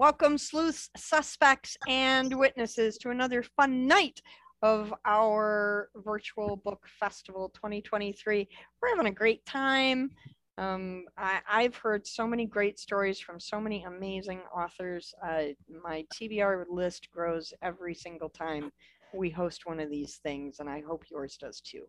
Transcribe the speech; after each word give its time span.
Welcome, 0.00 0.38
sleuths, 0.38 0.90
suspects, 0.96 1.76
and 1.86 2.36
witnesses, 2.36 2.98
to 2.98 3.10
another 3.10 3.44
fun 3.44 3.86
night 3.86 4.20
of 4.60 4.92
our 5.04 5.88
virtual 5.94 6.56
book 6.56 6.84
festival 6.98 7.50
2023. 7.54 8.48
We're 8.82 8.88
having 8.88 9.06
a 9.06 9.14
great 9.14 9.46
time. 9.46 10.10
Um, 10.58 11.04
I, 11.16 11.38
I've 11.48 11.76
heard 11.76 12.08
so 12.08 12.26
many 12.26 12.44
great 12.44 12.80
stories 12.80 13.20
from 13.20 13.38
so 13.38 13.60
many 13.60 13.84
amazing 13.84 14.40
authors. 14.52 15.14
Uh, 15.24 15.44
my 15.84 16.04
TBR 16.12 16.64
list 16.68 17.08
grows 17.12 17.52
every 17.62 17.94
single 17.94 18.30
time 18.30 18.72
we 19.14 19.30
host 19.30 19.60
one 19.64 19.78
of 19.78 19.90
these 19.90 20.16
things, 20.24 20.56
and 20.58 20.68
I 20.68 20.82
hope 20.84 21.04
yours 21.08 21.36
does 21.40 21.60
too. 21.60 21.84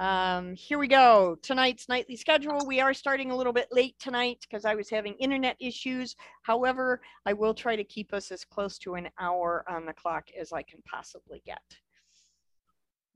Um, 0.00 0.54
here 0.54 0.78
we 0.78 0.86
go. 0.86 1.36
Tonight's 1.42 1.88
nightly 1.88 2.14
schedule. 2.14 2.64
We 2.66 2.80
are 2.80 2.94
starting 2.94 3.32
a 3.32 3.36
little 3.36 3.52
bit 3.52 3.66
late 3.72 3.96
tonight 3.98 4.38
because 4.42 4.64
I 4.64 4.76
was 4.76 4.88
having 4.88 5.14
internet 5.14 5.56
issues. 5.58 6.14
However, 6.42 7.00
I 7.26 7.32
will 7.32 7.52
try 7.52 7.74
to 7.74 7.82
keep 7.82 8.12
us 8.12 8.30
as 8.30 8.44
close 8.44 8.78
to 8.78 8.94
an 8.94 9.08
hour 9.18 9.64
on 9.68 9.86
the 9.86 9.92
clock 9.92 10.28
as 10.38 10.52
I 10.52 10.62
can 10.62 10.80
possibly 10.86 11.42
get. 11.44 11.62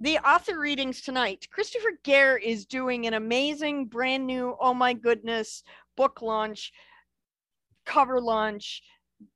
The 0.00 0.18
author 0.18 0.58
readings 0.58 1.02
tonight. 1.02 1.46
Kristoffer 1.56 2.02
Gair 2.02 2.36
is 2.36 2.66
doing 2.66 3.06
an 3.06 3.14
amazing, 3.14 3.86
brand 3.86 4.26
new, 4.26 4.56
oh 4.60 4.74
my 4.74 4.92
goodness, 4.92 5.62
book 5.96 6.20
launch, 6.20 6.72
cover 7.86 8.20
launch, 8.20 8.82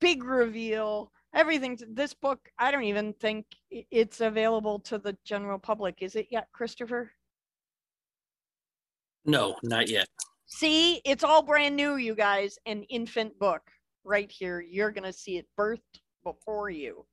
big 0.01 0.25
reveal 0.25 1.11
everything 1.33 1.77
this 1.91 2.13
book 2.13 2.39
i 2.57 2.71
don't 2.71 2.83
even 2.83 3.13
think 3.13 3.45
it's 3.69 4.21
available 4.21 4.79
to 4.79 4.97
the 4.97 5.15
general 5.25 5.59
public 5.59 5.97
is 6.01 6.15
it 6.15 6.27
yet 6.31 6.47
kristoffer 6.57 7.09
no, 9.27 9.55
not 9.61 9.89
yet. 9.89 10.07
See, 10.45 11.01
it's 11.05 11.23
all 11.23 11.43
brand 11.43 11.75
new, 11.75 11.97
you 11.97 12.15
guys. 12.15 12.57
An 12.65 12.83
infant 12.83 13.37
book 13.37 13.61
right 14.05 14.31
here. 14.31 14.61
You're 14.61 14.91
going 14.91 15.03
to 15.03 15.13
see 15.13 15.37
it 15.37 15.45
birthed 15.59 15.99
before 16.23 16.69
you. 16.69 17.05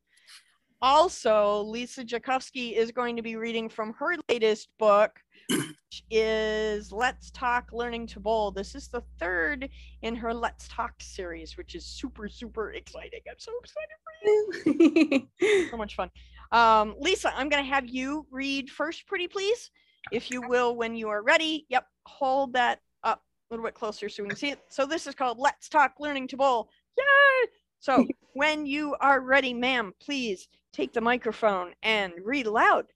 Also, 0.80 1.62
Lisa 1.62 2.04
Jacovsky 2.04 2.76
is 2.76 2.92
going 2.92 3.16
to 3.16 3.22
be 3.22 3.36
reading 3.36 3.68
from 3.68 3.92
her 3.94 4.14
latest 4.28 4.68
book, 4.78 5.18
which 5.48 6.04
is 6.10 6.92
Let's 6.92 7.30
Talk 7.32 7.70
Learning 7.72 8.06
to 8.08 8.20
Bowl. 8.20 8.52
This 8.52 8.74
is 8.74 8.88
the 8.88 9.02
third 9.18 9.68
in 10.02 10.14
her 10.14 10.32
Let's 10.32 10.68
Talk 10.68 10.92
series, 11.00 11.56
which 11.56 11.74
is 11.74 11.84
super, 11.84 12.28
super 12.28 12.72
exciting. 12.72 13.20
I'm 13.28 13.38
so 13.38 13.52
excited 13.60 13.96
for 14.04 15.42
you. 15.42 15.68
so 15.70 15.76
much 15.76 15.96
fun. 15.96 16.10
Um, 16.52 16.94
Lisa, 17.00 17.36
I'm 17.36 17.48
going 17.48 17.64
to 17.64 17.68
have 17.68 17.88
you 17.88 18.26
read 18.30 18.70
first, 18.70 19.06
pretty 19.08 19.26
please 19.26 19.70
if 20.12 20.30
you 20.30 20.42
will, 20.42 20.76
when 20.76 20.94
you 20.94 21.08
are 21.08 21.22
ready. 21.22 21.66
Yep, 21.68 21.86
hold 22.06 22.52
that 22.54 22.80
up 23.02 23.22
a 23.50 23.54
little 23.54 23.64
bit 23.64 23.74
closer 23.74 24.08
so 24.08 24.22
we 24.22 24.28
can 24.28 24.38
see 24.38 24.50
it. 24.50 24.60
So 24.68 24.86
this 24.86 25.06
is 25.06 25.14
called 25.14 25.38
Let's 25.38 25.68
Talk 25.68 25.94
Learning 25.98 26.28
to 26.28 26.36
Bowl. 26.36 26.68
Yay! 26.98 27.48
So 27.80 28.06
when 28.34 28.66
you 28.66 28.96
are 29.00 29.20
ready, 29.20 29.54
ma'am, 29.54 29.92
please 30.00 30.48
take 30.72 30.92
the 30.92 31.00
microphone 31.00 31.72
and 31.82 32.12
read 32.22 32.46
aloud. 32.46 32.86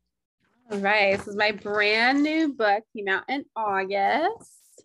All 0.71 0.79
right, 0.79 1.17
this 1.17 1.27
is 1.27 1.37
my 1.37 1.53
brand 1.53 2.23
new 2.23 2.53
book, 2.53 2.85
came 2.95 3.09
out 3.09 3.25
in 3.29 3.45
August. 3.57 4.85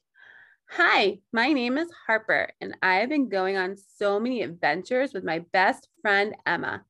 Hi, 0.69 1.19
my 1.31 1.51
name 1.51 1.77
is 1.77 1.89
Harper, 2.07 2.49
and 2.61 2.75
I 2.81 2.95
have 2.95 3.09
been 3.09 3.29
going 3.29 3.57
on 3.57 3.75
so 3.97 4.19
many 4.19 4.41
adventures 4.41 5.13
with 5.13 5.23
my 5.23 5.39
best 5.51 5.89
friend 6.01 6.35
Emma. 6.45 6.83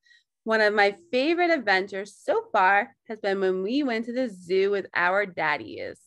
One 0.45 0.61
of 0.61 0.73
my 0.73 0.95
favorite 1.11 1.51
adventures 1.51 2.15
so 2.17 2.43
far 2.51 2.95
has 3.07 3.19
been 3.19 3.39
when 3.39 3.63
we 3.63 3.83
went 3.83 4.05
to 4.05 4.13
the 4.13 4.29
zoo 4.29 4.71
with 4.71 4.85
our 4.93 5.25
daddies. 5.25 5.99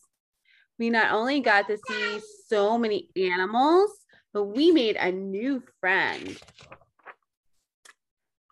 We 0.79 0.91
not 0.91 1.13
only 1.13 1.41
got 1.41 1.69
to 1.69 1.79
see 1.89 2.21
so 2.49 2.77
many 2.77 3.09
animals, 3.17 3.91
but 4.33 4.45
we 4.45 4.71
made 4.71 4.97
a 4.97 5.11
new 5.11 5.63
friend. 5.81 6.39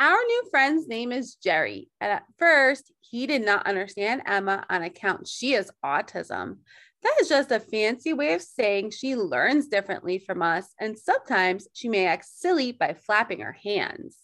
Our 0.00 0.16
new 0.16 0.42
friend's 0.50 0.88
name 0.88 1.12
is 1.12 1.34
Jerry. 1.34 1.88
And 2.00 2.12
at 2.12 2.24
first, 2.38 2.90
he 3.00 3.26
did 3.26 3.44
not 3.44 3.66
understand 3.66 4.22
Emma 4.26 4.64
on 4.68 4.82
account 4.82 5.28
she 5.28 5.52
has 5.52 5.70
autism. 5.84 6.58
That 7.02 7.16
is 7.20 7.28
just 7.28 7.52
a 7.52 7.60
fancy 7.60 8.14
way 8.14 8.32
of 8.32 8.40
saying 8.40 8.90
she 8.90 9.14
learns 9.14 9.68
differently 9.68 10.18
from 10.18 10.40
us, 10.40 10.66
and 10.80 10.98
sometimes 10.98 11.68
she 11.74 11.90
may 11.90 12.06
act 12.06 12.24
silly 12.24 12.72
by 12.72 12.94
flapping 12.94 13.40
her 13.40 13.52
hands. 13.52 14.16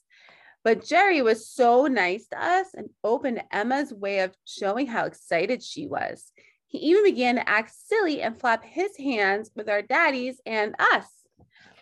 But 0.65 0.85
Jerry 0.85 1.21
was 1.21 1.49
so 1.49 1.87
nice 1.87 2.27
to 2.29 2.43
us 2.43 2.69
and 2.75 2.89
opened 3.05 3.43
Emma's 3.53 3.93
way 3.93 4.21
of 4.21 4.35
showing 4.47 4.87
how 4.87 5.05
excited 5.05 5.63
she 5.63 5.87
was. 5.87 6.33
He 6.71 6.79
even 6.79 7.03
began 7.03 7.35
to 7.35 7.49
act 7.49 7.73
silly 7.75 8.23
and 8.23 8.39
flap 8.39 8.65
his 8.65 8.97
hands 8.97 9.51
with 9.57 9.69
our 9.69 9.83
daddies 9.83 10.41
and 10.47 10.77
us. 10.79 11.07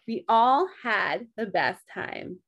We 0.06 0.24
all 0.30 0.66
had 0.82 1.26
the 1.36 1.44
best 1.44 1.80
time. 1.92 2.38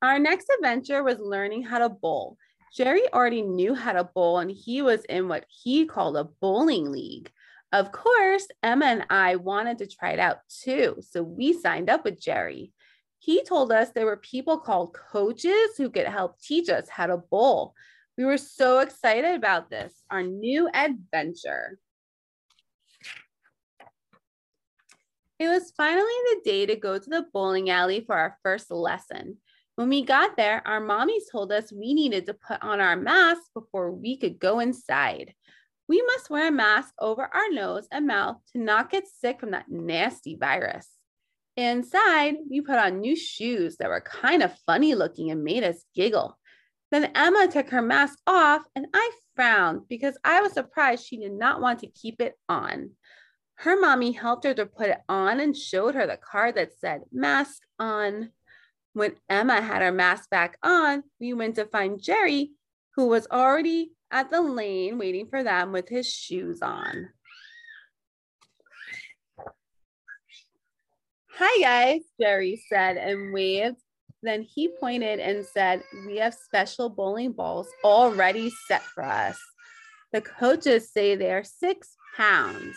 Our 0.00 0.20
next 0.20 0.48
adventure 0.56 1.02
was 1.02 1.18
learning 1.18 1.64
how 1.64 1.80
to 1.80 1.88
bowl. 1.88 2.38
Jerry 2.72 3.12
already 3.12 3.42
knew 3.42 3.74
how 3.74 3.92
to 3.92 4.04
bowl 4.04 4.38
and 4.38 4.52
he 4.52 4.82
was 4.82 5.04
in 5.06 5.26
what 5.26 5.46
he 5.48 5.84
called 5.86 6.16
a 6.16 6.24
bowling 6.40 6.92
league. 6.92 7.32
Of 7.72 7.90
course, 7.90 8.46
Emma 8.62 8.84
and 8.86 9.06
I 9.10 9.34
wanted 9.34 9.78
to 9.78 9.88
try 9.88 10.12
it 10.12 10.20
out 10.20 10.38
too, 10.48 10.98
so 11.00 11.24
we 11.24 11.52
signed 11.52 11.90
up 11.90 12.04
with 12.04 12.20
Jerry. 12.20 12.72
He 13.18 13.42
told 13.42 13.72
us 13.72 13.90
there 13.90 14.06
were 14.06 14.16
people 14.16 14.58
called 14.58 14.94
coaches 14.94 15.76
who 15.76 15.90
could 15.90 16.06
help 16.06 16.40
teach 16.40 16.68
us 16.68 16.88
how 16.88 17.06
to 17.06 17.16
bowl. 17.16 17.74
We 18.16 18.24
were 18.24 18.38
so 18.38 18.78
excited 18.78 19.34
about 19.34 19.70
this, 19.70 19.92
our 20.08 20.22
new 20.22 20.68
adventure. 20.72 21.78
It 25.40 25.48
was 25.48 25.72
finally 25.76 26.04
the 26.04 26.40
day 26.44 26.66
to 26.66 26.76
go 26.76 26.96
to 26.96 27.10
the 27.10 27.26
bowling 27.32 27.70
alley 27.70 28.04
for 28.06 28.16
our 28.16 28.38
first 28.44 28.70
lesson. 28.70 29.38
When 29.74 29.88
we 29.88 30.04
got 30.04 30.36
there, 30.36 30.62
our 30.64 30.80
mommies 30.80 31.24
told 31.32 31.50
us 31.50 31.72
we 31.72 31.92
needed 31.92 32.26
to 32.26 32.34
put 32.34 32.62
on 32.62 32.80
our 32.80 32.96
masks 32.96 33.50
before 33.52 33.90
we 33.90 34.16
could 34.16 34.38
go 34.38 34.60
inside. 34.60 35.34
We 35.88 36.00
must 36.02 36.30
wear 36.30 36.48
a 36.48 36.52
mask 36.52 36.94
over 37.00 37.22
our 37.22 37.50
nose 37.50 37.88
and 37.90 38.06
mouth 38.06 38.36
to 38.52 38.58
not 38.60 38.90
get 38.90 39.08
sick 39.08 39.40
from 39.40 39.50
that 39.50 39.68
nasty 39.68 40.36
virus. 40.36 40.88
Inside, 41.56 42.36
we 42.48 42.60
put 42.60 42.78
on 42.78 43.00
new 43.00 43.16
shoes 43.16 43.76
that 43.78 43.88
were 43.88 44.00
kind 44.00 44.42
of 44.42 44.56
funny 44.66 44.94
looking 44.94 45.32
and 45.32 45.42
made 45.42 45.64
us 45.64 45.84
giggle. 45.96 46.38
Then 46.94 47.10
Emma 47.16 47.48
took 47.48 47.70
her 47.70 47.82
mask 47.82 48.20
off, 48.24 48.62
and 48.76 48.86
I 48.94 49.10
frowned 49.34 49.88
because 49.88 50.16
I 50.22 50.40
was 50.40 50.52
surprised 50.52 51.04
she 51.04 51.16
did 51.16 51.32
not 51.32 51.60
want 51.60 51.80
to 51.80 51.88
keep 51.88 52.20
it 52.20 52.38
on. 52.48 52.90
Her 53.56 53.76
mommy 53.76 54.12
helped 54.12 54.44
her 54.44 54.54
to 54.54 54.64
put 54.64 54.90
it 54.90 55.00
on 55.08 55.40
and 55.40 55.56
showed 55.56 55.96
her 55.96 56.06
the 56.06 56.16
card 56.16 56.54
that 56.54 56.78
said 56.78 57.00
mask 57.10 57.64
on. 57.80 58.30
When 58.92 59.16
Emma 59.28 59.60
had 59.60 59.82
her 59.82 59.90
mask 59.90 60.30
back 60.30 60.56
on, 60.62 61.02
we 61.18 61.34
went 61.34 61.56
to 61.56 61.66
find 61.66 62.00
Jerry, 62.00 62.52
who 62.94 63.08
was 63.08 63.26
already 63.26 63.90
at 64.12 64.30
the 64.30 64.40
lane 64.40 64.96
waiting 64.96 65.26
for 65.26 65.42
them 65.42 65.72
with 65.72 65.88
his 65.88 66.08
shoes 66.08 66.62
on. 66.62 67.08
Hi, 71.38 71.60
guys, 71.60 72.02
Jerry 72.20 72.62
said 72.68 72.98
and 72.98 73.34
waved. 73.34 73.83
Then 74.24 74.40
he 74.40 74.68
pointed 74.68 75.20
and 75.20 75.44
said, 75.44 75.82
We 76.06 76.16
have 76.16 76.32
special 76.32 76.88
bowling 76.88 77.32
balls 77.32 77.68
already 77.84 78.50
set 78.66 78.82
for 78.82 79.04
us. 79.04 79.38
The 80.14 80.22
coaches 80.22 80.90
say 80.90 81.14
they 81.14 81.30
are 81.30 81.44
six 81.44 81.94
pounds. 82.16 82.74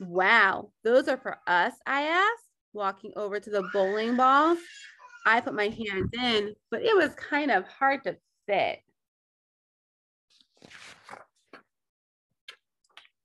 Wow, 0.00 0.72
those 0.82 1.06
are 1.06 1.16
for 1.16 1.38
us, 1.46 1.74
I 1.86 2.08
asked, 2.08 2.48
walking 2.72 3.12
over 3.14 3.38
to 3.38 3.50
the 3.50 3.68
bowling 3.72 4.16
ball. 4.16 4.56
I 5.24 5.40
put 5.40 5.54
my 5.54 5.68
hands 5.68 6.10
in, 6.12 6.54
but 6.72 6.82
it 6.82 6.96
was 6.96 7.14
kind 7.14 7.52
of 7.52 7.68
hard 7.68 8.02
to 8.04 8.16
fit. 8.48 8.80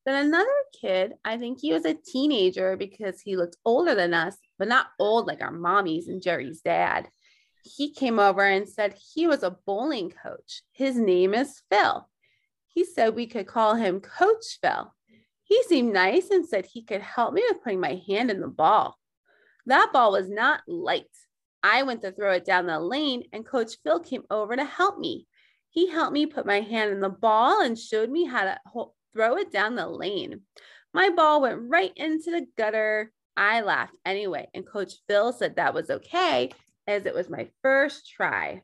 Then 0.06 0.28
another 0.28 0.48
kid, 0.80 1.14
I 1.26 1.38
think 1.38 1.60
he 1.60 1.74
was 1.74 1.86
a 1.86 1.96
teenager 1.96 2.78
because 2.78 3.20
he 3.22 3.36
looked 3.36 3.58
older 3.66 3.96
than 3.96 4.14
us, 4.14 4.38
but 4.60 4.68
not 4.68 4.88
old 5.00 5.26
like 5.26 5.42
our 5.42 5.52
mommies 5.52 6.08
and 6.08 6.22
Jerry's 6.22 6.62
dad. 6.62 7.10
He 7.64 7.92
came 7.92 8.20
over 8.20 8.44
and 8.44 8.68
said 8.68 8.96
he 9.14 9.28
was 9.28 9.44
a 9.44 9.58
bowling 9.66 10.12
coach. 10.12 10.64
His 10.72 10.98
name 10.98 11.34
is 11.34 11.62
Phil. 11.70 12.08
He 12.68 12.86
said 12.86 13.16
we 13.16 13.28
could 13.28 13.48
call 13.48 13.76
him 13.76 14.00
Coach 14.00 14.60
Phil. 14.62 14.94
He 15.44 15.64
seemed 15.64 15.94
nice 15.94 16.30
and 16.30 16.46
said 16.46 16.66
he 16.66 16.84
could 16.84 17.02
help 17.02 17.34
me 17.34 17.44
with 17.50 17.64
putting 17.64 17.80
my 17.80 18.02
hand 18.08 18.30
in 18.30 18.40
the 18.40 18.48
ball. 18.48 18.98
That 19.66 19.90
ball 19.92 20.12
was 20.12 20.30
not 20.30 20.62
light. 20.68 21.06
I 21.64 21.84
went 21.84 22.02
to 22.04 22.12
throw 22.12 22.34
it 22.34 22.46
down 22.46 22.68
the 22.68 22.80
lane, 22.80 23.24
and 23.34 23.46
Coach 23.46 23.78
Phil 23.84 24.00
came 24.00 24.24
over 24.30 24.56
to 24.56 24.64
help 24.64 24.98
me. 24.98 25.28
He 25.70 25.90
helped 25.90 26.14
me 26.14 26.26
put 26.26 26.46
my 26.46 26.62
hand 26.62 26.92
in 26.92 27.02
the 27.02 27.10
ball 27.10 27.62
and 27.62 27.78
showed 27.78 28.10
me 28.10 28.26
how 28.26 28.44
to 28.44 28.60
throw 29.14 29.38
it 29.38 29.52
down 29.52 29.76
the 29.76 29.88
lane. 29.88 30.42
My 30.94 31.10
ball 31.10 31.42
went 31.42 31.70
right 31.70 31.92
into 31.96 32.32
the 32.32 32.48
gutter. 32.58 33.12
I 33.36 33.62
laughed 33.62 33.96
anyway, 34.06 34.48
and 34.54 34.66
Coach 34.66 34.94
Phil 35.08 35.34
said 35.34 35.56
that 35.56 35.74
was 35.74 35.90
okay 35.90 36.52
as 36.90 37.06
it 37.06 37.14
was 37.14 37.30
my 37.30 37.48
first 37.62 38.10
try. 38.10 38.62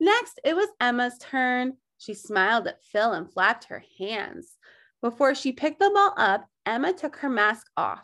Next, 0.00 0.40
it 0.42 0.56
was 0.56 0.68
Emma's 0.80 1.18
turn. 1.18 1.74
She 1.98 2.14
smiled 2.14 2.66
at 2.66 2.82
Phil 2.82 3.12
and 3.12 3.30
flapped 3.30 3.64
her 3.64 3.84
hands. 3.98 4.56
Before 5.02 5.34
she 5.34 5.52
picked 5.52 5.78
the 5.78 5.90
ball 5.90 6.14
up, 6.16 6.46
Emma 6.64 6.94
took 6.94 7.16
her 7.16 7.28
mask 7.28 7.66
off. 7.76 8.02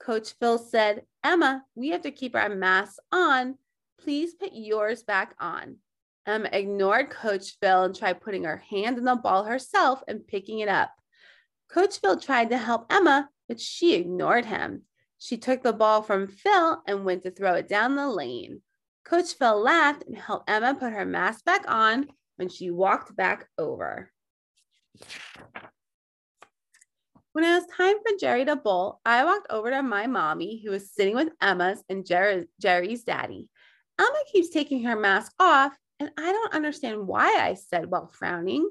Coach 0.00 0.34
Phil 0.40 0.58
said, 0.58 1.02
Emma, 1.22 1.62
we 1.76 1.90
have 1.90 2.02
to 2.02 2.10
keep 2.10 2.34
our 2.34 2.48
masks 2.48 2.98
on. 3.12 3.56
Please 4.00 4.34
put 4.34 4.50
yours 4.52 5.04
back 5.04 5.34
on. 5.38 5.76
Emma 6.26 6.48
ignored 6.52 7.10
Coach 7.10 7.56
Phil 7.60 7.84
and 7.84 7.94
tried 7.94 8.20
putting 8.20 8.44
her 8.44 8.64
hand 8.68 8.98
in 8.98 9.04
the 9.04 9.14
ball 9.14 9.44
herself 9.44 10.02
and 10.08 10.26
picking 10.26 10.58
it 10.58 10.68
up. 10.68 10.90
Coach 11.70 11.98
Phil 11.98 12.18
tried 12.18 12.50
to 12.50 12.58
help 12.58 12.86
Emma, 12.90 13.28
but 13.48 13.60
she 13.60 13.94
ignored 13.94 14.46
him. 14.46 14.82
She 15.20 15.36
took 15.36 15.62
the 15.62 15.74
ball 15.74 16.02
from 16.02 16.28
Phil 16.28 16.82
and 16.86 17.04
went 17.04 17.24
to 17.24 17.30
throw 17.30 17.54
it 17.54 17.68
down 17.68 17.94
the 17.94 18.08
lane. 18.08 18.62
Coach 19.04 19.34
Phil 19.34 19.60
laughed 19.60 20.04
and 20.06 20.16
helped 20.16 20.48
Emma 20.48 20.74
put 20.74 20.94
her 20.94 21.04
mask 21.04 21.44
back 21.44 21.64
on 21.68 22.08
when 22.36 22.48
she 22.48 22.70
walked 22.70 23.14
back 23.14 23.46
over. 23.58 24.10
When 27.32 27.44
it 27.44 27.54
was 27.54 27.66
time 27.76 27.96
for 27.96 28.16
Jerry 28.18 28.46
to 28.46 28.56
bowl, 28.56 29.00
I 29.04 29.26
walked 29.26 29.48
over 29.50 29.70
to 29.70 29.82
my 29.82 30.06
mommy, 30.06 30.62
who 30.64 30.70
was 30.70 30.90
sitting 30.90 31.14
with 31.14 31.28
Emma's 31.40 31.84
and 31.90 32.04
Jerry, 32.06 32.46
Jerry's 32.58 33.04
daddy. 33.04 33.50
Emma 33.98 34.22
keeps 34.32 34.48
taking 34.48 34.84
her 34.84 34.96
mask 34.96 35.32
off, 35.38 35.76
and 36.00 36.10
I 36.16 36.32
don't 36.32 36.54
understand 36.54 37.06
why 37.06 37.36
I 37.38 37.54
said 37.54 37.90
while 37.90 38.06
frowning. 38.06 38.68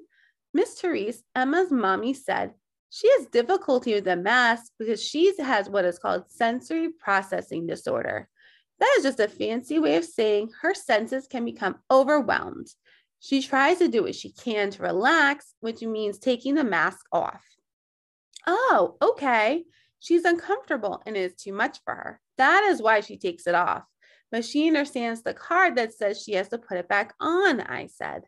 Miss 0.51 0.81
Therese, 0.81 1.21
Emma's 1.35 1.71
mommy, 1.71 2.15
said 2.15 2.53
she 2.89 3.09
has 3.17 3.27
difficulty 3.27 3.93
with 3.93 4.05
the 4.05 4.15
mask 4.15 4.71
because 4.79 5.03
she 5.03 5.33
has 5.39 5.69
what 5.69 5.85
is 5.85 5.99
called 5.99 6.29
sensory 6.29 6.89
processing 6.89 7.67
disorder. 7.67 8.27
That 8.79 8.95
is 8.97 9.03
just 9.03 9.19
a 9.19 9.27
fancy 9.27 9.77
way 9.79 9.97
of 9.97 10.05
saying 10.05 10.51
her 10.61 10.73
senses 10.73 11.27
can 11.27 11.45
become 11.45 11.79
overwhelmed. 11.91 12.67
She 13.19 13.41
tries 13.41 13.79
to 13.79 13.89
do 13.89 14.03
what 14.03 14.15
she 14.15 14.31
can 14.31 14.71
to 14.71 14.83
relax, 14.83 15.53
which 15.59 15.81
means 15.81 16.17
taking 16.17 16.55
the 16.55 16.63
mask 16.63 17.05
off. 17.11 17.43
Oh, 18.47 18.95
okay. 19.01 19.65
She's 19.99 20.23
uncomfortable 20.23 21.03
and 21.05 21.17
it 21.17 21.19
is 21.19 21.35
too 21.35 21.51
much 21.51 21.79
for 21.83 21.93
her. 21.93 22.21
That 22.37 22.63
is 22.63 22.81
why 22.81 23.01
she 23.01 23.17
takes 23.17 23.45
it 23.45 23.55
off. 23.55 23.83
But 24.31 24.45
she 24.45 24.67
understands 24.67 25.21
the 25.21 25.33
card 25.33 25.75
that 25.75 25.93
says 25.93 26.21
she 26.21 26.33
has 26.33 26.49
to 26.49 26.57
put 26.57 26.77
it 26.77 26.87
back 26.87 27.13
on, 27.19 27.59
I 27.59 27.87
said. 27.87 28.23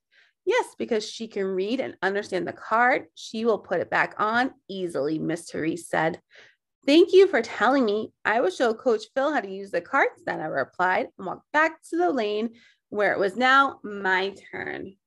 Yes, 0.52 0.76
because 0.78 1.10
she 1.10 1.30
can 1.30 1.46
read 1.46 1.80
and 1.80 1.96
understand 2.02 2.46
the 2.46 2.52
card. 2.52 3.06
She 3.16 3.46
will 3.46 3.60
put 3.60 3.80
it 3.80 3.90
back 3.90 4.16
on 4.18 4.52
easily, 4.68 5.18
Miss 5.18 5.50
Therese 5.50 5.88
said. 5.88 6.20
Thank 6.86 7.14
you 7.14 7.28
for 7.28 7.42
telling 7.42 7.86
me. 7.86 8.12
I 8.26 8.42
will 8.42 8.50
show 8.50 8.74
Coach 8.74 9.04
Phil 9.16 9.32
how 9.32 9.40
to 9.40 9.50
use 9.50 9.72
the 9.72 9.80
cards, 9.80 10.22
then 10.26 10.42
I 10.42 10.48
replied 10.48 11.08
and 11.18 11.26
walked 11.26 11.50
back 11.54 11.82
to 11.84 11.98
the 11.98 12.12
lane 12.12 12.56
where 12.90 13.14
it 13.14 13.20
was 13.20 13.38
now 13.38 13.80
my 13.82 14.36
turn. 14.52 14.98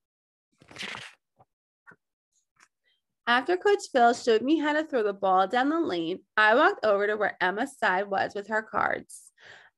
After 3.27 3.55
Coach 3.55 3.83
Phil 3.93 4.15
showed 4.15 4.41
me 4.41 4.57
how 4.57 4.73
to 4.73 4.83
throw 4.83 5.03
the 5.03 5.13
ball 5.13 5.47
down 5.47 5.69
the 5.69 5.79
lane, 5.79 6.21
I 6.35 6.55
walked 6.55 6.83
over 6.83 7.05
to 7.05 7.17
where 7.17 7.37
Emma's 7.39 7.77
side 7.77 8.07
was 8.09 8.33
with 8.33 8.47
her 8.47 8.63
cards. 8.63 9.24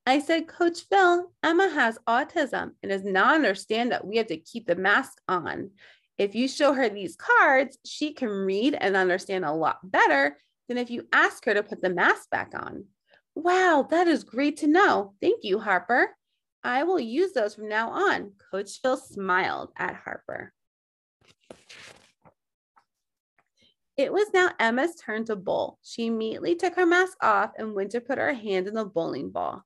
I 0.08 0.20
said, 0.20 0.48
Coach 0.48 0.84
Phil, 0.88 1.30
Emma 1.42 1.68
has 1.68 1.98
autism 2.08 2.70
and 2.82 2.88
does 2.88 3.04
not 3.04 3.34
understand 3.34 3.92
that 3.92 4.06
we 4.06 4.16
have 4.16 4.28
to 4.28 4.38
keep 4.38 4.66
the 4.66 4.74
mask 4.74 5.20
on. 5.28 5.72
If 6.16 6.34
you 6.34 6.48
show 6.48 6.72
her 6.72 6.88
these 6.88 7.14
cards, 7.14 7.76
she 7.84 8.14
can 8.14 8.30
read 8.30 8.72
and 8.72 8.96
understand 8.96 9.44
a 9.44 9.52
lot 9.52 9.78
better 9.82 10.38
than 10.66 10.78
if 10.78 10.88
you 10.88 11.06
ask 11.12 11.44
her 11.44 11.52
to 11.52 11.62
put 11.62 11.82
the 11.82 11.90
mask 11.90 12.30
back 12.30 12.52
on. 12.54 12.86
Wow, 13.34 13.86
that 13.90 14.08
is 14.08 14.24
great 14.24 14.56
to 14.58 14.66
know. 14.66 15.12
Thank 15.20 15.44
you, 15.44 15.58
Harper. 15.58 16.16
I 16.64 16.84
will 16.84 16.98
use 16.98 17.34
those 17.34 17.54
from 17.54 17.68
now 17.68 17.90
on. 17.90 18.32
Coach 18.50 18.80
Phil 18.80 18.96
smiled 18.96 19.72
at 19.76 19.94
Harper. 19.94 20.54
It 23.98 24.10
was 24.10 24.28
now 24.32 24.52
Emma's 24.58 24.94
turn 24.94 25.26
to 25.26 25.36
bowl. 25.36 25.78
She 25.82 26.06
immediately 26.06 26.54
took 26.54 26.76
her 26.76 26.86
mask 26.86 27.18
off 27.22 27.50
and 27.58 27.74
went 27.74 27.90
to 27.90 28.00
put 28.00 28.16
her 28.16 28.32
hand 28.32 28.68
in 28.68 28.72
the 28.72 28.86
bowling 28.86 29.28
ball. 29.28 29.64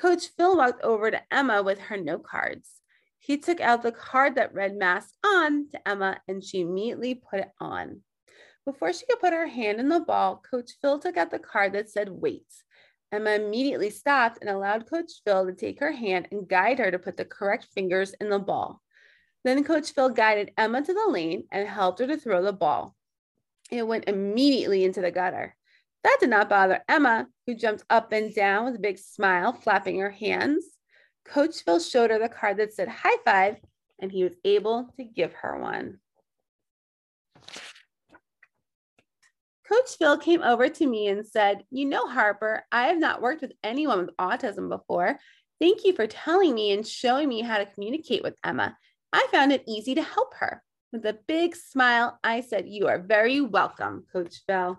Coach 0.00 0.28
Phil 0.36 0.56
walked 0.56 0.82
over 0.84 1.10
to 1.10 1.20
Emma 1.28 1.60
with 1.60 1.80
her 1.80 1.96
note 1.96 2.22
cards. 2.22 2.80
He 3.18 3.36
took 3.36 3.60
out 3.60 3.82
the 3.82 3.90
card 3.90 4.36
that 4.36 4.54
read 4.54 4.76
mask 4.76 5.12
on 5.26 5.68
to 5.70 5.88
Emma 5.88 6.20
and 6.28 6.42
she 6.42 6.60
immediately 6.60 7.16
put 7.16 7.40
it 7.40 7.50
on. 7.60 8.02
Before 8.64 8.92
she 8.92 9.06
could 9.06 9.18
put 9.18 9.32
her 9.32 9.48
hand 9.48 9.80
in 9.80 9.88
the 9.88 9.98
ball, 9.98 10.40
Coach 10.48 10.72
Phil 10.80 11.00
took 11.00 11.16
out 11.16 11.32
the 11.32 11.40
card 11.40 11.72
that 11.72 11.90
said 11.90 12.08
wait. 12.10 12.46
Emma 13.10 13.30
immediately 13.30 13.90
stopped 13.90 14.38
and 14.40 14.48
allowed 14.48 14.88
Coach 14.88 15.10
Phil 15.24 15.46
to 15.46 15.52
take 15.52 15.80
her 15.80 15.90
hand 15.90 16.28
and 16.30 16.48
guide 16.48 16.78
her 16.78 16.92
to 16.92 16.98
put 16.98 17.16
the 17.16 17.24
correct 17.24 17.66
fingers 17.74 18.14
in 18.20 18.28
the 18.28 18.38
ball. 18.38 18.80
Then 19.42 19.64
Coach 19.64 19.92
Phil 19.92 20.10
guided 20.10 20.52
Emma 20.56 20.80
to 20.80 20.94
the 20.94 21.08
lane 21.10 21.44
and 21.50 21.66
helped 21.66 21.98
her 21.98 22.06
to 22.06 22.16
throw 22.16 22.42
the 22.42 22.52
ball. 22.52 22.94
It 23.70 23.86
went 23.86 24.08
immediately 24.08 24.84
into 24.84 25.00
the 25.00 25.10
gutter. 25.10 25.56
That 26.04 26.18
did 26.20 26.30
not 26.30 26.48
bother 26.48 26.84
Emma, 26.88 27.26
who 27.46 27.54
jumped 27.54 27.84
up 27.90 28.12
and 28.12 28.34
down 28.34 28.64
with 28.64 28.76
a 28.76 28.80
big 28.80 28.98
smile, 28.98 29.52
flapping 29.52 29.98
her 29.98 30.10
hands. 30.10 30.64
Coach 31.24 31.62
Phil 31.64 31.80
showed 31.80 32.10
her 32.10 32.18
the 32.18 32.28
card 32.28 32.58
that 32.58 32.72
said 32.72 32.88
high 32.88 33.16
five, 33.24 33.56
and 34.00 34.10
he 34.10 34.24
was 34.24 34.34
able 34.44 34.88
to 34.96 35.04
give 35.04 35.32
her 35.34 35.58
one. 35.58 35.98
Coach 39.68 39.96
Phil 39.98 40.16
came 40.16 40.42
over 40.42 40.68
to 40.68 40.86
me 40.86 41.08
and 41.08 41.26
said, 41.26 41.64
You 41.70 41.84
know, 41.84 42.08
Harper, 42.08 42.64
I 42.72 42.86
have 42.86 42.98
not 42.98 43.20
worked 43.20 43.42
with 43.42 43.52
anyone 43.62 44.06
with 44.06 44.16
autism 44.16 44.70
before. 44.70 45.18
Thank 45.60 45.84
you 45.84 45.92
for 45.92 46.06
telling 46.06 46.54
me 46.54 46.72
and 46.72 46.86
showing 46.86 47.28
me 47.28 47.42
how 47.42 47.58
to 47.58 47.66
communicate 47.66 48.22
with 48.22 48.34
Emma. 48.42 48.76
I 49.12 49.26
found 49.30 49.52
it 49.52 49.64
easy 49.66 49.94
to 49.96 50.02
help 50.02 50.34
her. 50.34 50.62
With 50.90 51.04
a 51.04 51.18
big 51.26 51.54
smile, 51.54 52.18
I 52.24 52.40
said, 52.40 52.66
You 52.66 52.88
are 52.88 52.98
very 52.98 53.42
welcome, 53.42 54.06
Coach 54.10 54.36
Phil. 54.46 54.78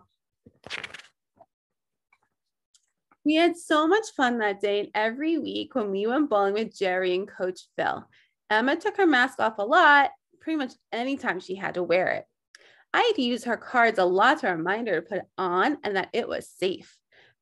We 3.30 3.36
had 3.36 3.56
so 3.56 3.86
much 3.88 4.08
fun 4.18 4.40
that 4.40 4.60
day 4.60 4.80
and 4.80 4.90
every 4.96 5.38
week 5.38 5.76
when 5.76 5.92
we 5.92 6.08
went 6.08 6.32
bowling 6.32 6.56
with 6.56 6.76
Jerry 6.76 7.14
and 7.14 7.28
Coach 7.28 7.60
Phil. 7.78 8.04
Emma 8.50 8.76
took 8.76 8.98
her 8.98 9.06
mask 9.06 9.40
off 9.40 9.60
a 9.60 9.64
lot, 9.64 10.10
pretty 10.42 10.58
much 10.58 10.74
anytime 10.92 11.40
she 11.40 11.54
had 11.54 11.76
to 11.76 11.84
wear 11.84 12.08
it. 12.08 12.26
I 12.92 13.02
had 13.02 13.16
to 13.18 13.22
use 13.22 13.44
her 13.44 13.56
cards 13.56 14.00
a 14.00 14.04
lot 14.04 14.40
to 14.40 14.48
remind 14.48 14.88
her 14.88 14.96
to 14.96 15.08
put 15.08 15.20
it 15.20 15.30
on 15.38 15.78
and 15.84 15.96
that 15.96 16.10
it 16.12 16.28
was 16.28 16.50
safe. 16.50 16.98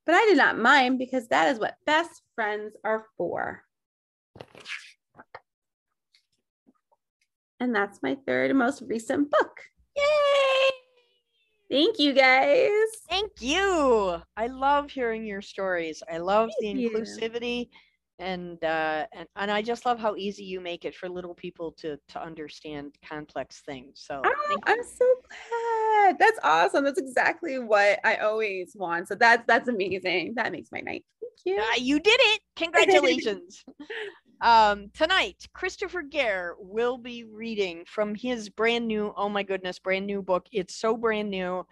But 0.06 0.16
I 0.16 0.26
did 0.26 0.36
not 0.36 0.60
mind 0.60 1.00
because 1.00 1.30
that 1.30 1.54
is 1.54 1.58
what 1.58 1.78
best 1.86 2.22
friends 2.36 2.76
are 2.84 3.06
for. 3.16 3.64
And 7.62 7.74
that's 7.74 8.04
my 8.04 8.18
third 8.28 8.54
most 8.54 8.84
recent 8.86 9.32
book. 9.32 9.62
Yay! 9.96 10.77
Thank 11.70 12.00
you 12.00 12.14
guys. 12.14 12.88
Thank 13.10 13.32
you. 13.42 14.22
I 14.38 14.48
love 14.48 14.90
hearing 14.90 15.26
your 15.26 15.42
stories. 15.42 16.02
I 16.12 16.18
love 16.18 16.50
Thank 16.62 16.78
the 16.78 16.84
you. 16.84 16.90
inclusivity 16.90 17.70
and 18.20 18.64
uh 18.64 19.06
and, 19.14 19.28
and 19.36 19.52
I 19.52 19.62
just 19.62 19.86
love 19.86 20.00
how 20.00 20.16
easy 20.16 20.44
you 20.44 20.60
make 20.60 20.86
it 20.86 20.96
for 20.96 21.08
little 21.08 21.36
people 21.36 21.72
to 21.74 21.98
to 22.10 22.22
understand 22.22 22.96
complex 23.08 23.62
things. 23.66 24.02
So 24.08 24.22
Oh, 24.26 24.58
I'm 24.66 24.84
so 24.84 25.06
glad. 25.28 26.18
That's 26.20 26.40
awesome. 26.44 26.84
That's 26.86 27.00
exactly 27.00 27.60
what 27.60 28.00
I 28.04 28.16
always 28.18 28.72
want. 28.76 29.08
So 29.08 29.16
that's 29.16 29.44
that's 29.48 29.68
amazing. 29.68 30.34
That 30.36 30.52
makes 30.52 30.72
my 30.72 30.80
night. 30.80 31.06
You. 31.46 31.60
Uh, 31.60 31.76
you 31.78 32.00
did 32.00 32.20
it. 32.20 32.42
Congratulations. 32.56 33.64
um, 34.42 34.90
tonight, 34.94 35.48
Kristoffer 35.56 36.10
Gair 36.10 36.56
will 36.60 36.98
be 36.98 37.24
reading 37.24 37.84
from 37.86 38.16
his 38.16 38.50
brand 38.50 38.88
new, 38.88 39.14
oh 39.16 39.30
my 39.30 39.44
goodness, 39.44 39.80
brand 39.80 40.06
new 40.06 40.22
book. 40.22 40.46
It's 40.52 40.76
so 40.76 40.98
brand 40.98 41.30
new. 41.30 41.66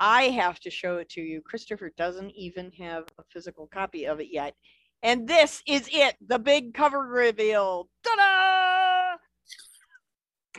I 0.00 0.24
have 0.24 0.60
to 0.60 0.70
show 0.70 0.98
it 0.98 1.08
to 1.10 1.20
you. 1.20 1.42
Kristoffer 1.42 1.90
doesn't 1.96 2.30
even 2.30 2.70
have 2.72 3.04
a 3.18 3.24
physical 3.32 3.66
copy 3.66 4.06
of 4.06 4.20
it 4.20 4.28
yet. 4.30 4.54
And 5.02 5.28
this 5.28 5.62
is 5.66 5.88
it, 5.92 6.16
the 6.26 6.38
big 6.38 6.74
cover 6.74 7.00
reveal. 7.00 7.88
Ta-da! 8.04 9.16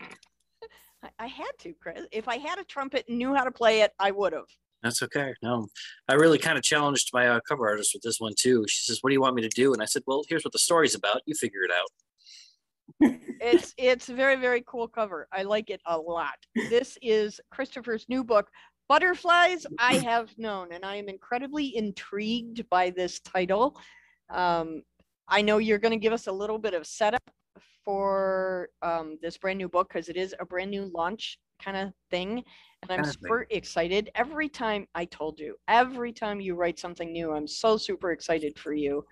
I 1.20 1.28
had 1.28 1.51
to, 1.60 1.74
Chris. 1.74 2.06
If 2.12 2.28
I 2.28 2.38
had 2.38 2.60
a 2.60 2.63
trumpet 2.63 3.06
and 3.08 3.18
knew 3.18 3.34
how 3.34 3.44
to 3.44 3.51
play 3.51 3.82
it, 3.82 3.94
I 4.00 4.12
would 4.12 4.34
have. 4.34 4.48
That's 4.83 5.03
okay. 5.03 5.33
No, 5.41 5.67
I 6.07 6.13
really 6.13 6.38
kind 6.38 6.57
of 6.57 6.63
challenged 6.63 7.09
my 7.13 7.27
uh, 7.27 7.39
cover 7.48 7.67
artist 7.67 7.91
with 7.93 8.01
this 8.01 8.19
one 8.19 8.33
too. 8.38 8.65
She 8.67 8.83
says, 8.83 9.00
"What 9.01 9.09
do 9.09 9.13
you 9.13 9.21
want 9.21 9.36
me 9.36 9.41
to 9.41 9.50
do?" 9.50 9.74
And 9.74 9.81
I 9.81 9.86
said, 9.86 10.03
"Well, 10.07 10.24
here's 10.29 10.43
what 10.43 10.53
the 10.53 10.59
story's 10.59 10.95
about. 10.95 11.21
You 11.25 11.36
figure 11.36 11.63
it 11.63 11.71
out." 11.71 11.88
it's 13.01 13.74
it's 13.77 14.09
a 14.09 14.13
very 14.13 14.36
very 14.36 14.63
cool 14.65 14.88
cover 14.88 15.27
i 15.31 15.43
like 15.43 15.69
it 15.69 15.81
a 15.86 15.98
lot 15.98 16.36
this 16.69 16.98
is 17.01 17.39
kristoffer's 17.51 18.05
new 18.09 18.24
book 18.24 18.50
butterflies 18.88 19.65
i 19.77 19.95
have 20.05 20.29
known 20.38 20.71
and 20.71 20.83
i 20.83 20.95
am 20.95 21.07
incredibly 21.07 21.75
intrigued 21.75 22.67
by 22.69 22.89
this 22.89 23.19
title 23.21 23.79
um, 24.29 24.81
i 25.27 25.41
know 25.41 25.57
you're 25.57 25.77
going 25.77 25.91
to 25.91 25.98
give 25.98 26.13
us 26.13 26.27
a 26.27 26.31
little 26.31 26.57
bit 26.57 26.74
of 26.74 26.86
setup 26.86 27.29
for 27.86 28.69
um, 28.81 29.17
this 29.21 29.38
brand 29.38 29.57
new 29.57 29.69
book 29.69 29.88
because 29.89 30.09
it 30.09 30.17
is 30.17 30.36
a 30.39 30.45
brand 30.45 30.71
new 30.71 30.91
launch 30.93 31.38
kind 31.63 31.78
of 31.78 31.94
thing 32.10 32.44
and 32.82 32.92
i'm 32.92 33.04
super 33.04 33.46
excited 33.50 34.10
every 34.16 34.50
time 34.50 34.88
i 34.96 35.06
told 35.06 35.39
you 35.39 35.56
every 35.68 36.12
time 36.12 36.39
you 36.39 36.56
write 36.56 36.80
something 36.80 37.12
new 37.12 37.32
i'm 37.32 37.48
so 37.48 37.78
super 37.78 38.12
excited 38.12 38.58
for 38.58 38.74
you 38.74 39.06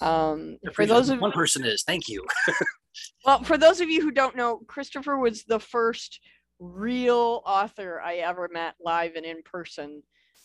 um, 0.00 0.58
for 0.72 0.86
those 0.86 1.08
of 1.08 1.20
one 1.20 1.32
person 1.32 1.64
is. 1.64 1.82
Thank 1.82 2.08
you. 2.08 2.24
well, 3.24 3.42
for 3.42 3.56
those 3.56 3.80
of 3.80 3.88
you 3.88 4.02
who 4.02 4.10
don't 4.10 4.36
know, 4.36 4.60
Kristoffer 4.66 5.20
was 5.20 5.44
the 5.44 5.60
first 5.60 6.20
real 6.58 7.42
author 7.46 8.00
I 8.00 8.16
ever 8.16 8.48
met 8.52 8.74
live 8.80 9.14
and 9.16 9.24
in 9.24 9.42
person. 9.42 10.02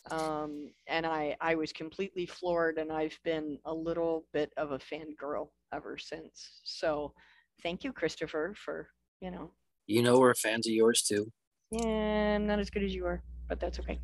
Um, 0.10 0.72
and 0.88 1.06
I, 1.06 1.36
I 1.40 1.56
was 1.56 1.72
completely 1.72 2.26
floored 2.26 2.78
and 2.78 2.92
I've 2.92 3.18
been 3.24 3.60
a 3.66 3.74
little 3.74 4.26
bit 4.34 4.52
of 4.58 4.72
a 4.72 4.80
fangirl 4.80 5.50
ever 5.74 5.98
since. 5.98 6.62
So 6.64 7.14
thank 7.62 7.84
you, 7.84 7.94
Kristoffer, 7.94 8.56
for, 8.58 8.90
you 9.22 9.32
know, 9.32 9.52
You 9.86 10.02
know 10.02 10.20
we're 10.20 10.34
fans 10.34 10.66
of 10.66 10.74
yours 10.74 11.04
too. 11.04 11.32
Yeah, 11.72 12.36
I'm 12.36 12.46
not 12.46 12.60
as 12.60 12.70
good 12.70 12.84
as 12.84 12.94
you 12.94 13.06
are, 13.06 13.24
but 13.48 13.60
that's 13.60 13.80
okay. 13.80 14.00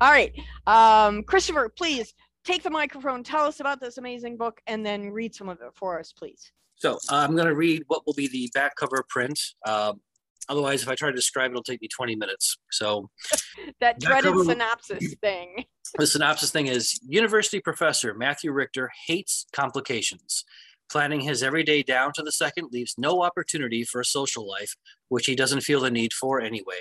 All 0.00 0.10
right. 0.10 0.32
Um, 0.66 1.22
Kristoffer, 1.24 1.68
please 1.76 2.14
take 2.44 2.62
the 2.62 2.70
microphone, 2.70 3.22
tell 3.24 3.44
us 3.44 3.58
about 3.60 3.80
this 3.80 3.98
amazing 3.98 4.36
book, 4.36 4.60
and 4.66 4.86
then 4.86 5.10
read 5.10 5.34
some 5.34 5.48
of 5.48 5.58
it 5.60 5.70
for 5.74 5.98
us, 5.98 6.12
please. 6.12 6.52
So 6.76 6.98
I'm 7.10 7.34
going 7.34 7.48
to 7.48 7.56
read 7.56 7.82
what 7.88 8.06
will 8.06 8.14
be 8.14 8.28
the 8.28 8.48
back 8.54 8.76
cover 8.76 9.04
print. 9.08 9.40
Um, 9.66 10.00
otherwise, 10.48 10.82
if 10.82 10.88
I 10.88 10.94
try 10.94 11.10
to 11.10 11.16
describe 11.16 11.50
it, 11.50 11.54
it'll 11.54 11.64
take 11.64 11.82
me 11.82 11.88
20 11.88 12.14
minutes. 12.14 12.56
So 12.70 13.10
That 13.80 13.98
That 13.98 14.00
dreaded 14.00 14.32
cover- 14.32 14.44
synopsis 14.44 15.14
thing. 15.20 15.64
the 15.98 16.06
synopsis 16.06 16.52
thing 16.52 16.68
is 16.68 17.00
university 17.04 17.60
professor 17.60 18.14
Matthew 18.14 18.52
Richter 18.52 18.90
hates 19.08 19.46
complications. 19.52 20.44
Planning 20.90 21.20
his 21.20 21.42
everyday 21.42 21.82
down 21.82 22.12
to 22.14 22.22
the 22.22 22.32
second 22.32 22.68
leaves 22.72 22.94
no 22.96 23.22
opportunity 23.22 23.84
for 23.84 24.00
a 24.00 24.04
social 24.06 24.48
life, 24.48 24.74
which 25.08 25.26
he 25.26 25.34
doesn't 25.34 25.60
feel 25.60 25.80
the 25.80 25.90
need 25.90 26.14
for 26.14 26.40
anyway. 26.40 26.80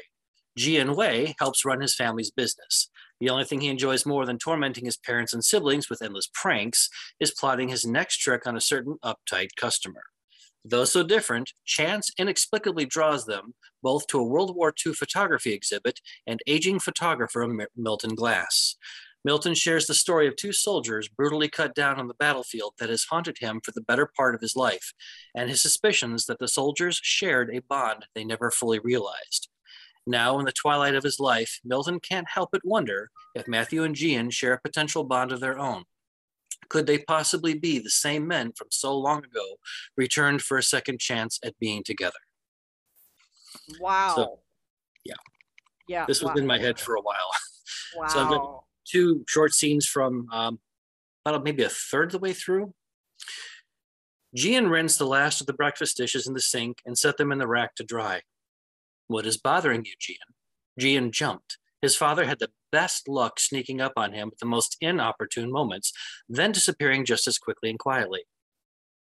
Jian 0.57 0.95
Wei 0.95 1.35
helps 1.39 1.63
run 1.63 1.81
his 1.81 1.93
family's 1.93 2.31
business. 2.31 2.89
The 3.19 3.29
only 3.29 3.45
thing 3.45 3.61
he 3.61 3.69
enjoys 3.69 4.05
more 4.05 4.25
than 4.25 4.39
tormenting 4.39 4.85
his 4.85 4.97
parents 4.97 5.33
and 5.33 5.43
siblings 5.43 5.89
with 5.89 6.01
endless 6.01 6.29
pranks 6.33 6.89
is 7.19 7.31
plotting 7.31 7.69
his 7.69 7.85
next 7.85 8.17
trick 8.17 8.47
on 8.47 8.57
a 8.57 8.61
certain 8.61 8.97
uptight 9.03 9.49
customer. 9.55 10.01
Though 10.65 10.85
so 10.85 11.03
different, 11.03 11.53
chance 11.63 12.11
inexplicably 12.17 12.85
draws 12.85 13.25
them 13.25 13.53
both 13.83 14.07
to 14.07 14.19
a 14.19 14.23
World 14.23 14.55
War 14.55 14.73
II 14.85 14.93
photography 14.93 15.53
exhibit 15.53 16.01
and 16.25 16.41
aging 16.47 16.79
photographer 16.79 17.47
Milton 17.75 18.15
Glass. 18.15 18.75
Milton 19.23 19.55
shares 19.55 19.85
the 19.85 19.93
story 19.93 20.27
of 20.27 20.35
two 20.35 20.51
soldiers 20.51 21.07
brutally 21.07 21.49
cut 21.49 21.75
down 21.75 21.99
on 21.99 22.07
the 22.07 22.13
battlefield 22.15 22.73
that 22.79 22.89
has 22.89 23.03
haunted 23.03 23.37
him 23.39 23.61
for 23.63 23.71
the 23.71 23.81
better 23.81 24.09
part 24.15 24.35
of 24.35 24.41
his 24.41 24.55
life, 24.55 24.93
and 25.35 25.49
his 25.49 25.61
suspicions 25.61 26.25
that 26.25 26.39
the 26.39 26.47
soldiers 26.47 26.99
shared 27.03 27.49
a 27.53 27.59
bond 27.59 28.05
they 28.15 28.23
never 28.23 28.49
fully 28.49 28.79
realized. 28.79 29.49
Now, 30.07 30.39
in 30.39 30.45
the 30.45 30.53
twilight 30.53 30.95
of 30.95 31.03
his 31.03 31.19
life, 31.19 31.59
Milton 31.65 31.99
can't 31.99 32.29
help 32.29 32.49
but 32.53 32.63
wonder 32.63 33.09
if 33.35 33.45
Matthew 33.45 33.83
and 33.83 33.93
Jian 33.93 34.31
share 34.31 34.53
a 34.53 34.61
potential 34.61 35.03
bond 35.03 35.33
of 35.33 35.41
their 35.41 35.59
own. 35.59 35.83
Could 36.69 36.87
they 36.87 36.99
possibly 36.99 37.53
be 37.53 37.77
the 37.79 37.89
same 37.89 38.25
men 38.25 38.53
from 38.55 38.67
so 38.71 38.97
long 38.97 39.19
ago, 39.19 39.57
returned 39.97 40.41
for 40.41 40.57
a 40.57 40.63
second 40.63 41.01
chance 41.01 41.39
at 41.43 41.59
being 41.59 41.83
together? 41.83 42.19
Wow. 43.81 44.39
yeah. 45.03 45.15
Yeah. 45.89 46.05
This 46.05 46.21
was 46.21 46.29
wow. 46.29 46.35
in 46.35 46.47
my 46.47 46.57
head 46.57 46.79
for 46.79 46.95
a 46.95 47.01
while. 47.01 47.29
Wow. 47.97 48.07
so 48.07 48.23
I've 48.23 48.29
gonna- 48.29 48.57
two 48.89 49.25
short 49.27 49.53
scenes 49.53 49.85
from 49.85 50.27
um, 50.31 50.59
about 51.25 51.43
maybe 51.43 51.63
a 51.63 51.69
third 51.69 52.07
of 52.07 52.11
the 52.13 52.19
way 52.19 52.31
through. 52.31 52.73
Jian 54.37 54.69
rinsed 54.69 54.99
the 54.99 55.05
last 55.05 55.41
of 55.41 55.47
the 55.47 55.53
breakfast 55.53 55.97
dishes 55.97 56.27
in 56.27 56.33
the 56.33 56.41
sink 56.41 56.77
and 56.85 56.97
set 56.97 57.17
them 57.17 57.33
in 57.33 57.39
the 57.39 57.47
rack 57.47 57.75
to 57.75 57.83
dry. 57.83 58.21
What 59.07 59.25
is 59.25 59.37
bothering 59.37 59.85
you, 59.85 59.93
Jian? 59.99 60.33
Jian 60.79 61.11
jumped. 61.11 61.57
His 61.81 61.95
father 61.95 62.25
had 62.25 62.39
the 62.39 62.51
best 62.71 63.07
luck 63.07 63.39
sneaking 63.39 63.79
up 63.79 63.93
on 63.95 64.13
him 64.13 64.29
at 64.31 64.39
the 64.39 64.45
most 64.45 64.77
inopportune 64.81 65.51
moments, 65.51 65.93
then 66.27 66.51
disappearing 66.51 67.05
just 67.05 67.27
as 67.27 67.37
quickly 67.37 67.69
and 67.69 67.79
quietly. 67.79 68.23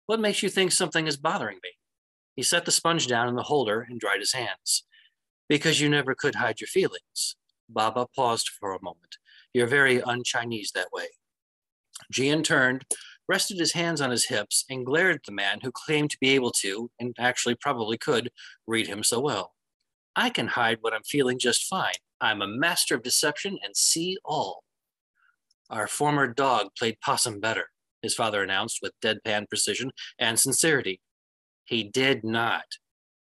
What 0.08 0.20
makes 0.20 0.42
you 0.42 0.50
think 0.50 0.72
something 0.72 1.08
is 1.08 1.18
bothering 1.18 1.60
me? 1.64 1.72
He 2.36 2.44
set 2.44 2.66
the 2.66 2.72
sponge 2.72 3.08
down 3.08 3.28
in 3.28 3.36
the 3.36 3.44
holder 3.44 3.86
and 3.88 4.00
dried 4.00 4.20
his 4.20 4.34
hands. 4.34 4.86
Because 5.48 5.82
you 5.82 5.90
never 5.90 6.16
could 6.16 6.36
hide 6.36 6.62
your 6.62 6.68
feelings. 6.68 7.36
Baba 7.70 8.08
paused 8.16 8.50
for 8.60 8.74
a 8.74 8.82
moment. 8.82 9.18
You're 9.54 9.68
very 9.68 10.02
un 10.02 10.24
Chinese 10.24 10.72
that 10.74 10.88
way. 10.94 11.08
Jian 12.12 12.44
turned, 12.44 12.86
rested 13.28 13.60
his 13.60 13.74
hands 13.74 14.02
on 14.02 14.12
his 14.12 14.26
hips, 14.26 14.66
and 14.70 14.86
glared 14.86 15.16
at 15.16 15.24
the 15.26 15.32
man 15.32 15.60
who 15.62 15.72
claimed 15.72 16.10
to 16.12 16.18
be 16.20 16.30
able 16.30 16.52
to, 16.52 16.90
and 17.00 17.16
actually 17.20 17.56
probably 17.56 17.98
could, 17.98 18.32
read 18.66 18.88
him 18.88 19.04
so 19.04 19.20
well. 19.20 19.54
I 20.16 20.30
can 20.30 20.48
hide 20.48 20.80
what 20.82 20.94
I'm 20.94 21.04
feeling 21.04 21.40
just 21.40 21.68
fine. 21.68 21.94
I'm 22.20 22.42
a 22.42 22.48
master 22.48 22.96
of 22.96 23.04
deception 23.04 23.58
and 23.64 23.76
see 23.76 24.18
all. 24.26 24.64
Our 25.70 25.88
former 25.88 26.28
dog 26.28 26.68
played 26.78 27.00
possum 27.00 27.40
better, 27.40 27.70
his 28.02 28.14
father 28.14 28.44
announced 28.44 28.80
with 28.82 29.00
deadpan 29.04 29.48
precision 29.48 29.92
and 30.20 30.40
sincerity. 30.40 31.00
He 31.66 31.84
did 31.84 32.24
not. 32.24 32.66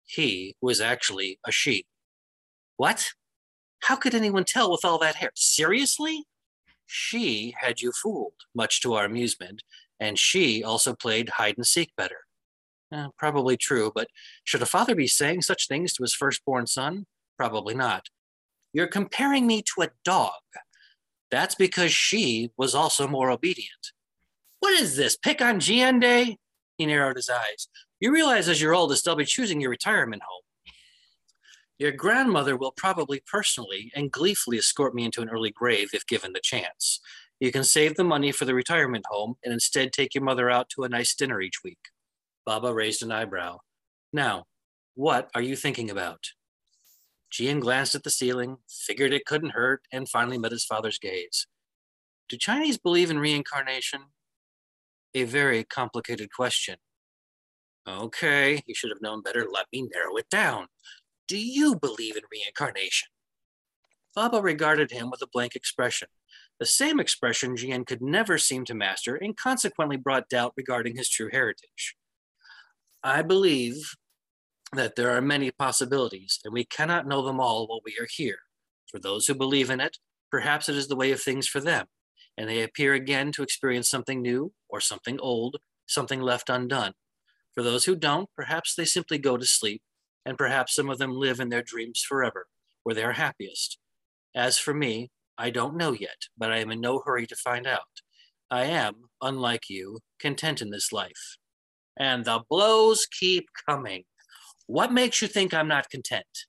He 0.07 0.57
was 0.63 0.81
actually 0.81 1.39
a 1.47 1.53
sheep. 1.53 1.87
What? 2.77 3.11
How 3.81 3.97
could 3.97 4.15
anyone 4.15 4.45
tell 4.45 4.71
with 4.71 4.85
all 4.85 4.99
that 4.99 5.17
hair? 5.17 5.31
Seriously? 5.35 6.25
She 6.87 7.55
had 7.61 7.83
you 7.83 7.93
fooled, 7.93 8.33
much 8.55 8.81
to 8.81 8.95
our 8.95 9.05
amusement, 9.05 9.63
and 10.01 10.19
she 10.19 10.65
also 10.65 10.95
played 10.95 11.29
hide 11.29 11.59
and 11.59 11.67
seek 11.67 11.95
better. 11.97 12.21
Eh, 12.93 13.09
probably 13.19 13.57
true, 13.57 13.93
but 13.95 14.09
should 14.45 14.63
a 14.63 14.67
father 14.67 14.95
be 14.95 15.07
saying 15.07 15.43
such 15.43 15.69
things 15.69 15.93
to 15.93 16.03
his 16.03 16.15
firstborn 16.15 16.67
son? 16.67 17.07
Probably 17.37 17.75
not. 17.75 18.07
You're 18.73 18.87
comparing 18.87 19.47
me 19.47 19.63
to 19.63 19.83
a 19.83 19.91
dog. 20.05 20.33
That's 21.31 21.55
because 21.55 21.93
she 21.93 22.51
was 22.57 22.75
also 22.75 23.07
more 23.07 23.31
obedient. 23.31 23.93
What 24.61 24.73
is 24.73 24.97
this, 24.97 25.17
pick 25.17 25.43
on 25.43 25.61
Jian 25.61 26.01
Day? 26.01 26.39
He 26.79 26.87
narrowed 26.87 27.17
his 27.17 27.29
eyes. 27.29 27.69
You 28.01 28.13
realize 28.13 28.49
as 28.49 28.61
you're 28.61 28.75
oldest, 28.75 29.05
they'll 29.05 29.17
be 29.17 29.25
choosing 29.25 29.61
your 29.61 29.71
retirement 29.71 30.23
home. 30.23 30.43
Your 31.79 31.93
grandmother 31.93 32.57
will 32.57 32.73
probably 32.73 33.23
personally 33.31 33.93
and 33.95 34.11
gleefully 34.11 34.59
escort 34.59 34.95
me 34.95 35.05
into 35.05 35.21
an 35.21 35.29
early 35.29 35.51
grave 35.51 35.91
if 35.93 36.07
given 36.07 36.33
the 36.33 36.41
chance. 36.41 37.01
You 37.39 37.53
can 37.53 37.63
save 37.63 37.95
the 37.95 38.05
money 38.05 38.33
for 38.33 38.47
the 38.47 38.55
retirement 38.55 39.05
home 39.09 39.37
and 39.45 39.53
instead 39.53 39.93
take 39.93 40.15
your 40.15 40.25
mother 40.25 40.51
out 40.51 40.69
to 40.71 40.83
a 40.83 40.89
nice 40.89 41.15
dinner 41.15 41.41
each 41.41 41.63
week. 41.63 41.79
Baba 42.49 42.73
raised 42.73 43.03
an 43.03 43.13
eyebrow. 43.13 43.59
Now, 44.11 44.47
what 44.95 45.29
are 45.35 45.43
you 45.43 45.55
thinking 45.55 45.91
about? 45.91 46.29
Jian 47.31 47.61
glanced 47.61 47.95
at 47.95 48.05
the 48.05 48.11
ceiling, 48.11 48.57
figured 48.67 49.13
it 49.13 49.27
couldn't 49.27 49.51
hurt, 49.51 49.83
and 49.93 50.09
finally 50.09 50.39
met 50.39 50.53
his 50.53 50.65
father's 50.65 50.99
gaze. 50.99 51.47
Do 52.27 52.39
Chinese 52.39 52.79
believe 52.79 53.11
in 53.11 53.19
reincarnation? 53.19 54.01
A 55.15 55.25
very 55.25 55.63
complicated 55.63 56.33
question. 56.33 56.77
Okay, 57.87 58.63
you 58.65 58.75
should 58.75 58.93
have 58.93 59.03
known 59.03 59.21
better. 59.21 59.47
Let 59.47 59.67
me 59.71 59.87
narrow 59.95 60.17
it 60.17 60.31
down. 60.31 60.69
Do 61.27 61.37
you 61.37 61.77
believe 61.77 62.17
in 62.17 62.23
reincarnation? 62.33 63.09
Baba 64.15 64.41
regarded 64.41 64.91
him 64.91 65.11
with 65.11 65.21
a 65.21 65.29
blank 65.31 65.55
expression, 65.55 66.09
the 66.59 66.65
same 66.65 66.99
expression 66.99 67.57
Jian 67.57 67.87
could 67.87 68.01
never 68.01 68.39
seem 68.39 68.65
to 68.65 68.75
master 68.75 69.17
and 69.17 69.37
consequently 69.37 69.99
brought 69.99 70.31
doubt 70.31 70.55
regarding 70.57 70.97
his 70.97 71.11
true 71.11 71.29
heritage. 71.31 71.95
I 73.03 73.23
believe 73.23 73.95
that 74.73 74.97
there 74.97 75.11
are 75.11 75.23
many 75.23 75.51
possibilities, 75.51 76.41
and 76.45 76.53
we 76.53 76.65
cannot 76.65 77.07
know 77.07 77.25
them 77.25 77.41
all 77.41 77.67
while 77.67 77.81
we 77.85 77.97
are 78.01 78.09
here. 78.11 78.39
For 78.91 78.99
those 78.99 79.27
who 79.27 79.35
believe 79.35 79.71
in 79.71 79.81
it, 79.81 79.99
perhaps 80.31 80.69
it 80.69 80.77
is 80.77 80.89
the 80.89 80.97
way 80.97 81.13
of 81.13 81.21
things 81.21 81.47
for 81.47 81.61
them, 81.61 81.87
and 82.37 82.49
they 82.49 82.63
appear 82.63 82.95
again 82.95 83.33
to 83.33 83.43
experience 83.43 83.89
something 83.89 84.21
new 84.21 84.53
or 84.69 84.81
something 84.81 85.19
old, 85.21 85.59
something 85.87 86.21
left 86.21 86.51
undone. 86.51 86.93
For 87.55 87.63
those 87.63 87.85
who 87.85 87.97
don't, 87.97 88.29
perhaps 88.37 88.75
they 88.75 88.85
simply 88.85 89.19
go 89.19 89.37
to 89.37 89.47
sleep 89.47 89.83
and 90.25 90.37
perhaps 90.37 90.75
some 90.75 90.91
of 90.91 90.99
them 90.99 91.13
live 91.13 91.41
in 91.41 91.49
their 91.49 91.63
dreams 91.63 92.05
forever, 92.07 92.47
where 92.83 92.95
they 92.95 93.03
are 93.03 93.13
happiest. 93.13 93.79
As 94.35 94.59
for 94.59 94.75
me, 94.75 95.11
I 95.39 95.49
don't 95.51 95.77
know 95.77 95.93
yet, 95.93 96.27
but 96.37 96.53
I 96.53 96.59
am 96.59 96.71
in 96.71 96.81
no 96.81 97.01
hurry 97.05 97.27
to 97.29 97.37
find 97.37 97.67
out. 97.67 98.03
I 98.51 98.65
am, 98.65 99.09
unlike 99.23 99.71
you, 99.71 100.01
content 100.21 100.61
in 100.61 100.71
this 100.71 100.93
life. 100.93 101.39
And 101.99 102.25
the 102.25 102.43
blows 102.49 103.07
keep 103.07 103.49
coming. 103.69 104.05
What 104.67 104.93
makes 104.93 105.21
you 105.21 105.29
think 105.29 105.53
I'm 105.53 105.69
not 105.69 105.91
content? 105.91 106.47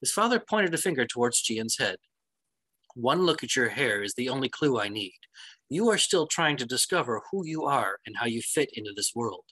His 0.00 0.12
father 0.12 0.38
pointed 0.38 0.72
a 0.72 0.78
finger 0.78 1.04
towards 1.04 1.42
Jian's 1.42 1.78
head. 1.78 1.96
One 2.94 3.22
look 3.22 3.42
at 3.42 3.56
your 3.56 3.70
hair 3.70 4.02
is 4.02 4.14
the 4.14 4.28
only 4.28 4.48
clue 4.48 4.78
I 4.78 4.88
need. 4.88 5.18
You 5.68 5.88
are 5.90 5.98
still 5.98 6.26
trying 6.26 6.56
to 6.58 6.66
discover 6.66 7.22
who 7.30 7.44
you 7.44 7.64
are 7.64 7.98
and 8.06 8.16
how 8.16 8.26
you 8.26 8.40
fit 8.40 8.70
into 8.74 8.92
this 8.94 9.12
world. 9.14 9.44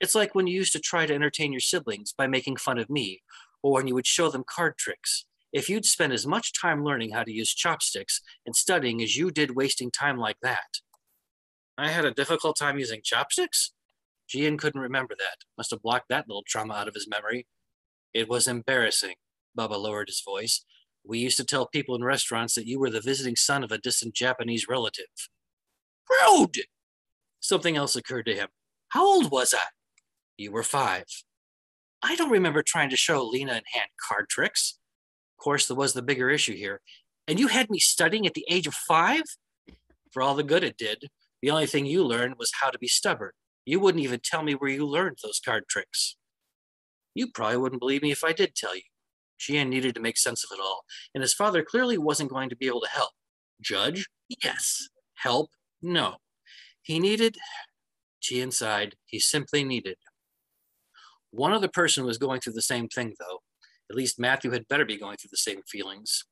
It's 0.00 0.14
like 0.14 0.34
when 0.34 0.46
you 0.46 0.54
used 0.54 0.72
to 0.74 0.80
try 0.80 1.06
to 1.06 1.14
entertain 1.14 1.52
your 1.52 1.60
siblings 1.60 2.12
by 2.12 2.28
making 2.28 2.56
fun 2.56 2.78
of 2.78 2.88
me, 2.88 3.22
or 3.62 3.72
when 3.72 3.88
you 3.88 3.94
would 3.94 4.06
show 4.06 4.30
them 4.30 4.44
card 4.48 4.78
tricks. 4.78 5.26
If 5.52 5.68
you'd 5.68 5.86
spent 5.86 6.12
as 6.12 6.26
much 6.26 6.58
time 6.58 6.84
learning 6.84 7.12
how 7.12 7.24
to 7.24 7.32
use 7.32 7.54
chopsticks 7.54 8.20
and 8.46 8.54
studying 8.54 9.02
as 9.02 9.16
you 9.16 9.30
did 9.30 9.56
wasting 9.56 9.90
time 9.90 10.18
like 10.18 10.36
that. 10.42 10.80
I 11.76 11.88
had 11.88 12.04
a 12.04 12.12
difficult 12.12 12.56
time 12.56 12.78
using 12.78 13.00
chopsticks? 13.02 13.72
Jian 14.28 14.58
couldn't 14.58 14.80
remember 14.80 15.14
that. 15.18 15.38
Must 15.56 15.70
have 15.70 15.82
blocked 15.82 16.08
that 16.10 16.28
little 16.28 16.44
trauma 16.46 16.74
out 16.74 16.88
of 16.88 16.94
his 16.94 17.08
memory. 17.08 17.46
It 18.12 18.28
was 18.28 18.46
embarrassing. 18.46 19.14
Baba 19.54 19.74
lowered 19.74 20.08
his 20.08 20.22
voice. 20.24 20.64
We 21.04 21.18
used 21.18 21.38
to 21.38 21.44
tell 21.44 21.66
people 21.66 21.94
in 21.94 22.04
restaurants 22.04 22.54
that 22.54 22.66
you 22.66 22.78
were 22.78 22.90
the 22.90 23.00
visiting 23.00 23.36
son 23.36 23.64
of 23.64 23.72
a 23.72 23.78
distant 23.78 24.14
Japanese 24.14 24.68
relative. 24.68 25.06
Rude! 26.10 26.58
Something 27.40 27.76
else 27.76 27.96
occurred 27.96 28.26
to 28.26 28.34
him. 28.34 28.48
How 28.88 29.06
old 29.06 29.30
was 29.30 29.54
I? 29.54 29.64
You 30.36 30.52
were 30.52 30.62
five. 30.62 31.06
I 32.02 32.14
don't 32.16 32.30
remember 32.30 32.62
trying 32.62 32.90
to 32.90 32.96
show 32.96 33.24
Lena 33.24 33.52
and 33.52 33.64
hand 33.72 33.90
card 34.08 34.28
tricks. 34.28 34.78
Of 35.38 35.42
course, 35.42 35.66
there 35.66 35.76
was 35.76 35.94
the 35.94 36.02
bigger 36.02 36.30
issue 36.30 36.56
here. 36.56 36.80
And 37.26 37.38
you 37.38 37.48
had 37.48 37.70
me 37.70 37.78
studying 37.78 38.26
at 38.26 38.34
the 38.34 38.46
age 38.48 38.66
of 38.66 38.74
five? 38.74 39.22
For 40.12 40.22
all 40.22 40.34
the 40.34 40.42
good 40.42 40.64
it 40.64 40.76
did, 40.78 41.08
the 41.42 41.50
only 41.50 41.66
thing 41.66 41.86
you 41.86 42.04
learned 42.04 42.36
was 42.38 42.52
how 42.60 42.70
to 42.70 42.78
be 42.78 42.88
stubborn. 42.88 43.32
You 43.68 43.80
wouldn't 43.80 44.02
even 44.02 44.20
tell 44.24 44.42
me 44.42 44.54
where 44.54 44.70
you 44.70 44.86
learned 44.86 45.18
those 45.22 45.42
card 45.44 45.64
tricks. 45.68 46.16
You 47.14 47.30
probably 47.30 47.58
wouldn't 47.58 47.82
believe 47.82 48.00
me 48.00 48.10
if 48.10 48.24
I 48.24 48.32
did 48.32 48.54
tell 48.54 48.74
you. 48.74 48.80
Jian 49.38 49.68
needed 49.68 49.94
to 49.94 50.00
make 50.00 50.16
sense 50.16 50.42
of 50.42 50.56
it 50.56 50.62
all, 50.62 50.84
and 51.14 51.20
his 51.20 51.34
father 51.34 51.62
clearly 51.62 51.98
wasn't 51.98 52.30
going 52.30 52.48
to 52.48 52.56
be 52.56 52.66
able 52.66 52.80
to 52.80 52.88
help. 52.88 53.10
Judge? 53.60 54.08
Yes. 54.42 54.88
Help? 55.16 55.50
No. 55.82 56.16
He 56.80 56.98
needed, 56.98 57.36
Jian 58.22 58.54
sighed, 58.54 58.94
he 59.04 59.20
simply 59.20 59.64
needed. 59.64 59.98
One 61.30 61.52
other 61.52 61.68
person 61.68 62.06
was 62.06 62.16
going 62.16 62.40
through 62.40 62.54
the 62.54 62.62
same 62.62 62.88
thing, 62.88 63.16
though. 63.20 63.40
At 63.90 63.96
least 63.96 64.18
Matthew 64.18 64.50
had 64.50 64.66
better 64.68 64.86
be 64.86 64.96
going 64.96 65.18
through 65.18 65.30
the 65.30 65.36
same 65.36 65.60
feelings. 65.68 66.24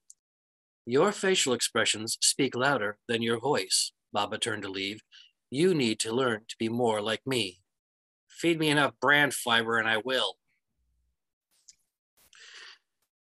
Your 0.86 1.12
facial 1.12 1.52
expressions 1.52 2.16
speak 2.22 2.56
louder 2.56 2.96
than 3.08 3.20
your 3.20 3.38
voice, 3.38 3.92
Baba 4.10 4.38
turned 4.38 4.62
to 4.62 4.70
leave. 4.70 5.02
You 5.56 5.72
need 5.72 5.98
to 6.00 6.12
learn 6.12 6.42
to 6.48 6.56
be 6.58 6.68
more 6.68 7.00
like 7.00 7.26
me. 7.26 7.62
Feed 8.28 8.58
me 8.58 8.68
enough 8.68 8.92
brand 9.00 9.32
fiber 9.32 9.78
and 9.78 9.88
I 9.88 9.96
will. 9.96 10.34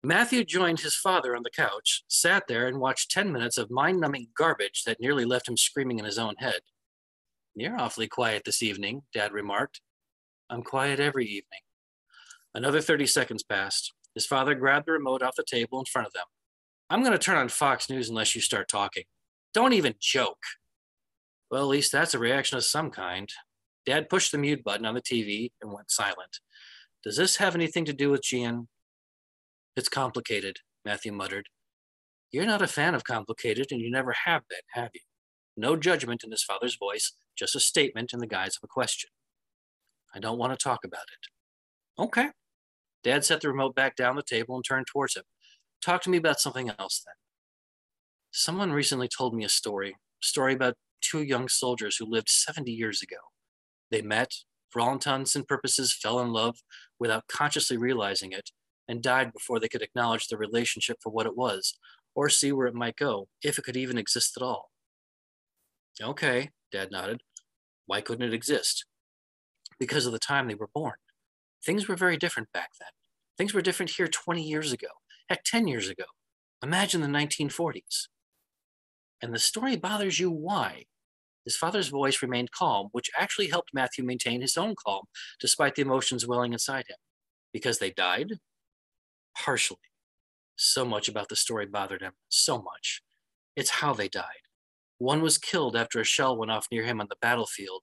Matthew 0.03 0.43
joined 0.43 0.81
his 0.81 0.97
father 0.97 1.37
on 1.37 1.45
the 1.45 1.51
couch, 1.51 2.03
sat 2.09 2.49
there, 2.49 2.67
and 2.67 2.81
watched 2.81 3.13
10 3.13 3.31
minutes 3.31 3.57
of 3.57 3.71
mind 3.71 4.01
numbing 4.01 4.31
garbage 4.37 4.83
that 4.83 5.01
nearly 5.01 5.25
left 5.25 5.49
him 5.49 5.57
screaming 5.57 6.01
in 6.01 6.05
his 6.05 6.19
own 6.19 6.35
head. 6.39 6.63
You're 7.55 7.79
awfully 7.79 8.09
quiet 8.09 8.43
this 8.45 8.65
evening, 8.65 9.03
Dad 9.13 9.33
remarked. 9.33 9.81
I'm 10.51 10.65
quiet 10.65 10.99
every 10.99 11.27
evening. 11.27 11.61
Another 12.53 12.81
30 12.81 13.07
seconds 13.07 13.45
passed. 13.45 13.93
His 14.13 14.27
father 14.27 14.57
grabbed 14.57 14.89
the 14.89 14.93
remote 14.93 15.23
off 15.23 15.37
the 15.37 15.45
table 15.49 15.79
in 15.79 15.85
front 15.85 16.09
of 16.09 16.13
them. 16.13 16.27
I'm 16.91 17.03
going 17.03 17.13
to 17.13 17.19
turn 17.19 17.37
on 17.37 17.49
Fox 17.49 17.89
News 17.89 18.09
unless 18.09 18.35
you 18.35 18.41
start 18.41 18.67
talking. 18.67 19.05
Don't 19.53 19.73
even 19.73 19.95
joke. 20.01 20.43
Well, 21.55 21.63
at 21.63 21.69
least 21.69 21.93
that's 21.93 22.15
a 22.15 22.19
reaction 22.19 22.57
of 22.57 22.65
some 22.65 22.91
kind. 22.91 23.29
Dad 23.87 24.09
pushed 24.09 24.33
the 24.33 24.39
mute 24.39 24.65
button 24.65 24.85
on 24.85 24.95
the 24.97 25.01
TV 25.01 25.53
and 25.63 25.73
went 25.73 25.89
silent. 25.89 26.41
Does 27.05 27.17
this 27.17 27.37
have 27.37 27.55
anything 27.55 27.85
to 27.85 27.93
do 27.93 28.11
with 28.11 28.23
Jian? 28.23 28.67
It's 29.77 29.89
complicated, 29.89 30.57
Matthew 30.85 31.13
muttered. 31.13 31.47
You're 32.33 32.45
not 32.45 32.61
a 32.61 32.67
fan 32.67 32.97
of 32.97 33.05
complicated, 33.05 33.69
and 33.71 33.81
you 33.81 33.89
never 33.89 34.13
have 34.25 34.43
been, 34.49 34.67
have 34.73 34.91
you? 34.95 35.03
No 35.57 35.77
judgment 35.77 36.25
in 36.25 36.33
his 36.33 36.43
father's 36.43 36.75
voice, 36.75 37.13
just 37.39 37.55
a 37.55 37.61
statement 37.61 38.13
in 38.13 38.19
the 38.19 38.27
guise 38.27 38.57
of 38.57 38.65
a 38.65 38.67
question. 38.67 39.11
I 40.13 40.19
don't 40.19 40.39
want 40.39 40.59
to 40.59 40.61
talk 40.61 40.81
about 40.85 41.03
it. 41.03 42.03
Okay. 42.03 42.31
Dad 43.05 43.25
set 43.25 43.43
the 43.43 43.49
remote 43.49 43.77
back 43.77 43.95
down 43.95 44.17
the 44.17 44.25
table 44.25 44.57
and 44.57 44.65
turned 44.65 44.89
towards 44.89 45.15
him. 45.15 45.23
Talk 45.81 46.03
to 46.03 46.11
me 46.11 46.19
about 46.19 46.41
something 46.41 46.73
else 46.81 47.01
then. 47.07 47.15
Someone 48.33 48.73
recently 48.73 49.07
told 49.07 49.37
me 49.37 49.45
a 49.45 49.49
story, 49.49 49.91
a 49.91 50.27
story 50.27 50.55
about 50.55 50.75
two 51.05 51.23
young 51.23 51.49
soldiers 51.49 51.97
who 51.97 52.07
lived 52.07 52.29
70 52.29 52.73
years 52.73 53.03
ago. 53.03 53.17
They 53.91 54.03
met, 54.03 54.33
for 54.71 54.81
all 54.81 54.93
intents 54.93 55.37
and 55.37 55.47
purposes, 55.47 55.93
fell 55.93 56.21
in 56.21 56.33
love 56.33 56.57
without 56.99 57.29
consciously 57.29 57.77
realizing 57.77 58.33
it, 58.33 58.51
and 58.89 59.03
died 59.03 59.33
before 59.33 59.61
they 59.61 59.69
could 59.69 59.83
acknowledge 59.83 60.27
the 60.27 60.37
relationship 60.37 60.97
for 61.03 61.11
what 61.11 61.27
it 61.27 61.37
was, 61.37 61.75
or 62.15 62.29
see 62.29 62.53
where 62.53 62.67
it 62.67 62.75
might 62.75 62.97
go, 62.97 63.29
if 63.43 63.59
it 63.59 63.65
could 63.65 63.77
even 63.77 63.99
exist 63.99 64.37
at 64.37 64.43
all. 64.43 64.71
Okay, 66.03 66.51
Dad 66.73 66.91
nodded. 66.91 67.23
Why 67.87 68.01
couldn't 68.01 68.27
it 68.27 68.35
exist? 68.35 68.87
Because 69.79 70.07
of 70.07 70.13
the 70.13 70.19
time 70.19 70.49
they 70.49 70.55
were 70.55 70.71
born. 70.75 70.95
Things 71.65 71.89
were 71.89 71.97
very 71.97 72.17
different 72.17 72.49
back 72.53 72.71
then. 72.81 72.89
Things 73.39 73.55
were 73.55 73.63
different 73.63 73.91
here 73.91 74.07
20 74.07 74.43
years 74.43 74.73
ago, 74.73 74.89
heck, 75.29 75.45
10 75.45 75.67
years 75.67 75.89
ago. 75.89 76.05
Imagine 76.63 77.01
the 77.01 77.09
1940s. 77.09 78.09
And 79.23 79.35
the 79.35 79.39
story 79.39 79.77
bothers 79.77 80.19
you 80.19 80.31
why? 80.31 80.85
His 81.45 81.57
father's 81.57 81.89
voice 81.89 82.23
remained 82.23 82.53
calm, 82.53 82.89
which 82.93 83.11
actually 83.19 83.49
helped 83.49 83.75
Matthew 83.75 84.05
maintain 84.05 84.41
his 84.41 84.57
own 84.57 84.75
calm 84.75 85.05
despite 85.41 85.75
the 85.75 85.83
emotions 85.83 86.27
welling 86.27 86.53
inside 86.53 86.87
him. 86.89 86.97
Because 87.53 87.79
they 87.79 87.91
died? 87.91 88.35
Partially. 89.37 89.79
So 90.57 90.85
much 90.85 91.09
about 91.09 91.29
the 91.29 91.37
story 91.37 91.67
bothered 91.67 92.01
him, 92.01 92.13
so 92.29 92.63
much. 92.63 93.03
It's 93.57 93.71
how 93.71 93.93
they 93.93 94.09
died. 94.09 94.45
One 94.99 95.21
was 95.21 95.39
killed 95.39 95.77
after 95.77 96.01
a 96.01 96.05
shell 96.05 96.37
went 96.37 96.51
off 96.51 96.69
near 96.71 96.85
him 96.85 97.01
on 97.01 97.09
the 97.09 97.17
battlefield, 97.21 97.83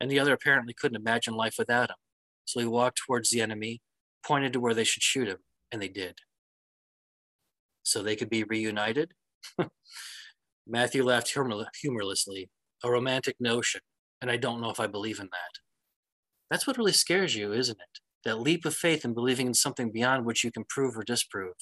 and 0.00 0.10
the 0.10 0.18
other 0.18 0.32
apparently 0.32 0.74
couldn't 0.74 1.00
imagine 1.00 1.34
life 1.34 1.54
without 1.58 1.90
him. 1.90 1.96
So 2.44 2.60
he 2.60 2.66
walked 2.66 2.98
towards 3.06 3.30
the 3.30 3.40
enemy, 3.40 3.80
pointed 4.24 4.52
to 4.52 4.60
where 4.60 4.74
they 4.74 4.84
should 4.84 5.02
shoot 5.02 5.28
him, 5.28 5.38
and 5.72 5.80
they 5.80 5.88
did. 5.88 6.18
So 7.82 8.02
they 8.02 8.16
could 8.16 8.30
be 8.30 8.44
reunited? 8.44 9.14
Matthew 10.66 11.02
laughed 11.04 11.32
humor- 11.32 11.70
humorlessly. 11.80 12.50
A 12.84 12.90
romantic 12.90 13.36
notion, 13.40 13.80
and 14.20 14.30
I 14.30 14.36
don't 14.36 14.60
know 14.60 14.70
if 14.70 14.80
I 14.80 14.86
believe 14.86 15.20
in 15.20 15.28
that. 15.32 15.60
That's 16.50 16.66
what 16.66 16.78
really 16.78 16.92
scares 16.92 17.34
you, 17.36 17.52
isn't 17.52 17.78
it? 17.80 18.00
that 18.24 18.40
leap 18.40 18.64
of 18.64 18.74
faith 18.74 19.04
in 19.04 19.14
believing 19.14 19.46
in 19.46 19.54
something 19.54 19.90
beyond 19.90 20.24
which 20.24 20.44
you 20.44 20.52
can 20.52 20.64
prove 20.68 20.96
or 20.96 21.02
disprove. 21.02 21.54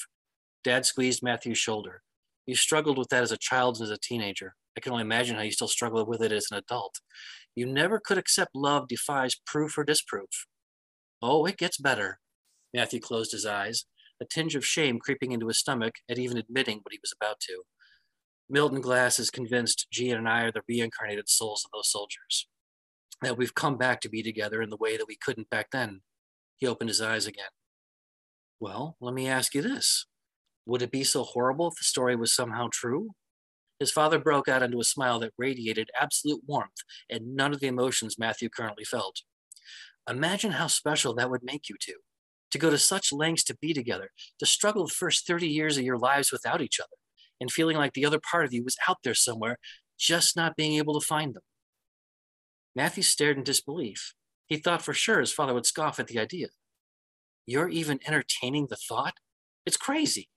Dad 0.65 0.85
squeezed 0.85 1.23
Matthew's 1.23 1.59
shoulder. 1.59 2.03
You 2.47 2.57
struggled 2.57 2.99
with 2.99 3.09
that 3.11 3.23
as 3.23 3.33
a 3.33 3.37
child 3.37 3.77
and 3.77 3.85
as 3.85 3.91
a 3.91 3.99
teenager. 3.99 4.55
I 4.77 4.81
can 4.81 4.93
only 4.93 5.03
imagine 5.03 5.37
how 5.37 5.43
you 5.43 5.51
still 5.51 5.69
struggle 5.69 6.05
with 6.05 6.23
it 6.23 6.33
as 6.33 6.49
an 6.51 6.59
adult. 6.59 7.01
You 7.55 7.67
never 7.67 8.01
could 8.01 8.19
accept 8.19 8.55
love 8.55 8.89
defies 8.89 9.37
proof 9.47 9.77
or 9.77 9.85
disproof. 9.85 10.47
Oh, 11.21 11.47
it 11.47 11.57
gets 11.57 11.79
better. 11.79 12.21
Matthew 12.75 13.01
closed 13.01 13.33
his 13.33 13.47
eyes, 13.47 13.87
a 14.21 14.25
tinge 14.25 14.55
of 14.55 14.65
shame 14.65 14.99
creeping 14.99 15.33
into 15.33 15.49
his 15.49 15.59
stomach 15.59 15.97
at 16.09 16.19
even 16.19 16.37
admitting 16.37 16.79
what 16.79 16.93
he 16.93 17.01
was 17.03 17.15
about 17.21 17.41
to. 17.41 17.63
Milton 18.51 18.81
Glass 18.81 19.19
is 19.19 19.31
convinced 19.31 19.87
Jian 19.93 20.17
and 20.17 20.29
I 20.29 20.43
are 20.43 20.53
the 20.53 20.63
reincarnated 20.67 21.29
souls 21.29 21.65
of 21.65 21.71
those 21.71 21.91
soldiers, 21.91 22.49
that 23.21 23.37
we've 23.37 23.55
come 23.55 23.77
back 23.77 24.01
to 24.01 24.09
be 24.09 24.23
together 24.23 24.63
in 24.63 24.71
the 24.71 24.77
way 24.77 24.97
that 24.97 25.07
we 25.07 25.17
couldn't 25.17 25.51
back 25.51 25.71
then. 25.71 26.01
He 26.57 26.67
opened 26.67 26.89
his 26.89 27.03
eyes 27.03 27.27
again. 27.27 27.51
Well, 28.59 28.97
let 29.01 29.15
me 29.15 29.29
ask 29.29 29.55
you 29.55 29.63
this. 29.63 30.07
Would 30.67 30.83
it 30.83 30.91
be 30.91 31.05
so 31.05 31.25
horrible 31.25 31.69
if 31.69 31.79
the 31.79 31.85
story 31.85 32.17
was 32.17 32.35
somehow 32.35 32.69
true? 32.73 33.11
His 33.79 33.93
father 33.93 34.19
broke 34.19 34.49
out 34.49 34.63
into 34.63 34.81
a 34.81 34.85
smile 34.85 35.21
that 35.21 35.33
radiated 35.39 35.91
absolute 35.99 36.43
warmth 36.47 36.83
and 37.09 37.37
none 37.37 37.53
of 37.53 37.61
the 37.61 37.69
emotions 37.69 38.19
Matthew 38.19 38.49
currently 38.49 38.85
felt. 38.85 39.23
Imagine 40.09 40.53
how 40.53 40.67
special 40.67 41.15
that 41.15 41.31
would 41.31 41.45
make 41.45 41.69
you 41.69 41.77
two. 41.79 41.99
To 42.53 42.59
go 42.59 42.71
to 42.71 42.79
such 42.79 43.13
lengths 43.13 43.45
to 43.45 43.57
be 43.59 43.75
together, 43.75 44.11
to 44.39 44.47
struggle 44.47 44.87
the 44.87 44.93
first 44.93 45.27
30 45.27 45.47
years 45.47 45.77
of 45.77 45.85
your 45.85 45.99
lives 45.99 46.33
without 46.33 46.63
each 46.63 46.81
other, 46.81 46.97
and 47.41 47.51
feeling 47.51 47.77
like 47.77 47.93
the 47.93 48.05
other 48.05 48.21
part 48.21 48.45
of 48.45 48.53
you 48.53 48.65
was 48.65 48.77
out 48.89 48.99
there 49.05 49.15
somewhere, 49.15 49.59
just 49.99 50.37
not 50.37 50.57
being 50.57 50.75
able 50.75 50.99
to 50.99 51.07
find 51.07 51.35
them. 51.35 51.43
Matthew 52.75 53.03
stared 53.03 53.37
in 53.37 53.45
disbelief. 53.45 54.15
He 54.47 54.57
thought 54.57 54.83
for 54.83 54.95
sure 54.95 55.21
his 55.21 55.33
father 55.33 55.55
would 55.55 55.67
scoff 55.67 55.99
at 55.99 56.07
the 56.07 56.19
idea. 56.19 56.49
You're 57.47 57.69
even 57.69 58.01
entertaining 58.07 58.67
the 58.69 58.77
thought? 58.77 59.15
It's 59.67 59.77
crazy. 59.77 60.29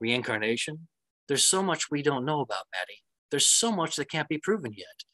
Reincarnation? 0.00 0.88
There's 1.28 1.44
so 1.44 1.62
much 1.62 1.90
we 1.90 2.02
don't 2.02 2.24
know 2.24 2.40
about, 2.40 2.64
Maddie. 2.72 3.02
There's 3.30 3.46
so 3.46 3.72
much 3.72 3.96
that 3.96 4.10
can't 4.10 4.28
be 4.28 4.38
proven 4.38 4.72
yet. 4.72 5.04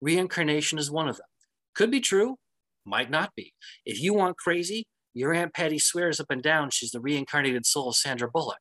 Reincarnation 0.00 0.78
is 0.78 0.90
one 0.90 1.08
of 1.08 1.16
them. 1.16 1.26
Could 1.74 1.90
be 1.90 2.00
true, 2.00 2.36
might 2.84 3.10
not 3.10 3.34
be. 3.36 3.52
If 3.84 4.00
you 4.00 4.14
want 4.14 4.36
crazy, 4.36 4.86
your 5.14 5.34
Aunt 5.34 5.54
Patty 5.54 5.78
swears 5.78 6.20
up 6.20 6.30
and 6.30 6.42
down 6.42 6.70
she's 6.70 6.90
the 6.90 7.00
reincarnated 7.00 7.66
soul 7.66 7.88
of 7.88 7.96
Sandra 7.96 8.28
Bullock. 8.30 8.60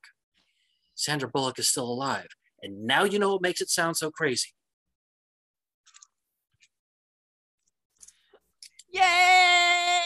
Sandra 1.00 1.30
Bullock 1.30 1.58
is 1.60 1.70
still 1.70 1.90
alive. 1.90 2.28
And 2.62 2.84
now 2.84 3.06
you 3.06 3.20
know 3.20 3.32
what 3.32 3.42
makes 3.42 3.62
it 3.62 3.70
sound 3.70 3.96
so 3.96 4.12
crazy. 4.12 4.50
Yay! 8.92 10.02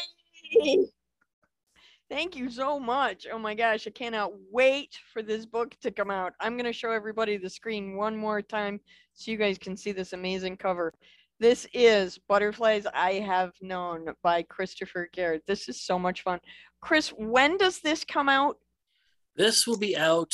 Thank 2.12 2.36
you 2.36 2.48
so 2.48 2.80
much. 2.80 3.26
Oh 3.32 3.40
my 3.40 3.56
gosh, 3.56 3.88
I 3.88 3.90
cannot 3.90 4.34
wait 4.52 4.96
for 5.12 5.24
this 5.24 5.48
book 5.48 5.76
to 5.82 5.90
come 5.90 6.12
out. 6.12 6.34
I'm 6.40 6.54
going 6.54 6.66
to 6.66 6.74
show 6.74 6.92
everybody 6.92 7.38
the 7.38 7.50
screen 7.50 7.98
one 7.98 8.16
more 8.16 8.44
time 8.44 8.80
so 9.14 9.32
you 9.32 9.38
guys 9.38 9.58
can 9.58 9.76
see 9.76 9.94
this 9.94 10.14
amazing 10.14 10.58
cover. 10.58 10.94
This 11.40 11.66
is 11.74 12.20
Butterflies 12.30 12.86
I 12.94 13.14
Have 13.14 13.54
Known 13.62 14.10
by 14.22 14.44
Kristoffer 14.44 15.08
Garrett. 15.12 15.42
This 15.48 15.68
is 15.70 15.82
so 15.82 15.98
much 15.98 16.22
fun. 16.22 16.40
Chris, 16.82 17.10
when 17.10 17.58
does 17.58 17.80
this 17.80 18.06
come 18.06 18.30
out? 18.30 18.58
This 19.36 19.66
will 19.66 19.80
be 19.80 19.98
out 19.98 20.32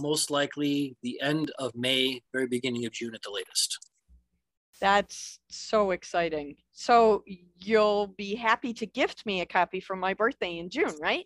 most 0.00 0.30
likely 0.30 0.96
the 1.02 1.20
end 1.20 1.50
of 1.58 1.74
May, 1.74 2.22
very 2.32 2.46
beginning 2.46 2.84
of 2.86 2.92
June 2.92 3.14
at 3.14 3.22
the 3.22 3.30
latest. 3.30 3.78
That's 4.80 5.40
so 5.48 5.90
exciting. 5.90 6.56
So 6.72 7.24
you'll 7.58 8.06
be 8.08 8.34
happy 8.36 8.72
to 8.74 8.86
gift 8.86 9.26
me 9.26 9.40
a 9.40 9.46
copy 9.46 9.80
for 9.80 9.96
my 9.96 10.14
birthday 10.14 10.58
in 10.58 10.70
June, 10.70 10.94
right? 11.00 11.24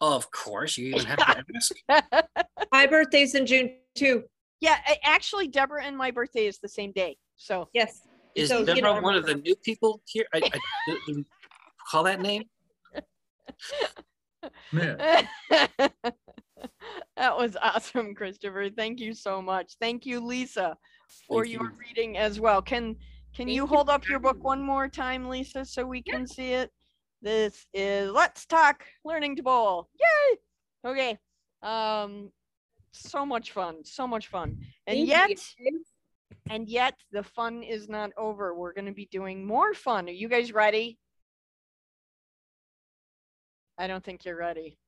Of 0.00 0.30
course, 0.30 0.76
you 0.78 0.88
even 0.94 1.06
have 1.06 1.18
to 1.18 1.44
ask. 1.90 2.26
My 2.72 2.86
birthday's 2.86 3.34
in 3.34 3.46
June 3.46 3.76
too. 3.94 4.24
yeah, 4.60 4.76
actually, 5.02 5.48
Deborah 5.48 5.84
and 5.84 5.96
my 5.96 6.10
birthday 6.10 6.46
is 6.46 6.58
the 6.58 6.68
same 6.68 6.92
day. 6.92 7.16
So 7.36 7.68
Yes. 7.72 8.02
Is 8.34 8.50
So, 8.50 8.58
you 8.60 8.66
Deborah 8.66 8.94
know- 8.94 9.00
one 9.00 9.14
of 9.16 9.24
the 9.26 9.34
new 9.36 9.56
people 9.56 10.00
here? 10.06 10.26
I, 10.34 10.38
I, 10.38 10.58
do- 10.86 11.00
do 11.14 11.24
call 11.90 12.04
that 12.04 12.20
name? 12.20 12.44
that 17.16 17.36
was 17.36 17.56
awesome, 17.62 18.14
Kristoffer. 18.14 18.74
Thank 18.74 19.00
you 19.00 19.14
so 19.14 19.40
much. 19.42 19.74
Thank 19.80 20.06
you, 20.06 20.20
Lisa, 20.20 20.76
for 21.28 21.44
Thank 21.44 21.54
your 21.54 21.64
you. 21.64 21.76
reading 21.78 22.16
as 22.18 22.40
well. 22.40 22.62
Can 22.62 22.96
can 23.34 23.46
Thank 23.46 23.50
you 23.50 23.62
you 23.62 23.66
hold 23.66 23.88
for 23.88 23.92
up 23.92 24.08
your 24.08 24.18
book 24.18 24.42
one 24.42 24.62
more 24.62 24.88
time, 24.88 25.28
Lisa, 25.28 25.64
so 25.64 25.84
we 25.86 26.02
can 26.02 26.26
see 26.26 26.52
it? 26.52 26.70
This 27.20 27.66
is 27.74 28.10
Let's 28.10 28.46
Talk 28.46 28.84
Learning 29.04 29.36
to 29.36 29.42
Bowl. 29.42 29.88
Yay! 30.00 30.38
Okay. 30.90 31.18
Um 31.62 32.30
so 32.92 33.26
much 33.26 33.52
fun. 33.52 33.84
So 33.84 34.06
much 34.06 34.28
fun. 34.28 34.56
And 34.86 34.96
Thank 34.98 35.08
yet 35.08 35.30
you. 35.58 35.84
and 36.48 36.68
yet 36.68 36.94
the 37.12 37.22
fun 37.22 37.62
is 37.62 37.88
not 37.88 38.10
over. 38.16 38.54
We're 38.54 38.72
going 38.72 38.86
to 38.86 38.92
be 38.92 39.08
doing 39.10 39.46
more 39.46 39.74
fun. 39.74 40.08
Are 40.08 40.12
you 40.12 40.28
guys 40.28 40.52
ready? 40.52 40.98
I 43.78 43.86
don't 43.86 44.02
think 44.02 44.24
you're 44.24 44.38
ready. 44.38 44.78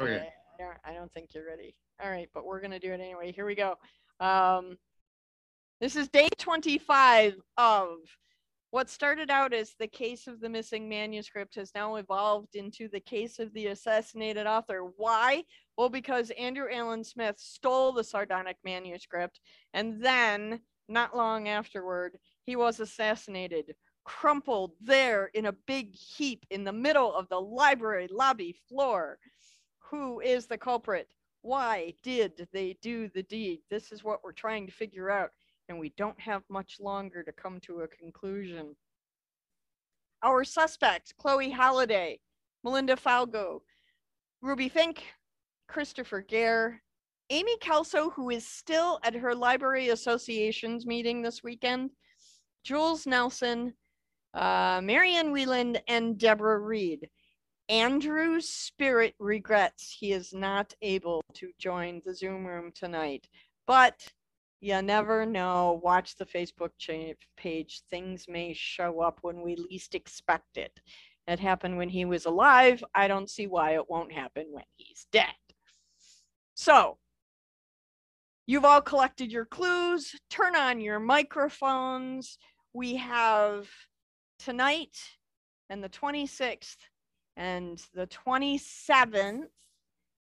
Okay. 0.00 0.16
I, 0.16 0.16
I 0.16 0.39
I 0.84 0.94
don't 0.94 1.12
think 1.12 1.34
you're 1.34 1.46
ready. 1.46 1.74
All 2.02 2.10
right, 2.10 2.28
but 2.34 2.44
we're 2.44 2.60
going 2.60 2.70
to 2.70 2.78
do 2.78 2.92
it 2.92 3.00
anyway. 3.00 3.32
Here 3.32 3.46
we 3.46 3.54
go. 3.54 3.76
Um, 4.20 4.76
this 5.80 5.96
is 5.96 6.08
day 6.08 6.28
25 6.38 7.36
of 7.56 7.96
what 8.70 8.88
started 8.88 9.30
out 9.30 9.52
as 9.52 9.74
the 9.78 9.86
case 9.86 10.26
of 10.26 10.40
the 10.40 10.48
missing 10.48 10.88
manuscript 10.88 11.56
has 11.56 11.72
now 11.74 11.96
evolved 11.96 12.54
into 12.54 12.88
the 12.88 13.00
case 13.00 13.38
of 13.38 13.52
the 13.52 13.68
assassinated 13.68 14.46
author. 14.46 14.92
Why? 14.96 15.44
Well, 15.76 15.88
because 15.88 16.30
Andrew 16.30 16.68
Allen 16.70 17.02
Smith 17.02 17.36
stole 17.38 17.92
the 17.92 18.04
sardonic 18.04 18.56
manuscript 18.64 19.40
and 19.74 20.02
then, 20.02 20.60
not 20.88 21.16
long 21.16 21.48
afterward, 21.48 22.18
he 22.44 22.54
was 22.54 22.78
assassinated, 22.78 23.74
crumpled 24.04 24.72
there 24.80 25.30
in 25.34 25.46
a 25.46 25.56
big 25.66 25.94
heap 25.94 26.46
in 26.50 26.62
the 26.62 26.72
middle 26.72 27.12
of 27.14 27.28
the 27.28 27.40
library 27.40 28.08
lobby 28.10 28.54
floor. 28.68 29.18
Who 29.90 30.20
is 30.20 30.46
the 30.46 30.58
culprit? 30.58 31.08
Why 31.42 31.94
did 32.02 32.46
they 32.52 32.76
do 32.80 33.08
the 33.08 33.24
deed? 33.24 33.60
This 33.70 33.90
is 33.90 34.04
what 34.04 34.22
we're 34.22 34.32
trying 34.32 34.66
to 34.66 34.72
figure 34.72 35.10
out, 35.10 35.30
and 35.68 35.80
we 35.80 35.92
don't 35.96 36.20
have 36.20 36.42
much 36.48 36.78
longer 36.78 37.24
to 37.24 37.32
come 37.32 37.58
to 37.60 37.80
a 37.80 37.88
conclusion. 37.88 38.76
Our 40.22 40.44
suspects 40.44 41.12
Chloe 41.18 41.50
Halliday, 41.50 42.20
Melinda 42.62 42.94
Falgo, 42.94 43.62
Ruby 44.42 44.68
Fink, 44.68 45.02
Kristoffer 45.68 46.26
Gair, 46.26 46.82
Amy 47.30 47.56
Kelso, 47.58 48.10
who 48.10 48.30
is 48.30 48.46
still 48.46 49.00
at 49.02 49.14
her 49.14 49.34
Library 49.34 49.88
Association's 49.88 50.86
meeting 50.86 51.22
this 51.22 51.42
weekend, 51.42 51.90
Jules 52.64 53.06
Nelson, 53.06 53.72
uh, 54.34 54.80
Marianne 54.84 55.32
Wieland, 55.32 55.82
and 55.88 56.18
Deborah 56.18 56.60
Reed. 56.60 57.08
Andrew's 57.70 58.48
spirit 58.48 59.14
regrets 59.20 59.96
he 59.96 60.12
is 60.12 60.34
not 60.34 60.74
able 60.82 61.22
to 61.34 61.52
join 61.56 62.02
the 62.04 62.12
Zoom 62.12 62.44
room 62.44 62.72
tonight, 62.74 63.28
but 63.64 64.12
you 64.60 64.82
never 64.82 65.24
know. 65.24 65.80
Watch 65.80 66.16
the 66.16 66.26
Facebook 66.26 66.70
page. 67.36 67.82
Things 67.88 68.24
may 68.28 68.52
show 68.54 69.00
up 69.00 69.20
when 69.22 69.40
we 69.40 69.54
least 69.54 69.94
expect 69.94 70.56
it. 70.56 70.80
It 71.28 71.38
happened 71.38 71.78
when 71.78 71.88
he 71.88 72.04
was 72.04 72.26
alive. 72.26 72.82
I 72.96 73.06
don't 73.06 73.30
see 73.30 73.46
why 73.46 73.76
it 73.76 73.88
won't 73.88 74.10
happen 74.10 74.46
when 74.50 74.64
he's 74.74 75.06
dead. 75.12 75.26
So, 76.54 76.98
you've 78.48 78.64
all 78.64 78.82
collected 78.82 79.30
your 79.30 79.44
clues. 79.44 80.16
Turn 80.28 80.56
on 80.56 80.80
your 80.80 80.98
microphones. 80.98 82.36
We 82.72 82.96
have 82.96 83.68
tonight 84.40 84.98
and 85.70 85.84
the 85.84 85.88
26th 85.88 86.76
and 87.40 87.82
the 87.94 88.06
27th. 88.06 89.46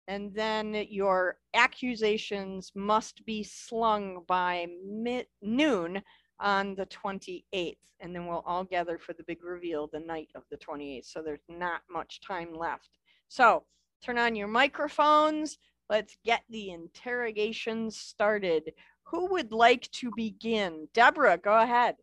And 0.08 0.34
then 0.34 0.86
your 0.90 1.38
accusations 1.54 2.72
must 2.76 3.26
be 3.26 3.44
slung 3.44 4.24
by 4.26 4.68
mid- 4.86 5.28
noon 5.42 6.02
on 6.40 6.76
the 6.76 6.86
28th. 6.88 7.78
And 8.00 8.16
then 8.16 8.26
we'll 8.26 8.44
all 8.46 8.64
gather 8.64 8.98
for 8.98 9.14
the 9.14 9.24
big 9.24 9.44
reveal 9.44 9.88
the 9.88 10.00
night 10.00 10.30
of 10.36 10.44
the 10.50 10.58
28th. 10.58 11.06
So 11.06 11.22
there's 11.22 11.46
not 11.48 11.82
much 11.90 12.22
time 12.22 12.54
left. 12.54 12.90
So 13.28 13.64
turn 14.02 14.18
on 14.18 14.36
your 14.36 14.48
microphones. 14.48 15.58
Let's 15.90 16.18
get 16.26 16.44
the 16.50 16.72
interrogation 16.72 17.92
started. 17.92 18.74
Who 19.04 19.28
would 19.28 19.52
like 19.52 19.92
to 19.92 20.12
begin? 20.16 20.88
Deborah, 20.94 21.38
go 21.38 21.58
ahead. 21.60 21.96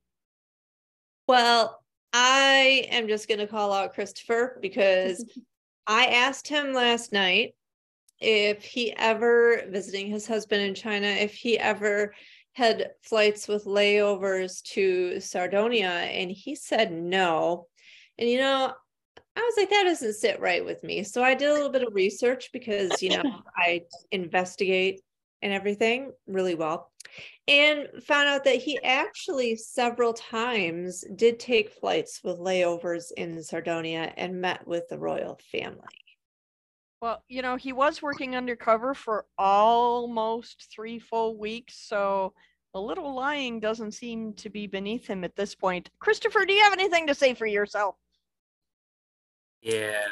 Well, 1.26 1.82
I 2.12 2.86
am 2.90 3.08
just 3.08 3.28
going 3.28 3.40
to 3.40 3.46
call 3.46 3.72
out 3.72 3.94
Kristoffer 3.94 4.60
because 4.60 5.24
I 5.86 6.06
asked 6.06 6.48
him 6.48 6.72
last 6.72 7.12
night 7.12 7.54
if 8.20 8.64
he 8.64 8.94
ever 8.96 9.62
visiting 9.68 10.08
his 10.08 10.26
husband 10.26 10.62
in 10.62 10.74
China, 10.74 11.06
if 11.06 11.34
he 11.34 11.58
ever 11.58 12.14
had 12.52 12.90
flights 13.02 13.48
with 13.48 13.64
layovers 13.64 14.62
to 14.62 15.20
Sardonia, 15.20 15.88
and 15.88 16.30
he 16.30 16.54
said 16.54 16.92
no. 16.92 17.66
And 18.18 18.28
you 18.28 18.38
know, 18.38 18.72
I 19.36 19.40
was 19.40 19.54
like, 19.56 19.70
that 19.70 19.84
doesn't 19.84 20.14
sit 20.14 20.40
right 20.40 20.64
with 20.64 20.82
me. 20.82 21.02
So 21.04 21.22
I 21.22 21.34
did 21.34 21.48
a 21.48 21.54
little 21.54 21.70
bit 21.70 21.86
of 21.86 21.94
research 21.94 22.50
because 22.52 23.02
you 23.02 23.10
know 23.10 23.22
I 23.56 23.82
investigate 24.10 25.00
and 25.42 25.52
everything 25.52 26.12
really 26.26 26.54
well 26.54 26.90
and 27.48 27.88
found 28.04 28.28
out 28.28 28.44
that 28.44 28.56
he 28.56 28.78
actually 28.84 29.56
several 29.56 30.12
times 30.12 31.04
did 31.16 31.38
take 31.40 31.72
flights 31.72 32.20
with 32.22 32.38
layovers 32.38 33.10
in 33.16 33.42
Sardonia 33.42 34.12
and 34.16 34.40
met 34.40 34.66
with 34.66 34.88
the 34.88 34.98
royal 34.98 35.38
family. 35.50 35.80
Well, 37.02 37.24
you 37.28 37.42
know, 37.42 37.56
he 37.56 37.72
was 37.72 38.02
working 38.02 38.36
undercover 38.36 38.94
for 38.94 39.26
almost 39.38 40.68
three 40.72 40.98
full 40.98 41.36
weeks, 41.38 41.76
so 41.76 42.34
a 42.74 42.80
little 42.80 43.14
lying 43.14 43.58
doesn't 43.58 43.92
seem 43.92 44.34
to 44.34 44.50
be 44.50 44.66
beneath 44.66 45.06
him 45.06 45.24
at 45.24 45.34
this 45.34 45.54
point. 45.54 45.90
Kristoffer, 46.00 46.46
do 46.46 46.52
you 46.52 46.62
have 46.62 46.74
anything 46.74 47.06
to 47.06 47.14
say 47.14 47.34
for 47.34 47.46
yourself? 47.46 47.96
Yeah. 49.62 50.04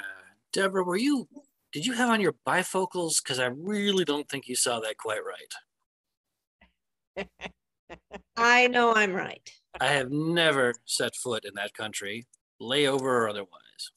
Deborah, 0.53 0.83
were 0.83 0.97
you, 0.97 1.29
did 1.73 1.87
you 1.87 1.93
have 1.95 2.11
on 2.11 2.21
your 2.21 2.35
bifocals? 2.47 3.23
Because 3.23 3.39
I 3.39 3.47
really 3.47 4.05
don't 4.05 4.29
think 4.29 4.49
you 4.49 4.57
saw 4.57 4.81
that 4.81 4.97
quite 4.97 5.21
right. 7.17 7.29
I 8.37 8.69
know 8.69 8.95
I'm 8.95 9.13
right. 9.13 9.51
I 9.81 9.87
have 9.89 10.11
never 10.11 10.75
set 10.85 11.15
foot 11.17 11.45
in 11.45 11.55
that 11.55 11.75
country, 11.75 12.27
layover 12.61 13.03
or 13.03 13.29
otherwise. 13.29 13.93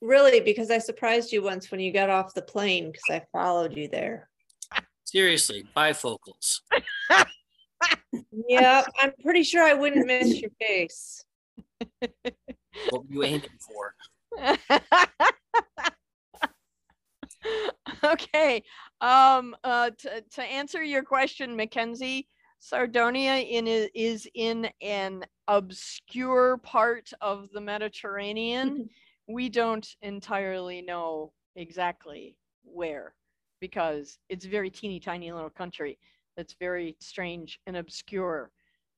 Really, 0.00 0.40
because 0.40 0.70
I 0.70 0.78
surprised 0.78 1.32
you 1.32 1.42
once 1.42 1.70
when 1.70 1.80
you 1.80 1.92
got 1.92 2.10
off 2.10 2.34
the 2.34 2.42
plane 2.42 2.90
because 2.90 3.04
I 3.10 3.22
followed 3.32 3.76
you 3.76 3.88
there. 3.88 4.28
Seriously, 5.04 5.64
bifocals. 5.76 6.60
Yep, 8.48 8.86
I'm 9.00 9.12
pretty 9.22 9.42
sure 9.42 9.62
I 9.62 9.74
wouldn't 9.74 10.06
miss 10.06 10.40
your 10.40 10.50
face. 10.60 11.24
What 12.90 13.06
were 13.06 13.12
you 13.12 13.22
aiming 13.24 13.58
for? 13.60 13.94
okay. 18.04 18.62
Um, 19.00 19.54
uh, 19.64 19.90
to, 19.98 20.20
to 20.20 20.42
answer 20.42 20.82
your 20.82 21.02
question, 21.02 21.56
Mackenzie, 21.56 22.28
Sardonia 22.58 23.36
in 23.36 23.66
is 23.66 24.28
in 24.34 24.68
an 24.80 25.24
obscure 25.48 26.58
part 26.58 27.10
of 27.20 27.48
the 27.52 27.60
Mediterranean. 27.60 28.88
we 29.28 29.48
don't 29.48 29.88
entirely 30.02 30.82
know 30.82 31.32
exactly 31.56 32.36
where 32.64 33.14
because 33.60 34.18
it's 34.28 34.44
a 34.44 34.48
very 34.48 34.70
teeny 34.70 35.00
tiny 35.00 35.32
little 35.32 35.50
country 35.50 35.98
that's 36.36 36.54
very 36.58 36.96
strange 37.00 37.58
and 37.66 37.76
obscure. 37.76 38.50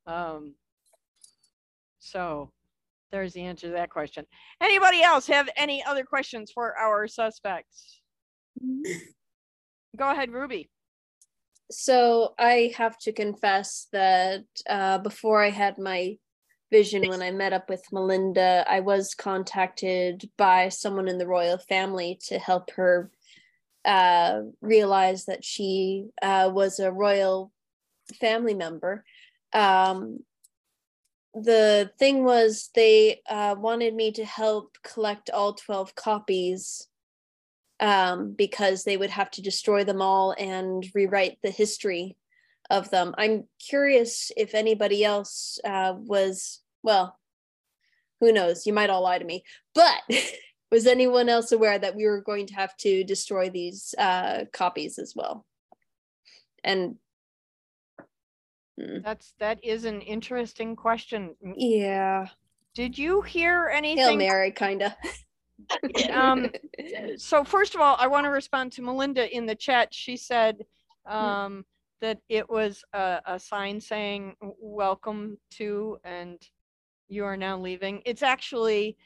Um, 0.06 0.54
so 1.98 2.50
there's 3.10 3.32
the 3.32 3.42
answer 3.42 3.68
to 3.68 3.72
that 3.72 3.90
question. 3.90 4.26
Anybody 4.60 5.02
else 5.02 5.26
have 5.28 5.48
any 5.56 5.82
other 5.84 6.04
questions 6.04 6.50
for 6.52 6.76
our 6.76 7.06
suspects? 7.06 8.00
Go 9.96 10.10
ahead, 10.10 10.30
Ruby. 10.30 10.70
So 11.70 12.34
I 12.38 12.72
have 12.76 12.98
to 13.00 13.12
confess 13.12 13.88
that 13.92 14.44
uh, 14.68 14.98
before 14.98 15.42
I 15.42 15.50
had 15.50 15.78
my 15.78 16.18
vision, 16.70 17.08
when 17.08 17.22
I 17.22 17.30
met 17.30 17.52
up 17.52 17.68
with 17.68 17.84
Melinda, 17.92 18.64
I 18.68 18.80
was 18.80 19.14
contacted 19.14 20.28
by 20.36 20.68
someone 20.68 21.08
in 21.08 21.18
the 21.18 21.26
royal 21.26 21.58
family 21.58 22.18
to 22.26 22.38
help 22.38 22.70
her 22.72 23.10
uh, 23.84 24.40
realize 24.60 25.26
that 25.26 25.44
she 25.44 26.06
uh, 26.20 26.50
was 26.52 26.80
a 26.80 26.92
royal 26.92 27.52
family 28.20 28.54
member. 28.54 29.04
Um, 29.52 30.20
the 31.34 31.90
thing 31.98 32.24
was, 32.24 32.70
they 32.74 33.20
uh, 33.28 33.56
wanted 33.58 33.94
me 33.94 34.12
to 34.12 34.24
help 34.24 34.76
collect 34.82 35.30
all 35.30 35.54
12 35.54 35.94
copies 35.94 36.88
um, 37.80 38.32
because 38.32 38.84
they 38.84 38.96
would 38.96 39.10
have 39.10 39.30
to 39.32 39.42
destroy 39.42 39.84
them 39.84 40.00
all 40.00 40.34
and 40.38 40.86
rewrite 40.94 41.38
the 41.42 41.50
history 41.50 42.16
of 42.70 42.90
them. 42.90 43.14
I'm 43.18 43.44
curious 43.58 44.30
if 44.36 44.54
anybody 44.54 45.04
else 45.04 45.58
uh, 45.64 45.94
was, 45.96 46.60
well, 46.82 47.18
who 48.20 48.32
knows? 48.32 48.66
You 48.66 48.72
might 48.72 48.90
all 48.90 49.02
lie 49.02 49.18
to 49.18 49.24
me, 49.24 49.44
but 49.74 50.00
was 50.70 50.86
anyone 50.86 51.28
else 51.28 51.52
aware 51.52 51.78
that 51.78 51.96
we 51.96 52.06
were 52.06 52.22
going 52.22 52.46
to 52.46 52.54
have 52.54 52.76
to 52.78 53.04
destroy 53.04 53.50
these 53.50 53.94
uh, 53.98 54.44
copies 54.52 54.98
as 54.98 55.14
well? 55.14 55.44
And 56.62 56.96
That's 58.78 59.34
that 59.38 59.62
is 59.62 59.84
an 59.84 60.00
interesting 60.00 60.74
question. 60.76 61.34
Yeah, 61.56 62.28
Did 62.74 62.96
you 62.96 63.20
hear 63.20 63.68
Hail 63.68 63.76
anything? 63.76 64.18
Mary, 64.18 64.52
kinda. 64.52 64.96
Um, 66.12 66.50
so 67.16 67.44
first 67.44 67.74
of 67.74 67.80
all, 67.80 67.96
I 67.98 68.06
want 68.06 68.24
to 68.24 68.30
respond 68.30 68.72
to 68.72 68.82
Melinda 68.82 69.34
in 69.34 69.46
the 69.46 69.54
chat. 69.54 69.92
She 69.92 70.16
said 70.16 70.64
um, 71.06 71.64
that 72.00 72.18
it 72.28 72.48
was 72.48 72.84
a, 72.92 73.20
a 73.26 73.38
sign 73.38 73.80
saying 73.80 74.36
"Welcome 74.58 75.38
to" 75.52 75.98
and 76.04 76.40
"You 77.08 77.24
are 77.24 77.36
now 77.36 77.58
leaving." 77.58 78.02
It's 78.04 78.22
actually 78.22 78.96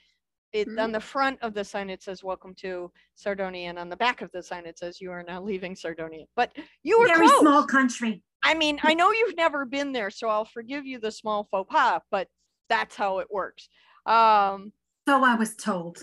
it 0.53 0.69
on 0.79 0.93
the 0.93 1.01
front 1.01 1.39
of 1.43 1.55
the 1.55 1.65
sign. 1.65 1.91
It 1.91 2.03
says 2.03 2.23
"Welcome 2.25 2.55
to 2.57 2.91
Sardonia," 3.15 3.69
and 3.69 3.79
on 3.79 3.89
the 3.89 3.97
back 3.97 4.23
of 4.23 4.31
the 4.33 4.43
sign 4.43 4.67
it 4.67 4.79
says 4.79 5.01
"You 5.01 5.11
are 5.13 5.23
now 5.23 5.43
leaving 5.43 5.75
Sardonia." 5.75 6.27
But 6.37 6.53
you 6.83 6.99
were 7.01 7.07
Very 7.07 7.27
close. 7.27 7.41
small 7.41 7.65
country. 7.65 8.23
I 8.43 8.55
mean, 8.55 8.79
I 8.83 8.95
know 8.95 9.11
you've 9.11 9.37
never 9.37 9.65
been 9.65 9.93
there, 9.93 10.11
so 10.11 10.29
I'll 10.29 10.45
forgive 10.45 10.87
you 10.87 10.99
the 11.01 11.11
small 11.11 11.49
faux 11.51 11.69
pas, 11.73 12.01
but 12.11 12.29
that's 12.69 12.95
how 12.95 13.19
it 13.19 13.27
works. 13.31 13.69
Um, 14.07 14.73
So 15.09 15.25
I 15.25 15.35
was 15.35 15.57
told. 15.57 16.03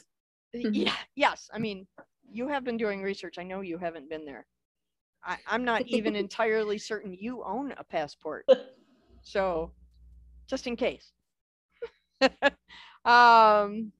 Mhm. 0.63 0.76
yeah, 0.76 0.96
yes. 1.15 1.50
I 1.54 1.60
mean, 1.60 1.88
you 2.30 2.48
have 2.48 2.63
been 2.63 2.78
doing 2.78 3.02
research. 3.02 3.38
I 3.38 3.44
know 3.44 3.62
you 3.62 3.78
haven't 3.78 4.10
been 4.10 4.26
there. 4.26 4.46
I, 5.24 5.38
I'm 5.48 5.65
not 5.65 5.84
even 5.88 6.15
entirely 6.26 6.78
certain 6.78 7.13
you 7.20 7.44
own 7.44 7.74
a 7.78 7.84
passport. 7.84 8.46
So, 9.28 9.72
just 10.48 10.68
in 10.68 10.76
case. 10.76 11.12
um, 13.06 13.91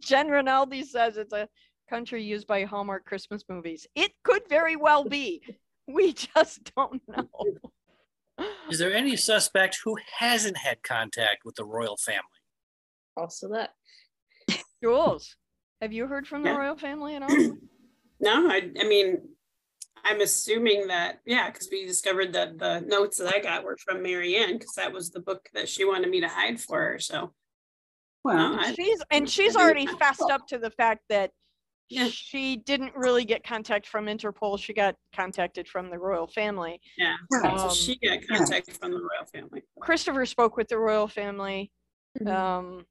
Jen 0.00 0.28
Rinaldi 0.28 0.82
says 0.82 1.18
it's 1.18 1.34
a 1.34 1.46
country 1.90 2.24
used 2.24 2.46
by 2.46 2.64
Hallmark 2.64 3.04
Christmas 3.04 3.44
movies. 3.50 3.86
It 3.94 4.12
could 4.22 4.48
very 4.48 4.76
well 4.76 5.04
be. 5.04 5.42
We 5.86 6.14
just 6.14 6.72
don't 6.74 7.02
know. 7.06 7.28
Is 8.70 8.78
there 8.78 8.94
any 8.94 9.14
suspect 9.14 9.78
who 9.84 9.98
hasn't 10.18 10.56
had 10.56 10.82
contact 10.82 11.44
with 11.44 11.56
the 11.56 11.64
royal 11.66 11.98
family? 11.98 12.40
Also 13.14 13.48
that. 13.52 13.74
Jules, 14.82 15.36
have 15.80 15.92
you 15.92 16.06
heard 16.06 16.26
from 16.26 16.42
the 16.42 16.50
Yeah. 16.50 16.56
royal 16.58 16.76
family 16.76 17.14
at 17.16 17.22
all? 17.22 17.56
No, 18.20 18.48
I, 18.50 18.70
I 18.80 18.84
mean, 18.84 19.28
I'm 20.04 20.20
assuming 20.20 20.86
that, 20.88 21.20
yeah, 21.26 21.50
because 21.50 21.68
we 21.70 21.84
discovered 21.86 22.32
that 22.34 22.58
the 22.58 22.80
notes 22.80 23.18
that 23.18 23.34
I 23.34 23.40
got 23.40 23.64
were 23.64 23.76
from 23.78 24.02
Mary 24.02 24.36
Ann, 24.36 24.54
because 24.58 24.74
that 24.76 24.92
was 24.92 25.10
the 25.10 25.20
book 25.20 25.48
that 25.54 25.68
she 25.68 25.84
wanted 25.84 26.10
me 26.10 26.20
to 26.20 26.28
hide 26.28 26.60
for 26.60 26.78
her, 26.80 26.98
so. 26.98 27.32
Well, 28.24 28.56
I- 28.58 28.72
She's 28.74 29.02
and 29.10 29.28
she's 29.28 29.56
I 29.56 29.60
already 29.62 29.86
I- 29.88 29.92
fessed 29.96 30.30
up 30.30 30.46
to 30.48 30.58
the 30.58 30.70
fact 30.70 31.02
that 31.10 31.30
Yeah. 31.88 32.08
she 32.08 32.56
didn't 32.56 32.94
really 32.96 33.24
get 33.24 33.44
contact 33.44 33.86
from 33.86 34.06
Interpol. 34.06 34.58
She 34.58 34.72
got 34.72 34.96
contacted 35.14 35.68
from 35.68 35.90
the 35.90 35.98
royal 35.98 36.26
family. 36.26 36.80
Yeah, 36.98 37.16
Right. 37.30 37.58
so 37.58 37.66
Um, 37.68 37.74
she 37.74 37.96
got 37.98 38.26
contact 38.26 38.70
from 38.72 38.90
the 38.92 38.98
royal 38.98 39.26
family. 39.32 39.62
Kristoffer 39.80 40.26
spoke 40.26 40.56
with 40.56 40.68
the 40.68 40.78
royal 40.78 41.06
family. 41.06 41.70
Mhm. 42.18 42.28
Um, 42.34 42.86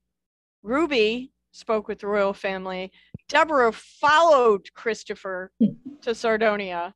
Ruby 0.64 1.34
spoke 1.56 1.88
with 1.88 2.00
the 2.00 2.08
royal 2.08 2.34
family. 2.34 2.92
Deborah 3.30 3.72
followed 3.72 4.68
Kristoffer 4.78 5.48
to 6.02 6.14
Sardonia, 6.14 6.94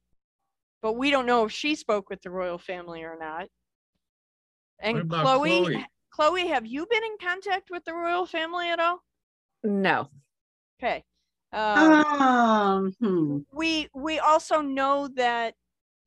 but 0.81 0.93
we 0.93 1.09
don't 1.09 1.25
know 1.25 1.45
if 1.45 1.51
she 1.51 1.75
spoke 1.75 2.09
with 2.09 2.21
the 2.21 2.29
royal 2.29 2.57
family 2.57 3.03
or 3.03 3.17
not. 3.19 3.47
And 4.81 5.09
Chloe, 5.09 5.63
Chloe? 5.63 5.85
Chloe, 6.11 6.47
have 6.47 6.65
you 6.65 6.85
been 6.89 7.03
in 7.03 7.17
contact 7.21 7.69
with 7.71 7.83
the 7.85 7.93
royal 7.93 8.25
family 8.25 8.69
at 8.69 8.79
all? 8.79 8.99
No. 9.63 10.09
Okay. 10.81 11.03
Um, 11.51 12.21
um, 12.21 12.95
hmm. 13.01 13.37
we 13.51 13.89
we 13.95 14.19
also 14.19 14.61
know 14.61 15.07
that 15.15 15.55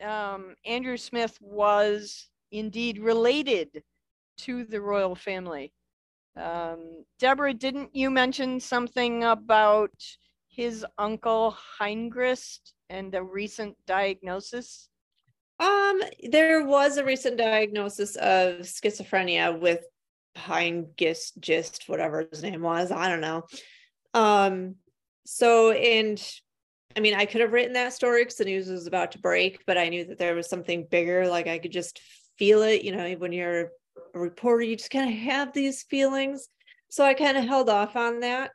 um, 0.02 0.54
Andrew 0.64 0.96
Smith 0.96 1.36
was 1.40 2.28
indeed 2.52 2.98
related 2.98 3.82
to 4.38 4.64
the 4.64 4.80
royal 4.80 5.14
family. 5.14 5.72
Um, 6.36 7.04
Deborah, 7.18 7.54
didn't 7.54 7.94
you 7.94 8.10
mention 8.10 8.60
something 8.60 9.24
about 9.24 9.92
his 10.48 10.84
uncle 10.98 11.56
Heingrist 11.80 12.72
and 12.88 13.14
a 13.14 13.22
recent 13.22 13.76
diagnosis? 13.86 14.88
Um, 15.58 16.02
there 16.30 16.64
was 16.64 16.96
a 16.96 17.04
recent 17.04 17.36
diagnosis 17.36 18.16
of 18.16 18.60
schizophrenia 18.60 19.58
with 19.58 19.84
Heingist, 20.36 21.38
gist, 21.38 21.84
whatever 21.88 22.26
his 22.30 22.42
name 22.42 22.62
was. 22.62 22.90
I 22.90 23.08
don't 23.08 23.20
know. 23.20 23.44
Um, 24.14 24.76
so 25.24 25.70
and 25.70 26.22
I 26.96 27.00
mean, 27.00 27.14
I 27.14 27.26
could 27.26 27.40
have 27.40 27.52
written 27.52 27.74
that 27.74 27.92
story 27.92 28.22
because 28.22 28.36
the 28.36 28.44
news 28.44 28.68
was 28.68 28.86
about 28.86 29.12
to 29.12 29.18
break, 29.18 29.64
but 29.66 29.78
I 29.78 29.88
knew 29.88 30.04
that 30.06 30.18
there 30.18 30.34
was 30.34 30.48
something 30.48 30.86
bigger. 30.90 31.26
Like 31.28 31.46
I 31.46 31.58
could 31.58 31.72
just 31.72 32.00
feel 32.38 32.62
it. 32.62 32.82
You 32.82 32.94
know, 32.94 33.12
when 33.12 33.32
you're 33.32 33.70
reporter, 34.14 34.62
you 34.62 34.76
just 34.76 34.90
kind 34.90 35.10
of 35.10 35.18
have 35.18 35.52
these 35.52 35.82
feelings. 35.84 36.48
So 36.88 37.04
I 37.04 37.14
kind 37.14 37.36
of 37.36 37.44
held 37.44 37.68
off 37.68 37.96
on 37.96 38.20
that. 38.20 38.50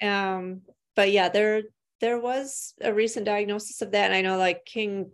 Um, 0.00 0.62
but 0.96 1.12
yeah, 1.12 1.28
there 1.28 1.62
there 2.00 2.18
was 2.18 2.74
a 2.80 2.92
recent 2.92 3.24
diagnosis 3.24 3.80
of 3.82 3.92
that, 3.92 4.06
and 4.06 4.14
I 4.14 4.22
know 4.22 4.36
like 4.36 4.64
King 4.64 5.10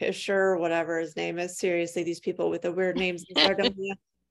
Kisher, 0.00 0.58
whatever 0.58 1.00
his 1.00 1.16
name 1.16 1.38
is. 1.38 1.58
Seriously, 1.58 2.02
these 2.02 2.20
people 2.20 2.50
with 2.50 2.62
the 2.62 2.72
weird 2.72 2.96
names. 2.96 3.24
um, 3.36 3.48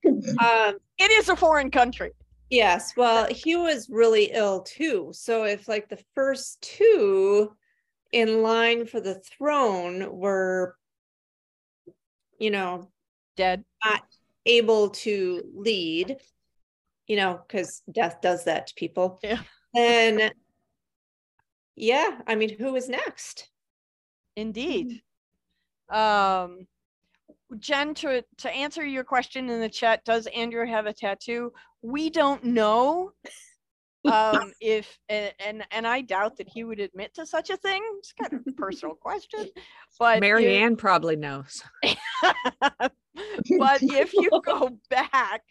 It 0.06 1.12
is 1.12 1.30
a 1.30 1.36
foreign 1.36 1.72
country. 1.72 2.12
Yes, 2.50 2.94
well, 2.98 3.28
he 3.28 3.56
was 3.56 3.90
really 3.90 4.32
ill 4.34 4.62
too. 4.62 5.10
So 5.14 5.46
if 5.46 5.68
like 5.68 5.90
the 5.90 6.04
first 6.14 6.62
two 6.62 7.56
in 8.12 8.44
line 8.44 8.86
for 8.86 9.00
the 9.00 9.16
throne 9.16 10.20
were, 10.20 10.76
you 12.38 12.52
know, 12.52 12.92
Dead. 13.38 13.64
Able 14.46 14.90
to 14.90 15.44
lead, 15.54 16.18
you 17.08 17.16
know, 17.16 17.40
because 17.48 17.82
death 17.92 18.22
does 18.22 18.46
that 18.46 18.68
to 18.68 18.74
people. 18.76 19.20
Yeah. 19.24 19.40
Then, 19.74 20.32
yeah, 21.76 22.20
I 22.28 22.36
mean, 22.36 22.58
who 22.58 22.76
is 22.76 22.90
next? 22.90 23.50
Indeed. 24.36 25.02
Um, 25.90 26.68
Jen, 27.60 27.94
to, 27.96 28.24
to 28.38 28.50
answer 28.50 28.86
your 28.86 29.04
question 29.04 29.50
in 29.50 29.60
the 29.60 29.70
chat, 29.70 30.04
does 30.06 30.28
Andrew 30.28 30.66
have 30.66 30.86
a 30.86 30.94
tattoo? 30.94 31.52
We 31.82 32.10
don't 32.10 32.44
know. 32.44 33.12
Um, 34.06 34.52
if, 34.60 34.98
and, 35.10 35.64
and 35.72 35.86
I 35.86 36.02
doubt 36.02 36.38
that 36.38 36.50
he 36.50 36.64
would 36.64 36.80
admit 36.80 37.14
to 37.16 37.26
such 37.26 37.50
a 37.50 37.58
thing. 37.58 37.84
It's 38.00 38.14
kind 38.14 38.34
of 38.34 38.42
a 38.48 38.52
personal 38.54 38.96
question, 38.96 39.48
but. 40.00 40.20
Marianne 40.20 40.74
if- 40.74 40.80
probably 40.80 41.16
knows. 41.16 41.64
but 42.60 42.92
if 43.82 44.14
you 44.14 44.30
go 44.44 44.78
back 44.90 45.44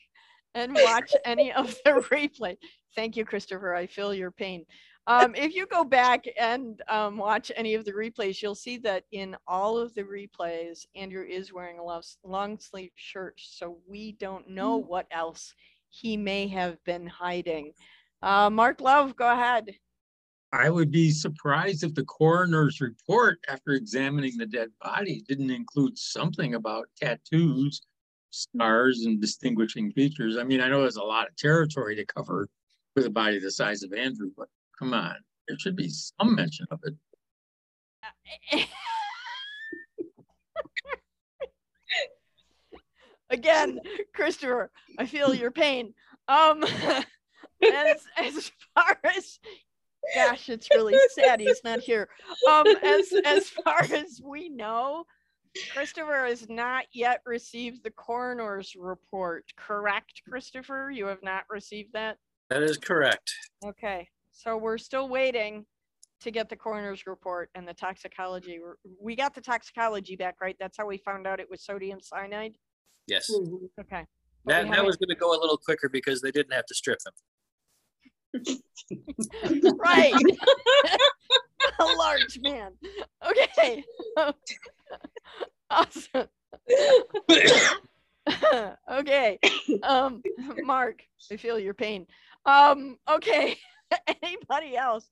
and 0.55 0.75
watch 0.75 1.15
any 1.25 1.53
of 1.53 1.77
the 1.85 2.05
replay, 2.11 2.57
thank 2.97 3.17
you, 3.17 3.25
Kristoffer. 3.25 3.77
I 3.77 3.87
feel 3.87 4.13
your 4.13 4.33
pain. 4.33 4.65
Um, 5.07 5.35
if 5.35 5.55
you 5.55 5.67
go 5.67 5.83
back 5.83 6.25
and 6.39 6.81
um, 6.89 7.17
watch 7.17 7.51
any 7.57 7.75
of 7.75 7.85
the 7.85 7.93
replays, 7.93 8.43
you'll 8.43 8.55
see 8.55 8.77
that 8.79 9.05
in 9.13 9.37
all 9.47 9.79
of 9.79 9.95
the 9.95 10.03
replays, 10.03 10.87
Andrew 10.95 11.25
is 11.25 11.53
wearing 11.53 11.79
a 11.79 11.85
long, 11.85 12.03
long 12.23 12.59
sleeve 12.59 12.93
shirt. 12.95 13.35
So 13.39 13.79
we 13.89 14.13
don't 14.13 14.49
know 14.49 14.77
what 14.77 15.07
else 15.11 15.55
he 15.89 16.17
may 16.17 16.47
have 16.49 16.83
been 16.85 17.07
hiding. 17.07 17.73
Uh, 18.23 18.51
Mark 18.51 18.81
Love, 18.81 19.17
go 19.17 19.33
ahead. 19.33 19.75
I 20.53 20.69
would 20.69 20.91
be 20.91 21.11
surprised 21.13 21.85
if 21.85 21.95
the 21.95 22.05
coroner's 22.05 22.81
report 22.81 23.39
after 23.49 23.73
examining 23.73 24.37
the 24.37 24.47
dead 24.47 24.71
body 24.83 25.23
didn't 25.29 25.51
include 25.51 25.97
something 25.97 26.55
about 26.55 26.89
tattoos, 27.01 27.83
scars, 28.31 29.03
and 29.05 29.21
distinguishing 29.21 29.93
features. 29.93 30.37
I 30.37 30.43
mean, 30.43 30.61
I 30.61 30.69
know 30.69 30.81
there's 30.81 30.97
a 30.97 31.03
lot 31.03 31.29
of 31.29 31.37
territory 31.37 31.95
to 31.97 32.05
cover 32.05 32.49
with 32.97 33.07
a 33.07 33.11
body 33.11 33.39
the 33.39 33.51
size 33.51 33.85
of 33.85 33.93
Andrew, 33.93 34.31
but 34.37 34.49
come 34.77 34.93
on, 34.93 35.15
there 35.47 35.59
should 35.59 35.77
be 35.77 35.89
some 35.89 36.35
mention 36.35 36.67
of 36.73 36.81
it. 36.83 36.95
Again, 43.31 43.79
Kristoffer, 44.17 44.69
I 44.99 45.07
feel 45.07 45.33
your 45.33 45.53
pain. 45.53 45.95
Um, 46.27 46.65
as 47.63 48.05
as 48.17 48.53
far 48.75 48.99
as 49.05 49.39
gosh, 50.15 50.49
it's 50.49 50.69
really 50.75 50.97
sad 51.15 51.41
he's 51.41 51.63
not 51.65 51.81
here. 51.81 52.09
Um, 52.49 52.67
as 52.83 53.13
as 53.25 53.49
far 53.49 53.83
as 53.83 54.21
we 54.23 54.49
know, 54.49 55.05
Kristoffer 55.75 56.29
has 56.29 56.49
not 56.49 56.87
yet 56.93 57.21
received 57.27 57.83
the 57.85 57.91
coroner's 57.91 58.75
report. 58.77 59.45
Correct, 59.57 60.23
Kristoffer? 60.29 60.95
You 60.95 61.07
have 61.07 61.23
not 61.23 61.45
received 61.51 61.93
that. 61.93 62.19
That 62.49 62.63
is 62.63 62.77
correct. 62.77 63.33
Okay, 63.65 64.09
so 64.33 64.57
we're 64.57 64.79
still 64.79 65.09
waiting 65.09 65.67
to 66.21 66.31
get 66.31 66.49
the 66.49 66.57
coroner's 66.57 67.07
report 67.07 67.51
and 67.55 67.67
the 67.67 67.75
toxicology. 67.75 68.61
We're- 68.61 69.17
got 69.17 69.35
the 69.35 69.41
toxicology 69.41 70.17
back, 70.17 70.37
right? 70.41 70.57
That's 70.59 70.77
how 70.77 70.87
we 70.87 70.99
found 70.99 71.27
out 71.27 71.41
it 71.41 71.51
was 71.51 71.63
sodium 71.63 72.01
cyanide. 72.01 72.57
Yes. 73.07 73.31
Okay. 73.81 74.07
but 74.45 74.65
That, 74.65 74.71
that 74.71 74.85
was 74.85 74.97
going 74.97 75.09
to 75.09 75.15
go 75.15 75.31
a 75.31 75.39
little 75.41 75.57
quicker 75.57 75.89
because 75.89 76.21
they 76.21 76.31
didn't 76.31 76.53
have 76.53 76.67
to 76.67 76.75
strip 76.75 76.99
him. 77.05 77.13
Right. 79.79 80.15
a 81.81 81.85
large 81.85 82.39
man. 82.43 82.73
Okay. 83.29 83.85
awesome. 85.71 86.29
okay. 88.91 89.39
Um, 89.83 90.23
Mark, 90.63 91.03
I 91.31 91.37
feel 91.37 91.59
your 91.59 91.75
pain. 91.75 92.07
Um, 92.47 92.97
okay. 93.09 93.57
Anybody 94.23 94.77
else 94.77 95.09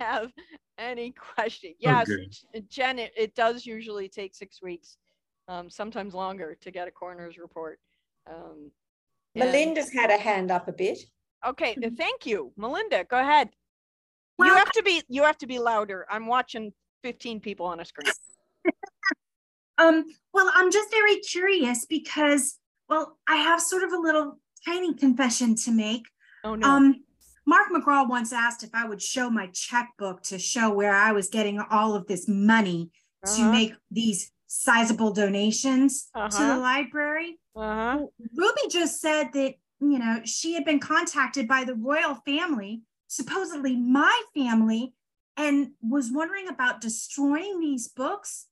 have 0.00 0.30
any 0.78 1.12
question? 1.12 1.74
Yes, 1.78 2.08
Okay. 2.08 2.64
Jen, 2.68 2.98
it, 2.98 3.12
it 3.16 3.34
does 3.34 3.66
usually 3.66 4.08
take 4.08 4.34
six 4.34 4.62
weeks, 4.62 4.96
um, 5.48 5.68
sometimes 5.68 6.14
longer 6.14 6.56
to 6.60 6.70
get 6.70 6.88
a 6.88 6.90
coroner's 6.90 7.38
report. 7.38 7.78
Um, 8.28 8.70
Melinda's 9.34 9.92
had 9.92 10.10
a 10.10 10.18
hand 10.18 10.50
up 10.50 10.68
a 10.68 10.72
bit. 10.72 10.98
Okay, 11.46 11.76
uh, 11.84 11.90
thank 11.96 12.24
you. 12.26 12.52
Melinda, 12.56 13.04
go 13.04 13.18
ahead. 13.18 13.50
You 14.38 14.54
have 14.54 14.72
to 14.72 14.82
be, 14.82 15.02
you 15.08 15.22
have 15.22 15.38
to 15.38 15.46
be 15.46 15.58
louder. 15.58 16.06
I'm 16.10 16.26
watching 16.26 16.72
fifteen 17.02 17.38
people 17.40 17.66
on 17.66 17.80
a 17.80 17.84
screen. 17.84 18.10
Um, 19.78 20.04
well, 20.34 20.50
I'm 20.54 20.70
just 20.70 20.90
very 20.90 21.16
curious 21.20 21.86
because, 21.86 22.58
well, 22.90 23.16
I 23.26 23.36
have 23.36 23.60
sort 23.60 23.82
of 23.82 23.92
a 23.92 23.96
little 23.98 24.38
tiny 24.66 24.94
confession 24.94 25.56
to 25.64 25.72
make. 25.72 26.02
Oh, 26.44 26.54
no. 26.54 26.68
Um, 26.68 27.04
Mark 27.46 27.68
McGraw 27.74 28.08
once 28.08 28.32
asked 28.34 28.62
if 28.62 28.70
I 28.74 28.86
would 28.86 29.00
show 29.02 29.30
my 29.30 29.46
checkbook 29.48 30.22
to 30.24 30.38
show 30.38 30.70
where 30.72 30.94
I 30.94 31.12
was 31.12 31.28
getting 31.30 31.58
all 31.58 31.94
of 31.96 32.06
this 32.06 32.28
money 32.28 32.90
to 33.24 33.30
Uh-huh. 33.42 33.50
make 33.50 33.72
these 33.90 34.30
sizable 34.46 35.12
donations 35.12 36.10
to 36.14 36.20
Uh-huh. 36.20 36.54
the 36.54 36.60
library. 36.60 37.40
Uh-huh. 37.56 38.06
Ruby 38.36 38.68
just 38.68 39.00
said 39.00 39.32
that, 39.32 39.54
you 39.90 39.98
know, 39.98 40.20
she 40.24 40.54
had 40.54 40.64
been 40.64 40.78
contacted 40.78 41.48
by 41.48 41.64
the 41.64 41.74
royal 41.74 42.14
family, 42.26 42.82
supposedly 43.08 43.74
my 43.76 44.22
family, 44.34 44.94
and 45.36 45.72
was 45.82 46.10
wondering 46.12 46.48
about 46.48 46.80
destroying 46.80 47.58
these 47.60 47.88
books. 47.88 48.46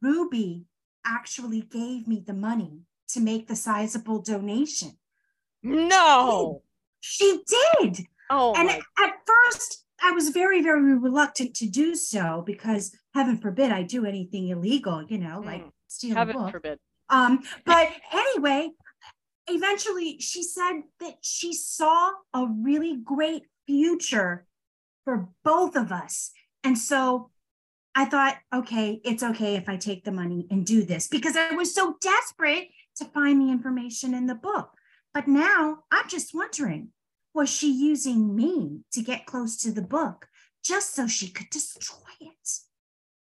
Ruby 0.00 0.64
actually 1.04 1.62
gave 1.62 2.06
me 2.08 2.22
the 2.26 2.34
money 2.34 2.82
to 3.08 3.20
make 3.20 3.48
the 3.48 3.56
sizable 3.56 4.20
donation. 4.22 4.98
No. 5.62 6.62
She 7.00 7.42
did. 7.46 8.06
Oh, 8.30 8.54
and 8.54 8.68
my. 8.68 8.80
at 8.98 9.14
first, 9.26 9.84
I 10.02 10.12
was 10.12 10.28
very, 10.28 10.62
very 10.62 10.94
reluctant 10.98 11.54
to 11.56 11.66
do 11.66 11.94
so 11.94 12.42
because 12.46 12.94
heaven 13.14 13.38
forbid 13.38 13.72
I 13.72 13.82
do 13.82 14.04
anything 14.04 14.48
illegal, 14.48 15.02
you 15.04 15.18
know, 15.18 15.40
like 15.44 15.64
Mm. 15.64 15.72
steal 15.88 16.12
a 16.12 16.18
Heaven 16.18 16.36
book. 16.36 16.50
forbid. 16.52 16.78
Um, 17.08 17.42
but 17.64 17.88
anyway, 18.12 18.70
eventually 19.48 20.18
she 20.20 20.42
said 20.42 20.82
that 21.00 21.18
she 21.22 21.52
saw 21.52 22.10
a 22.34 22.46
really 22.46 22.96
great 22.96 23.44
future 23.66 24.46
for 25.04 25.28
both 25.44 25.76
of 25.76 25.92
us. 25.92 26.30
And 26.64 26.76
so 26.76 27.30
I 27.94 28.04
thought, 28.04 28.36
okay, 28.54 29.00
it's 29.04 29.22
okay 29.22 29.56
if 29.56 29.68
I 29.68 29.76
take 29.76 30.04
the 30.04 30.12
money 30.12 30.46
and 30.50 30.64
do 30.64 30.84
this 30.84 31.08
because 31.08 31.36
I 31.36 31.54
was 31.54 31.74
so 31.74 31.96
desperate 32.00 32.68
to 32.96 33.04
find 33.06 33.40
the 33.40 33.50
information 33.50 34.14
in 34.14 34.26
the 34.26 34.34
book. 34.34 34.70
But 35.14 35.26
now 35.26 35.78
I'm 35.90 36.08
just 36.08 36.34
wondering, 36.34 36.90
was 37.34 37.48
she 37.48 37.72
using 37.72 38.36
me 38.36 38.80
to 38.92 39.02
get 39.02 39.26
close 39.26 39.56
to 39.58 39.72
the 39.72 39.82
book 39.82 40.28
just 40.64 40.94
so 40.94 41.06
she 41.06 41.28
could 41.28 41.50
destroy 41.50 41.96
it? 42.20 42.50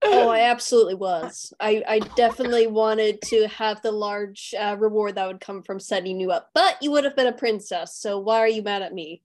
Oh, 0.08 0.30
I 0.30 0.42
absolutely 0.42 0.96
was. 0.96 1.54
I, 1.60 1.84
I 1.88 2.00
definitely 2.00 2.68
wanted 2.68 3.22
to 3.24 3.48
have 3.48 3.82
the 3.82 3.92
large 3.92 4.54
uh, 4.58 4.76
reward 4.78 5.16
that 5.16 5.28
would 5.28 5.42
come 5.42 5.64
from 5.64 5.80
setting 5.80 6.20
you 6.20 6.32
up, 6.32 6.52
but 6.54 6.78
you 6.82 6.92
would 6.92 7.04
have 7.04 7.16
been 7.16 7.28
a 7.28 7.34
princess. 7.34 7.96
So 7.98 8.20
why 8.20 8.40
are 8.40 8.48
you 8.48 8.62
mad 8.62 8.82
at 8.82 8.94
me? 8.94 9.22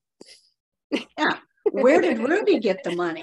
yeah. 0.91 1.37
Where 1.71 2.01
did 2.01 2.19
Ruby 2.19 2.59
get 2.59 2.83
the 2.83 2.91
money? 2.97 3.23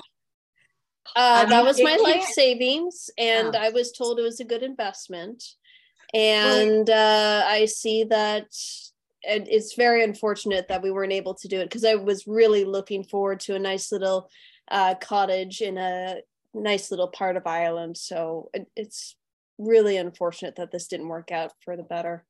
Uh, 1.15 1.45
that 1.45 1.63
was 1.63 1.81
my 1.81 1.95
life 1.95 2.23
savings, 2.23 3.09
and 3.17 3.55
Oh. 3.55 3.59
I 3.59 3.69
was 3.69 3.91
told 3.91 4.19
it 4.19 4.23
was 4.23 4.39
a 4.39 4.45
good 4.45 4.61
investment. 4.63 5.43
And 6.13 6.89
uh, 6.89 7.43
I 7.45 7.65
see 7.65 8.03
that 8.05 8.47
it, 9.23 9.47
it's 9.49 9.73
very 9.73 10.03
unfortunate 10.03 10.67
that 10.67 10.81
we 10.81 10.91
weren't 10.91 11.13
able 11.13 11.33
to 11.35 11.47
do 11.47 11.59
it 11.59 11.65
because 11.65 11.83
I 11.83 11.95
was 11.95 12.27
really 12.27 12.65
looking 12.65 13.03
forward 13.03 13.39
to 13.41 13.55
a 13.55 13.59
nice 13.59 13.91
little 13.91 14.29
uh, 14.69 14.95
cottage 14.95 15.61
in 15.61 15.77
a 15.77 16.17
nice 16.61 16.91
little 16.91 17.09
part 17.09 17.37
of 17.37 17.47
Ireland. 17.47 17.97
So 17.97 18.49
it, 18.53 18.67
it's 18.75 19.15
really 19.57 19.97
unfortunate 19.97 20.55
that 20.57 20.71
this 20.71 20.87
didn't 20.87 21.07
work 21.07 21.31
out 21.31 21.51
for 21.63 21.75
the 21.75 21.83
better. 21.83 22.25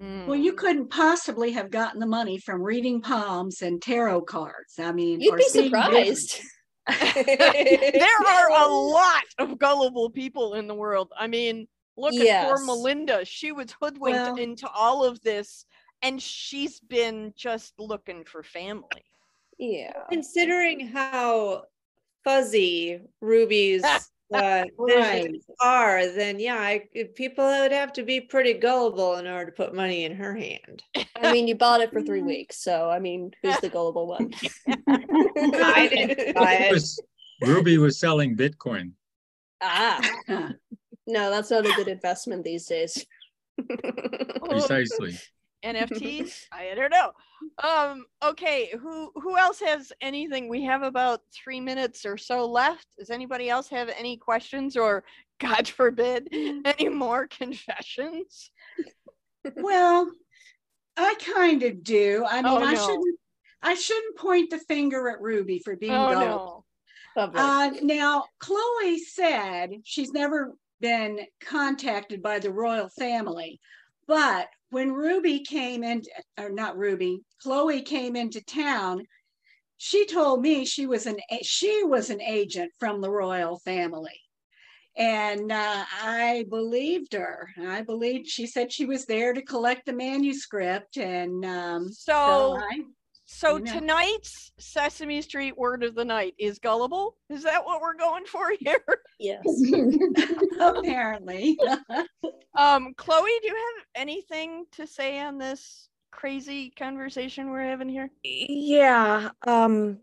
Well, 0.00 0.34
you 0.34 0.52
hmm. 0.52 0.56
couldn't 0.56 0.90
possibly 0.90 1.52
have 1.52 1.70
gotten 1.70 2.00
the 2.00 2.06
money 2.06 2.38
from 2.38 2.62
reading 2.62 3.02
palms 3.02 3.60
and 3.60 3.82
tarot 3.82 4.22
cards. 4.22 4.78
I 4.78 4.92
mean, 4.92 5.20
You'd 5.20 5.36
be 5.36 5.44
surprised. 5.44 6.40
there 6.88 8.08
are 8.26 8.50
a 8.50 8.66
lot 8.66 9.24
of 9.38 9.58
gullible 9.58 10.08
people 10.08 10.54
in 10.54 10.66
the 10.66 10.74
world. 10.74 11.12
I 11.18 11.26
mean, 11.26 11.68
look 11.98 12.14
at 12.14 12.46
poor 12.46 12.64
Melinda. 12.64 13.26
She 13.26 13.52
was 13.52 13.74
hoodwinked 13.78 14.18
Well- 14.18 14.36
into 14.36 14.68
all 14.70 15.04
of 15.04 15.20
this, 15.20 15.66
and 16.00 16.20
she's 16.20 16.80
been 16.80 17.34
just 17.36 17.74
looking 17.78 18.24
for 18.24 18.42
family. 18.42 19.04
Yeah. 19.58 19.92
Considering 20.08 20.88
how 20.88 21.64
fuzzy 22.24 23.00
Ruby's 23.20 23.82
uh, 24.34 24.64
Right. 24.78 25.34
are, 25.60 26.06
then 26.12 26.38
yeah, 26.38 26.56
I, 26.56 26.84
people 27.16 27.44
would 27.44 27.72
have 27.72 27.92
to 27.94 28.02
be 28.04 28.20
pretty 28.20 28.54
gullible 28.54 29.16
in 29.16 29.26
order 29.26 29.46
to 29.46 29.52
put 29.52 29.74
money 29.74 30.04
in 30.04 30.14
her 30.16 30.34
hand. 30.36 30.82
I 31.16 31.32
mean, 31.32 31.48
you 31.48 31.56
bought 31.56 31.80
it 31.80 31.92
for 31.92 32.00
three 32.02 32.22
weeks. 32.34 32.62
So, 32.62 32.88
I 32.88 32.98
mean, 33.00 33.32
who's 33.42 33.58
the 33.58 33.68
gullible 33.68 34.06
one? 34.06 34.30
I 34.88 35.88
didn't 35.88 36.34
buy 36.36 36.52
It 36.54 36.62
it. 36.62 36.72
was- 36.72 37.00
Ruby 37.42 37.78
was 37.78 37.98
selling 37.98 38.36
Bitcoin. 38.36 38.92
Ah, 39.62 40.00
no, 41.06 41.30
that's 41.30 41.50
not 41.50 41.64
a 41.66 41.72
good 41.72 41.88
investment 41.88 42.44
these 42.44 42.66
days. 42.66 43.06
Precisely. 44.48 45.18
NFTs? 45.64 46.44
I 46.52 46.74
don't 46.74 46.90
know. 46.90 47.12
Um, 47.62 48.06
okay, 48.22 48.72
who 48.80 49.10
who 49.14 49.36
else 49.36 49.60
has 49.60 49.92
anything? 50.00 50.48
We 50.48 50.64
have 50.64 50.82
about 50.82 51.20
three 51.32 51.60
minutes 51.60 52.06
or 52.06 52.16
so 52.16 52.46
left. 52.46 52.86
Does 52.98 53.10
anybody 53.10 53.50
else 53.50 53.68
have 53.68 53.90
any 53.98 54.16
questions 54.16 54.76
or 54.76 55.04
God 55.40 55.68
forbid 55.68 56.28
any 56.32 56.88
more 56.88 57.26
confessions? 57.26 58.50
well, 59.56 60.10
I 60.96 61.14
kind 61.34 61.62
of 61.62 61.82
do. 61.82 62.24
I 62.28 62.42
mean, 62.42 62.52
Oh, 62.52 62.64
I 62.64 62.74
shouldn't. 62.74 63.18
I 63.62 63.74
shouldn't 63.74 64.16
point 64.16 64.50
the 64.50 64.58
finger 64.58 65.08
at 65.10 65.20
Ruby 65.20 65.60
for 65.62 65.76
being 65.76 65.92
Oh 65.92 66.10
no. 66.10 66.64
Uh, 67.16 67.70
now, 67.82 68.24
Chloe 68.38 68.98
said 68.98 69.70
she's 69.84 70.12
never 70.12 70.54
been 70.80 71.20
contacted 71.42 72.22
by 72.22 72.38
the 72.38 72.50
royal 72.50 72.88
family, 72.88 73.60
but 74.06 74.48
when 74.70 74.92
Ruby 74.92 75.40
came 75.40 75.84
in, 75.84 76.02
or 76.38 76.50
not 76.50 76.78
Ruby, 76.78 77.22
Chloe 77.42 77.82
came 77.82 78.16
into 78.16 78.42
town, 78.42 79.06
she 79.76 80.06
told 80.06 80.42
me 80.42 80.64
she 80.64 80.86
was 80.86 81.06
an 81.06 81.18
she 81.42 81.82
was 81.84 82.10
an 82.10 82.20
agent 82.20 82.72
from 82.78 83.00
the 83.00 83.10
royal 83.10 83.58
family, 83.60 84.20
and 84.96 85.50
uh, 85.50 85.84
I 86.02 86.44
believed 86.50 87.14
her. 87.14 87.48
I 87.58 87.82
believed 87.82 88.28
she 88.28 88.46
said 88.46 88.72
she 88.72 88.84
was 88.84 89.06
there 89.06 89.32
to 89.32 89.42
collect 89.42 89.86
the 89.86 89.92
manuscript, 89.92 90.98
and 90.98 91.44
um, 91.44 91.90
So 91.90 92.58
I, 92.58 92.80
so 93.32 93.58
you 93.58 93.64
tonight's 93.64 94.50
Sesame 94.58 95.22
Street 95.22 95.56
word 95.56 95.84
of 95.84 95.94
the 95.94 96.04
night 96.04 96.34
is 96.36 96.58
gullible. 96.58 97.16
Is 97.28 97.44
that 97.44 97.64
what 97.64 97.80
we're 97.80 97.94
going 97.94 98.24
for 98.26 98.50
here? 98.60 98.82
yes. 99.18 99.44
apparently. 100.60 101.58
Um, 102.56 102.94
Chloe, 102.96 103.30
do 103.40 103.46
you 103.48 103.54
have 103.54 103.86
anything 103.94 104.64
to 104.72 104.84
say 104.84 105.20
on 105.20 105.38
this 105.38 105.88
crazy 106.10 106.70
conversation 106.70 107.50
we're 107.50 107.62
having 107.62 107.88
here? 107.88 108.10
Yeah. 108.24 109.30
Um 109.46 109.98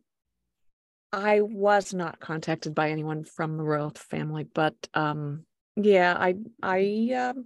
I 1.11 1.41
was 1.41 1.93
not 1.93 2.21
contacted 2.21 2.73
by 2.73 2.89
anyone 2.89 3.25
from 3.25 3.57
the 3.57 3.63
royal 3.63 3.91
family, 3.91 4.45
but 4.45 4.75
um 4.93 5.43
yeah, 5.75 6.15
I 6.17 6.35
I 6.63 7.13
um 7.13 7.45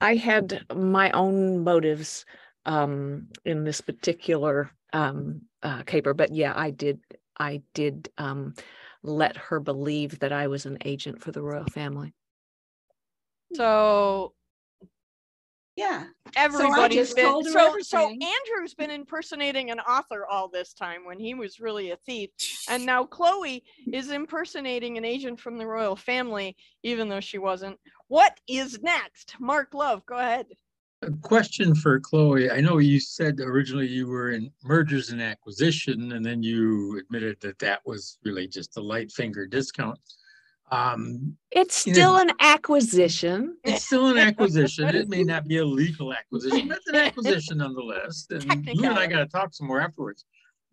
I 0.00 0.14
had 0.16 0.64
my 0.74 1.10
own 1.10 1.62
motives 1.62 2.24
um 2.64 3.28
in 3.44 3.64
this 3.64 3.82
particular 3.82 4.70
um 4.92 5.42
uh 5.62 5.82
caper, 5.82 6.14
but 6.14 6.34
yeah, 6.34 6.52
I 6.54 6.70
did 6.70 7.00
I 7.38 7.62
did 7.74 8.10
um 8.18 8.54
let 9.02 9.36
her 9.36 9.60
believe 9.60 10.20
that 10.20 10.32
I 10.32 10.46
was 10.46 10.66
an 10.66 10.78
agent 10.84 11.20
for 11.20 11.32
the 11.32 11.42
royal 11.42 11.66
family. 11.66 12.14
So 13.54 14.32
yeah. 15.76 16.04
everybody's 16.36 16.98
just 16.98 17.16
been 17.16 17.24
told 17.24 17.46
her 17.46 17.52
so 17.52 17.76
so. 17.80 18.08
Andrew's 18.08 18.74
been 18.74 18.90
impersonating 18.90 19.70
an 19.70 19.80
author 19.80 20.26
all 20.26 20.48
this 20.48 20.74
time 20.74 21.04
when 21.04 21.18
he 21.18 21.34
was 21.34 21.60
really 21.60 21.90
a 21.90 21.96
thief. 21.96 22.30
And 22.68 22.86
now 22.86 23.04
Chloe 23.04 23.64
is 23.92 24.10
impersonating 24.10 24.96
an 24.96 25.04
agent 25.04 25.40
from 25.40 25.58
the 25.58 25.66
royal 25.66 25.96
family, 25.96 26.56
even 26.84 27.08
though 27.08 27.20
she 27.20 27.38
wasn't. 27.38 27.78
What 28.06 28.38
is 28.46 28.80
next? 28.82 29.34
Mark 29.40 29.74
Love, 29.74 30.06
go 30.06 30.16
ahead. 30.16 30.46
A 31.02 31.10
question 31.22 31.74
for 31.74 31.98
Chloe. 31.98 32.48
I 32.50 32.60
know 32.60 32.78
you 32.78 33.00
said 33.00 33.40
originally 33.40 33.88
you 33.88 34.06
were 34.06 34.30
in 34.30 34.52
mergers 34.62 35.10
and 35.10 35.20
acquisition, 35.20 36.12
and 36.12 36.24
then 36.24 36.44
you 36.44 36.98
admitted 36.98 37.40
that 37.40 37.58
that 37.58 37.80
was 37.84 38.18
really 38.24 38.46
just 38.46 38.76
a 38.76 38.80
light 38.80 39.10
finger 39.10 39.44
discount. 39.46 39.98
Um, 40.70 41.36
It's 41.50 41.84
You 41.86 41.92
know- 41.92 41.96
still 41.98 42.16
an 42.18 42.30
acquisition. 42.38 43.56
it's 43.64 43.84
still 43.84 44.06
an 44.06 44.16
acquisition. 44.28 44.94
It 44.94 45.08
may 45.08 45.24
not 45.24 45.48
be 45.48 45.56
a 45.58 45.64
legal 45.64 46.12
acquisition, 46.14 46.68
but 46.68 46.78
it's 46.78 46.86
an 46.88 46.94
acquisition 46.96 47.58
nonetheless. 47.58 48.26
And 48.30 48.64
you 48.66 48.84
and 48.88 48.98
I 48.98 49.08
got 49.08 49.18
to 49.18 49.26
talk 49.26 49.54
some 49.54 49.66
more 49.66 49.80
afterwards. 49.80 50.24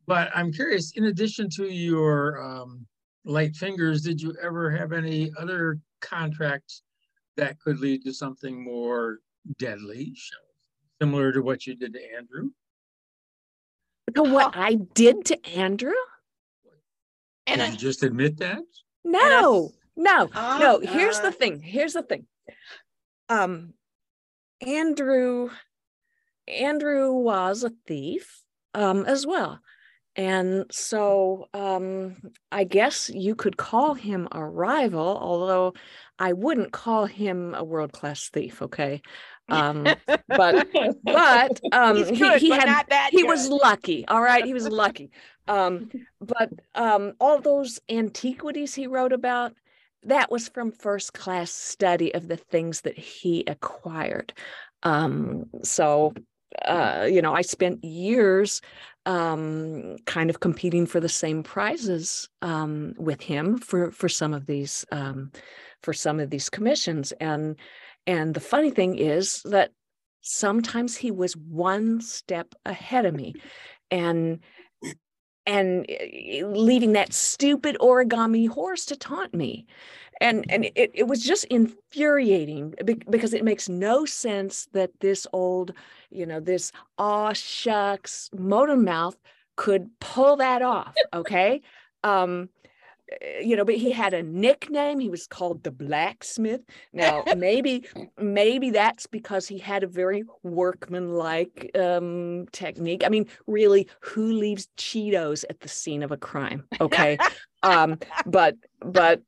But 0.06 0.30
I'm 0.36 0.54
curious, 0.54 0.92
in 0.92 1.06
addition 1.06 1.50
to 1.52 1.66
your 1.66 2.40
um, 2.42 2.86
light 3.26 3.56
fingers, 3.56 4.04
did 4.04 4.22
you 4.22 4.36
ever 4.42 4.70
have 4.70 4.92
any 4.94 5.32
other 5.40 5.80
contracts 6.02 6.84
that 7.36 7.60
could 7.60 7.80
lead 7.80 8.04
to 8.04 8.14
something 8.14 8.64
more 8.64 9.20
deadly, 9.58 10.14
shall- 10.16 10.40
similar 11.02 11.32
to 11.32 11.42
what 11.42 11.66
you 11.66 11.76
did 11.76 11.94
to 11.94 12.14
Andrew? 12.16 12.52
To 14.16 14.24
what 14.24 14.56
I 14.58 14.76
did 14.76 15.26
to 15.26 15.46
Andrew? 15.50 15.94
And 17.48 17.62
Did 17.62 17.70
I, 17.72 17.76
just 17.76 18.04
admit 18.04 18.38
that? 18.38 18.64
No, 19.04 19.72
no, 19.96 20.30
Oh, 20.36 20.58
no. 20.60 20.80
Here's 20.80 21.20
the 21.20 21.32
thing. 21.32 21.62
Here's 21.62 21.94
the 21.94 22.04
thing. 22.04 22.28
Um, 23.28 23.74
Andrew, 24.62 25.50
Andrew 26.48 27.12
was 27.14 27.64
a 27.64 27.72
thief, 27.88 28.44
um, 28.74 29.06
as 29.06 29.26
well. 29.26 29.60
And 30.16 30.66
so 30.72 31.48
um, 31.54 32.18
I 32.52 32.64
guess 32.66 33.10
you 33.10 33.36
could 33.36 33.58
call 33.58 33.94
him 33.94 34.28
a 34.32 34.44
rival, 34.44 35.18
although 35.18 35.74
I 36.18 36.34
wouldn't 36.34 36.74
call 36.74 37.06
him 37.06 37.56
a 37.56 37.64
world-class 37.64 38.30
thief, 38.30 38.62
okay? 38.62 39.02
Um, 39.50 39.96
but 40.28 40.68
but 41.04 41.60
um 41.72 41.96
he's 41.96 42.10
he, 42.10 42.38
he 42.38 42.50
but 42.50 42.60
had 42.60 42.86
he 43.10 43.22
good. 43.22 43.28
was 43.28 43.50
lucky 43.50 44.08
all 44.08 44.22
right 44.22 44.46
he 44.46 44.54
was 44.54 44.68
lucky 44.68 45.12
um 45.48 45.90
but 46.22 46.52
um 46.76 47.14
all 47.20 47.42
those 47.42 47.80
antiquities 47.90 48.76
he 48.76 48.88
wrote 48.88 49.14
about 49.14 49.54
that 50.04 50.32
was 50.32 50.48
from 50.50 50.72
first 50.72 51.14
class 51.14 51.52
study 51.52 52.14
of 52.14 52.28
the 52.28 52.38
things 52.38 52.82
that 52.82 52.98
he 52.98 53.44
acquired 53.48 54.34
um 54.84 55.46
so 55.64 56.14
uh 56.66 57.08
you 57.10 57.22
know 57.22 57.34
i 57.34 57.42
spent 57.42 57.84
years 57.84 58.62
um 59.06 59.96
kind 60.06 60.30
of 60.30 60.40
competing 60.40 60.86
for 60.86 61.00
the 61.00 61.10
same 61.10 61.42
prizes 61.42 62.30
um 62.42 62.94
with 62.98 63.22
him 63.22 63.58
for 63.58 63.92
for 63.92 64.10
some 64.10 64.34
of 64.34 64.46
these 64.46 64.86
um 64.92 65.32
for 65.82 65.94
some 65.94 66.20
of 66.20 66.30
these 66.30 66.50
commissions. 66.50 67.12
And 67.14 67.56
and 68.06 68.34
the 68.34 68.40
funny 68.40 68.72
thing 68.72 68.98
is 68.98 69.42
that 69.46 69.72
sometimes 70.22 70.98
he 70.98 71.12
was 71.12 71.36
one 71.38 72.02
step 72.02 72.54
ahead 72.66 73.06
of 73.06 73.16
me. 73.16 73.36
And 73.92 74.40
and 75.50 75.86
eh, 75.90 76.44
leaving 76.46 76.94
that 76.94 77.14
stupid 77.14 77.76
origami 77.82 78.48
horse 78.48 78.86
to 78.86 78.96
taunt 78.96 79.34
me. 79.34 79.66
And 80.22 80.46
and 80.50 80.66
it, 80.76 80.92
it 80.94 81.08
was 81.08 81.24
just 81.24 81.46
infuriating 81.46 82.76
because 83.10 83.34
it 83.34 83.44
makes 83.44 83.70
no 83.70 84.06
sense 84.06 84.68
that 84.74 84.92
this 85.00 85.26
old 85.34 85.74
you 86.12 86.26
know 86.26 86.40
this 86.42 86.72
aw 86.98 87.34
shucks 87.34 88.30
motor 88.38 88.76
mouth 88.78 89.18
could 89.56 89.90
pull 90.00 90.36
that 90.38 90.62
off 90.62 90.96
okay? 91.14 91.62
Um 92.04 92.50
you 93.42 93.56
know 93.56 93.66
but 93.66 93.76
he 93.76 93.92
had 93.92 94.14
a 94.14 94.24
nickname. 94.24 95.00
He 95.00 95.10
was 95.10 95.28
called 95.28 95.64
the 95.64 95.72
blacksmith. 95.72 96.62
Now 96.94 97.24
maybe 97.38 97.86
maybe 98.18 98.70
that's 98.70 99.08
because 99.08 99.48
he 99.48 99.58
had 99.58 99.84
a 99.84 99.88
very 99.88 100.24
workmanlike 100.44 101.72
um 101.76 102.46
technique. 102.52 103.04
I 103.06 103.10
mean 103.10 103.28
really 103.48 103.88
who 104.02 104.34
leaves 104.34 104.68
cheetos 104.78 105.44
at 105.50 105.60
the 105.62 105.70
scene 105.70 106.04
of 106.04 106.12
a 106.12 106.18
crime? 106.18 106.66
Okay. 106.80 107.18
Um 107.62 108.00
but 108.26 108.56
but 108.80 109.22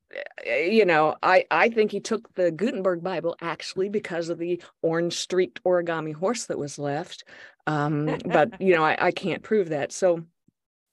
uh, 0.48 0.54
you 0.54 0.86
know 0.86 1.18
i 1.22 1.44
i 1.52 1.68
think 1.68 1.92
he 1.92 2.00
took 2.00 2.34
the 2.36 2.50
gutenberg 2.50 3.04
bible 3.04 3.36
actually 3.42 3.90
because 3.90 4.30
of 4.30 4.38
the 4.38 4.64
orange 4.82 5.18
streaked 5.18 5.62
origami 5.66 6.14
horse 6.14 6.46
that 6.46 6.58
was 6.58 6.80
left. 6.80 7.26
Um 7.68 8.18
but 8.24 8.62
you 8.62 8.74
know 8.74 8.86
i, 8.86 9.08
I 9.08 9.12
can't 9.12 9.44
prove 9.44 9.68
that. 9.68 9.92
So 9.92 10.24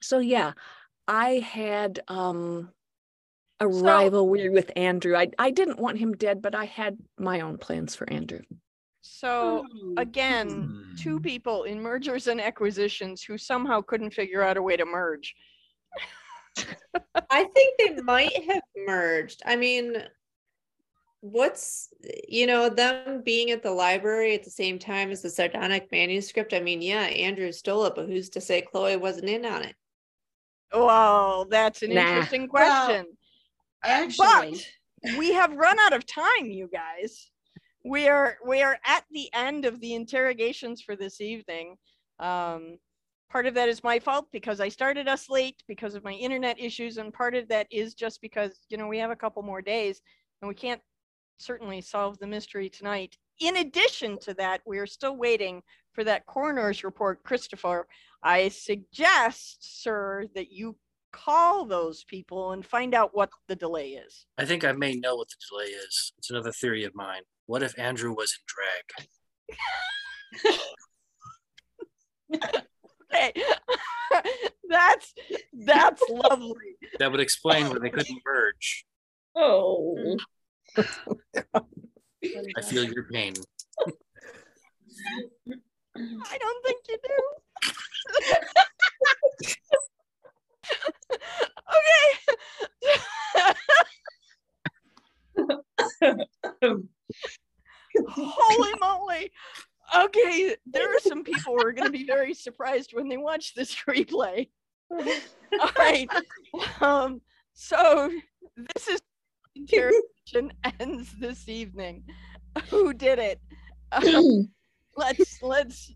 so 0.00 0.18
yeah 0.18 0.54
i 1.06 1.34
had 1.34 2.00
um 2.08 2.72
a 3.60 3.64
So- 3.64 3.80
rivalry 3.80 4.48
with 4.48 4.70
andrew 4.76 5.16
i 5.16 5.28
i 5.38 5.50
didn't 5.50 5.78
want 5.80 5.98
him 5.98 6.14
dead 6.14 6.40
but 6.40 6.54
i 6.54 6.64
had 6.64 6.96
my 7.18 7.40
own 7.40 7.58
plans 7.58 7.94
for 7.94 8.08
andrew 8.10 8.40
so 9.00 9.64
Hmm. 9.72 9.94
again, 9.96 10.94
two 10.98 11.18
people 11.20 11.62
in 11.62 11.80
mergers 11.80 12.26
and 12.26 12.40
acquisitions 12.40 13.22
who 13.22 13.38
somehow 13.38 13.80
couldn't 13.80 14.10
figure 14.12 14.42
out 14.42 14.56
a 14.58 14.62
way 14.62 14.76
to 14.76 14.84
merge. 14.84 15.34
I 17.30 17.44
think 17.44 17.78
they 17.78 18.02
might 18.02 18.44
have 18.50 18.62
merged. 18.86 19.40
I 19.46 19.56
mean, 19.56 19.96
what's 21.20 21.88
you 22.28 22.46
know 22.46 22.68
them 22.68 23.22
being 23.24 23.50
at 23.50 23.62
the 23.62 23.70
library 23.70 24.34
at 24.34 24.42
the 24.42 24.50
same 24.50 24.78
time 24.78 25.10
as 25.10 25.22
the 25.22 25.30
sardonic 25.30 25.90
manuscript? 25.90 26.52
I 26.52 26.60
mean, 26.60 26.82
yeah, 26.82 27.02
Andrew 27.04 27.52
stole 27.52 27.86
it, 27.86 27.94
but 27.94 28.08
who's 28.08 28.28
to 28.30 28.40
say 28.40 28.60
Chloe 28.62 28.96
wasn't 28.96 29.30
in 29.30 29.46
on 29.46 29.62
it? 29.62 29.76
Well, 30.74 31.46
that's 31.46 31.82
an 31.82 31.94
Nah. 31.94 32.00
interesting 32.08 32.48
Well, 32.52 32.86
question. 32.86 33.17
Actually, 33.84 34.60
but 35.02 35.18
we 35.18 35.32
have 35.32 35.56
run 35.56 35.78
out 35.78 35.92
of 35.92 36.06
time, 36.06 36.46
you 36.46 36.68
guys. 36.72 37.30
We 37.84 38.08
are 38.08 38.36
we 38.46 38.62
are 38.62 38.78
at 38.84 39.04
the 39.10 39.28
end 39.32 39.64
of 39.64 39.80
the 39.80 39.94
interrogations 39.94 40.82
for 40.82 40.96
this 40.96 41.20
evening. 41.20 41.76
Um, 42.18 42.78
part 43.30 43.46
of 43.46 43.54
that 43.54 43.68
is 43.68 43.84
my 43.84 43.98
fault 43.98 44.26
because 44.32 44.60
I 44.60 44.68
started 44.68 45.08
us 45.08 45.30
late 45.30 45.62
because 45.68 45.94
of 45.94 46.04
my 46.04 46.12
internet 46.12 46.58
issues, 46.58 46.98
and 46.98 47.12
part 47.12 47.34
of 47.34 47.48
that 47.48 47.66
is 47.70 47.94
just 47.94 48.20
because 48.20 48.60
you 48.68 48.76
know 48.76 48.88
we 48.88 48.98
have 48.98 49.10
a 49.10 49.16
couple 49.16 49.42
more 49.42 49.62
days 49.62 50.00
and 50.42 50.48
we 50.48 50.54
can't 50.54 50.80
certainly 51.38 51.80
solve 51.80 52.18
the 52.18 52.26
mystery 52.26 52.68
tonight. 52.68 53.16
In 53.40 53.58
addition 53.58 54.18
to 54.20 54.34
that, 54.34 54.60
we 54.66 54.78
are 54.78 54.86
still 54.86 55.16
waiting 55.16 55.62
for 55.92 56.04
that 56.04 56.26
coroner's 56.26 56.84
report, 56.84 57.22
Kristoffer. 57.24 57.84
I 58.22 58.48
suggest, 58.48 59.82
sir, 59.82 60.24
that 60.34 60.50
you 60.50 60.76
call 61.24 61.64
those 61.64 62.04
people 62.04 62.52
and 62.52 62.64
find 62.64 62.94
out 62.94 63.14
what 63.14 63.30
the 63.48 63.56
delay 63.56 63.90
is. 63.90 64.26
I 64.36 64.44
think 64.44 64.64
I 64.64 64.72
may 64.72 64.94
know 64.94 65.16
what 65.16 65.28
the 65.28 65.36
delay 65.50 65.70
is. 65.72 66.12
It's 66.18 66.30
another 66.30 66.52
theory 66.52 66.84
of 66.84 66.94
mine. 66.94 67.22
What 67.46 67.62
if 67.62 67.78
Andrew 67.78 68.14
was 68.14 68.36
in 68.36 68.44
drag? 68.46 69.08
Okay. 73.10 73.32
that's 74.68 75.14
that's 75.64 76.02
lovely. 76.10 76.76
That 76.98 77.10
would 77.10 77.20
explain 77.20 77.68
why 77.68 77.78
they 77.80 77.90
couldn't 77.90 78.20
merge. 78.24 78.84
Oh. 79.34 80.16
I 80.76 82.62
feel 82.62 82.84
your 82.84 83.04
pain. 83.10 83.34
I 85.96 86.38
don't 86.38 86.64
think 86.64 86.80
you 86.88 86.98
do. 87.02 87.14
okay. 96.02 96.18
Holy 98.08 98.74
moly. 98.80 99.30
Okay, 99.96 100.54
there 100.66 100.94
are 100.94 101.00
some 101.00 101.24
people 101.24 101.54
who 101.54 101.66
are 101.66 101.72
going 101.72 101.86
to 101.86 101.92
be 101.92 101.97
very 102.08 102.34
surprised 102.34 102.90
when 102.92 103.08
they 103.08 103.18
watch 103.18 103.54
this 103.54 103.74
replay. 103.88 104.48
All 104.90 105.70
right. 105.78 106.08
Um, 106.80 107.20
so 107.52 108.10
this 108.56 108.88
is 108.88 109.00
interrogation 109.54 110.52
ends 110.80 111.14
this 111.20 111.48
evening. 111.48 112.04
Who 112.70 112.92
did 112.92 113.18
it? 113.18 113.40
Um, 113.92 114.50
let's 114.96 115.42
let's 115.42 115.92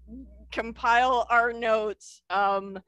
compile 0.53 1.27
our 1.31 1.53
notes. 1.53 2.21
Um, 2.31 2.79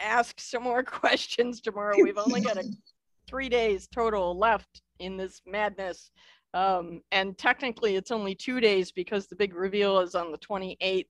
ask 0.00 0.38
some 0.38 0.62
more 0.62 0.82
questions 0.82 1.60
tomorrow. 1.60 1.96
We've 2.00 2.18
only 2.18 2.42
got 2.42 2.58
a, 2.58 2.64
three 3.26 3.48
days 3.48 3.88
total 3.92 4.38
left 4.38 4.82
in 4.98 5.16
this 5.16 5.40
madness. 5.46 6.10
Um, 6.52 7.00
and 7.10 7.36
technically, 7.36 7.96
it's 7.96 8.12
only 8.12 8.34
two 8.34 8.60
days 8.60 8.92
because 8.92 9.26
the 9.26 9.36
big 9.36 9.54
reveal 9.54 9.98
is 10.00 10.14
on 10.14 10.30
the 10.30 10.38
28th. 10.38 11.06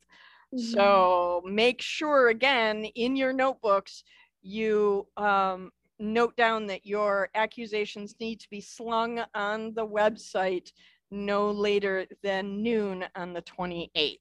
So 0.57 1.43
make 1.45 1.83
sure 1.83 2.29
again 2.29 2.85
in 2.85 3.17
your 3.17 3.33
notebooks 3.33 4.05
you 4.43 5.07
um, 5.17 5.73
note 5.99 6.37
down 6.37 6.67
that 6.67 6.87
your 6.87 7.29
accusations 7.35 8.15
need 8.21 8.41
to 8.41 8.51
be 8.51 8.61
slung 8.61 9.25
on 9.35 9.73
the 9.75 9.87
website 9.87 10.71
no 11.11 11.51
later 11.51 12.07
than 12.23 12.63
noon 12.63 13.05
on 13.17 13.33
the 13.33 13.43
28th. 13.43 14.19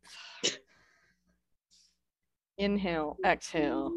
Inhale, 2.58 3.18
exhale. 3.26 3.92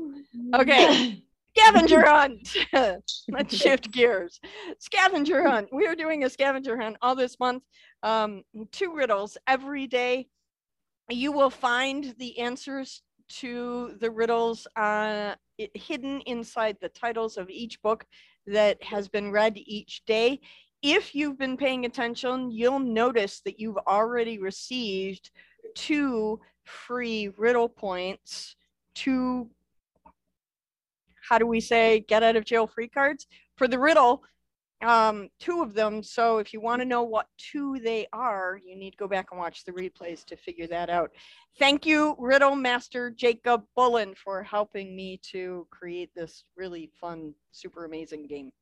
Okay, 0.54 1.22
scavenger 1.56 2.04
hunt. 2.06 2.56
Let's 3.28 3.56
shift 3.56 3.90
gears. 3.92 4.40
Scavenger 4.78 5.48
hunt. 5.48 5.68
We 5.72 5.86
are 5.86 5.94
doing 5.94 6.24
a 6.24 6.30
scavenger 6.30 6.80
hunt 6.80 6.96
all 7.02 7.14
this 7.14 7.38
month. 7.38 7.62
Um, 8.02 8.42
two 8.72 8.94
riddles 8.94 9.36
every 9.46 9.86
day 9.86 10.28
you 11.08 11.32
will 11.32 11.50
find 11.50 12.14
the 12.18 12.38
answers 12.38 13.02
to 13.28 13.96
the 14.00 14.10
riddles 14.10 14.66
uh, 14.76 15.34
hidden 15.74 16.20
inside 16.22 16.76
the 16.80 16.88
titles 16.88 17.36
of 17.36 17.50
each 17.50 17.80
book 17.82 18.04
that 18.46 18.82
has 18.82 19.08
been 19.08 19.30
read 19.30 19.54
each 19.56 20.04
day. 20.06 20.40
If 20.82 21.14
you've 21.14 21.38
been 21.38 21.56
paying 21.56 21.84
attention, 21.84 22.50
you'll 22.50 22.78
notice 22.78 23.40
that 23.44 23.58
you've 23.58 23.78
already 23.88 24.38
received 24.38 25.30
two 25.74 26.40
free 26.64 27.30
riddle 27.36 27.68
points, 27.68 28.56
two, 28.94 29.50
how 31.28 31.38
do 31.38 31.46
we 31.46 31.60
say, 31.60 32.00
get 32.00 32.22
out 32.22 32.36
of 32.36 32.44
jail 32.44 32.66
free 32.66 32.88
cards 32.88 33.26
for 33.56 33.66
the 33.66 33.78
riddle 33.78 34.22
um 34.82 35.28
two 35.40 35.62
of 35.62 35.72
them 35.72 36.02
so 36.02 36.36
if 36.36 36.52
you 36.52 36.60
want 36.60 36.80
to 36.80 36.86
know 36.86 37.02
what 37.02 37.26
two 37.38 37.78
they 37.82 38.06
are 38.12 38.60
you 38.64 38.76
need 38.76 38.90
to 38.90 38.96
go 38.96 39.08
back 39.08 39.28
and 39.30 39.40
watch 39.40 39.64
the 39.64 39.72
replays 39.72 40.24
to 40.24 40.36
figure 40.36 40.66
that 40.66 40.90
out. 40.90 41.10
Thank 41.58 41.86
you 41.86 42.14
riddle 42.18 42.54
master 42.54 43.10
jacob 43.10 43.64
bullen 43.74 44.14
for 44.14 44.42
helping 44.42 44.94
me 44.94 45.18
to 45.30 45.66
create 45.70 46.10
this 46.14 46.44
really 46.56 46.90
fun 47.00 47.32
super 47.52 47.86
amazing 47.86 48.26
game. 48.26 48.52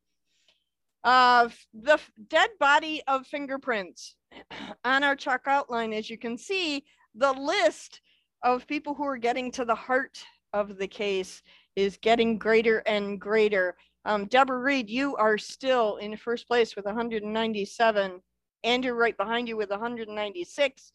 Uh 1.03 1.49
the 1.73 1.99
dead 2.29 2.49
body 2.59 3.01
of 3.07 3.27
fingerprints. 3.27 4.15
On 4.85 5.03
our 5.03 5.15
chalk 5.15 5.41
outline 5.47 5.91
as 5.91 6.09
you 6.09 6.17
can 6.17 6.37
see 6.37 6.85
the 7.13 7.33
list 7.33 8.01
of 8.43 8.67
people 8.67 8.93
who 8.93 9.03
are 9.03 9.17
getting 9.17 9.51
to 9.51 9.65
the 9.65 9.75
heart 9.75 10.23
of 10.53 10.77
the 10.77 10.87
case 10.87 11.41
is 11.75 11.97
getting 11.97 12.37
greater 12.37 12.77
and 12.85 13.19
greater 13.19 13.75
um, 14.05 14.25
Deborah 14.25 14.59
Reed, 14.59 14.89
you 14.89 15.15
are 15.15 15.37
still 15.37 15.97
in 15.97 16.15
first 16.15 16.47
place 16.47 16.75
with 16.75 16.85
197. 16.85 18.21
Andrew 18.63 18.93
right 18.93 19.17
behind 19.17 19.47
you 19.47 19.57
with 19.57 19.71
196. 19.71 20.91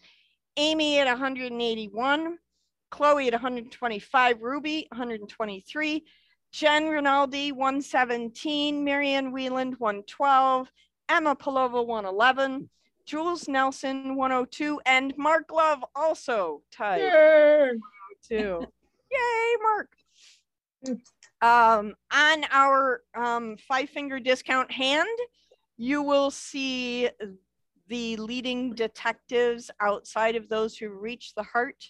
Amy 0.57 0.99
at 0.99 1.07
181. 1.07 2.39
Chloe 2.91 3.27
at 3.27 3.33
125. 3.33 4.43
Ruby 4.43 4.87
123. 4.91 6.05
Jen 6.53 6.89
Rinaldi 6.89 7.53
117. 7.53 8.85
Marianne 8.85 9.33
Wieland 9.33 9.75
112. 9.79 10.71
Emma 11.09 11.35
Palova 11.35 11.85
111. 11.85 12.71
Jules 13.07 13.49
Nelson 13.49 14.15
102. 14.17 14.81
And 14.87 15.15
Mark 15.17 15.51
Love 15.53 15.85
also 15.97 16.63
tied. 16.73 17.01
Two. 18.23 18.65
Yay, 19.11 19.57
Mark 19.63 19.89
um, 21.43 21.95
on 22.13 22.45
our 22.51 23.03
um, 23.15 23.57
five 23.69 23.91
finger 23.91 24.21
discount 24.21 24.71
hand, 24.71 25.09
you 25.77 26.03
will 26.03 26.31
see 26.31 27.09
the 27.89 28.17
leading 28.17 28.75
detectives 28.75 29.71
outside 29.81 30.37
of 30.37 30.49
those 30.49 30.77
who 30.77 30.91
reach 30.91 31.35
the 31.35 31.43
heart. 31.43 31.85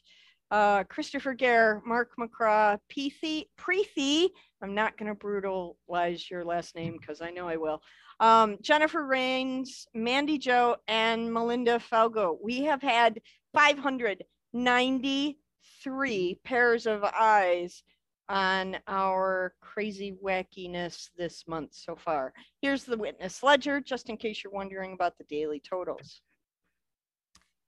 Uh, 0.51 0.83
Kristoffer 0.85 1.37
Gair, 1.37 1.83
Mark 1.87 2.13
McCraw, 2.19 2.79
Preethi, 2.91 3.45
Preethi, 3.59 4.31
I'm 4.63 4.75
not 4.75 4.99
going 4.99 5.09
to 5.09 5.15
brutalize 5.15 6.31
your 6.31 6.45
last 6.45 6.75
name 6.75 6.97
because 6.99 7.21
I 7.21 7.31
know 7.31 7.47
I 7.49 7.57
will. 7.57 7.83
Um, 8.19 8.57
Jennifer 8.61 9.07
Rains, 9.07 9.87
Mandy 9.95 10.39
Joe, 10.39 10.77
and 10.89 11.33
Melinda 11.33 11.79
Falgo. 11.81 12.37
We 12.43 12.65
have 12.65 12.83
had 12.83 13.21
593 13.55 16.41
pairs 16.45 16.87
of 16.87 17.05
eyes 17.05 17.85
on 18.31 18.77
our 18.87 19.55
crazy 19.61 20.17
wackiness 20.25 21.11
this 21.19 21.45
month 21.49 21.75
so 21.75 21.97
far. 21.97 22.33
Here's 22.63 22.85
the 22.85 22.97
witness 22.97 23.43
ledger, 23.43 23.81
just 23.81 24.09
in 24.09 24.17
case 24.17 24.43
you're 24.45 24.53
wondering 24.53 24.93
about 24.93 25.19
the 25.19 25.25
daily 25.25 25.61
totals. 25.61 26.23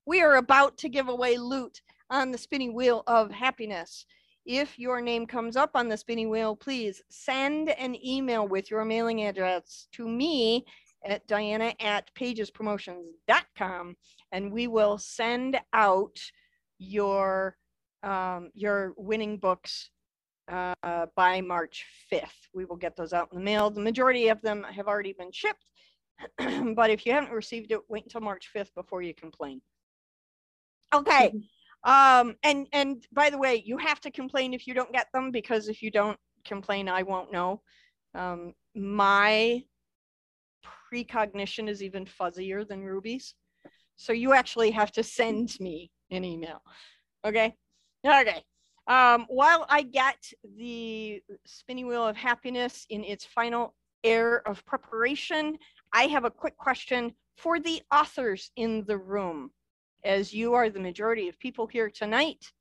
We 0.07 0.23
are 0.23 0.37
about 0.37 0.79
to 0.79 0.89
give 0.89 1.09
away 1.09 1.37
loot 1.37 1.83
on 2.11 2.31
the 2.31 2.39
spinning 2.39 2.75
wheel 2.75 3.03
of 3.09 3.33
happiness. 3.33 4.07
If 4.47 4.79
your 4.79 5.01
name 5.01 5.27
comes 5.27 5.57
up 5.57 5.73
on 5.75 5.89
the 5.89 5.97
spinning 5.97 6.31
wheel, 6.31 6.55
please 6.55 7.03
send 7.11 7.71
an 7.71 7.97
email 8.05 8.47
with 8.47 8.71
your 8.71 8.85
mailing 8.85 9.25
address 9.25 9.89
to 9.93 10.09
me 10.09 10.65
at 11.05 11.27
diana 11.27 11.75
at 11.81 12.09
pagespromotions.com 12.15 13.97
and 14.31 14.53
we 14.53 14.69
will 14.69 14.97
send 14.99 15.59
out 15.73 16.21
your 16.79 17.57
um, 18.05 18.51
your 18.55 18.95
winning 18.97 19.39
books 19.39 19.91
uh, 20.49 21.07
by 21.17 21.41
March 21.41 21.85
5th. 22.13 22.49
We 22.55 22.65
will 22.65 22.77
get 22.77 22.97
those 22.97 23.13
out 23.13 23.29
in 23.33 23.39
the 23.39 23.45
mail. 23.45 23.71
The 23.71 23.81
majority 23.81 24.29
of 24.29 24.41
them 24.43 24.65
have 24.65 24.89
already 24.89 25.13
been 25.13 25.33
shipped, 25.33 25.65
but 26.75 26.91
if 26.91 27.07
you 27.07 27.13
haven't 27.13 27.33
received 27.33 27.73
it, 27.73 27.81
wait 27.89 28.05
until 28.05 28.21
March 28.21 28.51
5th 28.55 28.75
before 28.75 29.03
you 29.03 29.15
complain. 29.15 29.61
Okay. 30.95 31.33
Um, 31.85 32.37
and 32.45 32.69
and 32.73 33.05
by 33.13 33.31
the 33.31 33.39
way, 33.39 33.63
you 33.65 33.77
have 33.79 34.01
to 34.03 34.11
complain 34.11 34.55
if 34.55 34.67
you 34.67 34.75
don't 34.75 34.93
get 34.93 35.09
them 35.13 35.31
because 35.31 35.69
if 35.69 35.83
you 35.83 35.91
don't 35.91 36.19
complain, 36.45 36.89
I 36.89 37.03
won't 37.03 37.33
know. 37.33 37.63
Um, 38.15 38.55
my 38.75 39.63
precognition 40.93 41.69
is 41.69 41.83
even 41.83 42.05
fuzzier 42.05 42.67
than 42.67 42.85
Ruby's, 42.85 43.35
so 43.97 44.13
you 44.13 44.33
actually 44.33 44.71
have 44.71 44.93
to 44.93 45.03
send 45.03 45.59
me 45.59 45.91
an 46.11 46.25
email. 46.25 46.63
Okay. 47.25 47.55
Okay. 48.07 48.45
Um, 48.89 49.27
while 49.29 49.65
I 49.69 49.83
get 49.83 50.33
the 50.57 51.23
spinning 51.47 51.87
wheel 51.87 52.07
of 52.07 52.17
happiness 52.17 52.87
in 52.91 53.05
its 53.05 53.25
final 53.25 53.75
air 54.03 54.47
of 54.49 54.65
preparation, 54.67 55.57
I 55.93 56.05
have 56.05 56.25
a 56.25 56.31
quick 56.31 56.57
question 56.57 57.13
for 57.37 57.61
the 57.61 57.81
authors 57.93 58.51
in 58.57 58.85
the 58.87 58.99
room. 58.99 59.51
As 60.05 60.35
you 60.35 60.55
are 60.55 60.69
the 60.69 60.81
majority 60.81 61.29
of 61.29 61.39
people 61.39 61.67
here 61.67 61.89
tonight, 61.89 62.53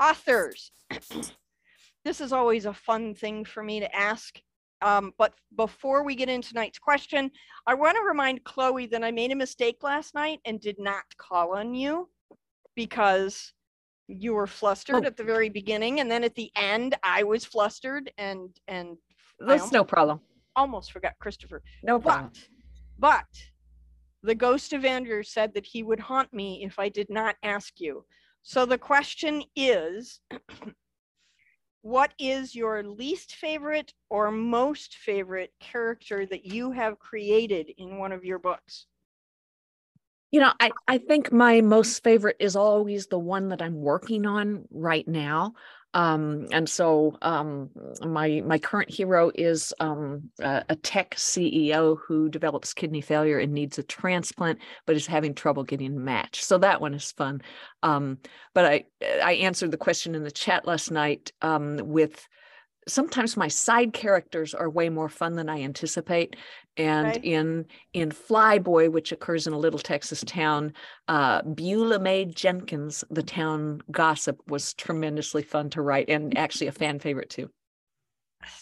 authors. 0.00 0.72
this 2.04 2.20
is 2.20 2.32
always 2.32 2.66
a 2.66 2.74
fun 2.74 3.14
thing 3.14 3.44
for 3.44 3.62
me 3.62 3.78
to 3.78 3.94
ask. 3.94 4.40
Um, 4.82 5.12
but 5.18 5.34
before 5.56 6.04
we 6.04 6.14
get 6.14 6.28
into 6.28 6.48
tonight's 6.48 6.78
question, 6.78 7.30
I 7.66 7.74
want 7.74 7.96
to 7.96 8.02
remind 8.02 8.44
Chloe 8.44 8.86
that 8.86 9.04
I 9.04 9.10
made 9.10 9.32
a 9.32 9.36
mistake 9.36 9.82
last 9.82 10.14
night 10.14 10.40
and 10.44 10.60
did 10.60 10.78
not 10.78 11.04
call 11.16 11.56
on 11.56 11.74
you 11.74 12.08
because 12.74 13.52
you 14.08 14.32
were 14.34 14.46
flustered 14.46 15.04
Oh. 15.04 15.06
at 15.06 15.16
the 15.16 15.22
very 15.24 15.48
beginning 15.50 16.00
and 16.00 16.10
then 16.10 16.24
at 16.24 16.34
the 16.34 16.50
end 16.56 16.96
i 17.02 17.22
was 17.22 17.44
flustered 17.44 18.10
and 18.18 18.58
and 18.66 18.96
That's 19.38 19.70
no 19.70 19.84
problem. 19.84 20.20
almost 20.56 20.92
forgot 20.92 21.12
kristoffer 21.22 21.60
No 21.82 22.00
problem. 22.00 22.32
but 22.32 22.48
but 22.98 23.26
the 24.22 24.34
ghost 24.34 24.72
of 24.72 24.84
andrew 24.84 25.22
said 25.22 25.52
that 25.54 25.66
he 25.66 25.82
would 25.82 26.00
haunt 26.00 26.32
me 26.32 26.64
if 26.64 26.78
i 26.78 26.88
did 26.88 27.10
not 27.10 27.36
ask 27.42 27.78
you 27.78 28.04
so 28.42 28.64
the 28.64 28.78
question 28.78 29.42
is 29.54 30.20
what 31.82 32.12
is 32.18 32.54
your 32.54 32.82
least 32.82 33.34
favorite 33.36 33.92
or 34.10 34.30
most 34.30 34.96
favorite 34.96 35.52
character 35.60 36.26
that 36.26 36.44
you 36.44 36.70
have 36.72 36.98
created 36.98 37.70
in 37.78 37.98
one 37.98 38.12
of 38.12 38.24
your 38.24 38.38
books 38.38 38.86
You 40.30 40.40
know, 40.40 40.52
I, 40.60 40.70
I 40.86 40.98
think 40.98 41.32
my 41.32 41.62
most 41.62 42.04
favorite 42.04 42.36
is 42.38 42.54
always 42.54 43.06
the 43.06 43.18
one 43.18 43.48
that 43.48 43.62
I'm 43.62 43.76
working 43.76 44.26
on 44.26 44.66
right 44.70 45.06
now. 45.08 45.54
Um, 45.94 46.46
and 46.52 46.68
so 46.68 47.16
um, 47.22 47.70
my 48.02 48.42
my 48.44 48.58
current 48.58 48.90
hero 48.90 49.32
is 49.34 49.72
um, 49.80 50.30
a, 50.38 50.62
a 50.68 50.76
tech 50.76 51.14
CEO 51.14 51.96
who 52.06 52.28
develops 52.28 52.74
kidney 52.74 53.00
failure 53.00 53.38
and 53.38 53.54
needs 53.54 53.78
a 53.78 53.82
transplant, 53.82 54.58
but 54.84 54.96
is 54.96 55.06
having 55.06 55.34
trouble 55.34 55.64
getting 55.64 55.96
a 55.96 55.98
match. 55.98 56.44
So 56.44 56.58
that 56.58 56.82
one 56.82 56.92
is 56.92 57.10
fun. 57.12 57.40
Um, 57.82 58.18
but 58.52 58.66
I 58.66 58.84
I 59.22 59.32
answered 59.34 59.70
the 59.70 59.78
question 59.78 60.14
in 60.14 60.24
the 60.24 60.30
chat 60.30 60.66
last 60.66 60.90
night 60.90 61.32
um, 61.40 61.78
with 61.82 62.28
sometimes 62.88 63.36
my 63.36 63.48
side 63.48 63.92
characters 63.92 64.54
are 64.54 64.68
way 64.70 64.88
more 64.88 65.08
fun 65.08 65.34
than 65.34 65.48
I 65.48 65.60
anticipate. 65.62 66.36
And 66.76 67.16
Okay. 67.16 67.20
in 67.22 67.66
in 67.92 68.10
Flyboy, 68.10 68.90
which 68.90 69.12
occurs 69.12 69.46
in 69.46 69.52
a 69.52 69.58
little 69.58 69.78
Texas 69.78 70.24
town, 70.26 70.72
uh, 71.08 71.42
Beulah 71.42 72.00
Mae 72.00 72.24
Jenkins, 72.24 73.04
the 73.10 73.22
town 73.22 73.82
gossip, 73.90 74.40
was 74.48 74.74
tremendously 74.74 75.42
fun 75.42 75.70
to 75.70 75.82
write 75.82 76.08
and 76.08 76.36
actually 76.38 76.68
a 76.68 76.72
fan 76.72 76.98
favorite 76.98 77.30
too. 77.30 77.50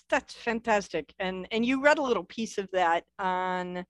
that's 0.09 0.35
fantastic 0.35 1.12
and 1.18 1.47
and 1.53 1.64
you 1.64 1.83
read 1.83 1.99
a 1.99 2.03
little 2.03 2.24
piece 2.24 2.59
of 2.59 2.68
that 2.72 3.05
on 3.18 3.85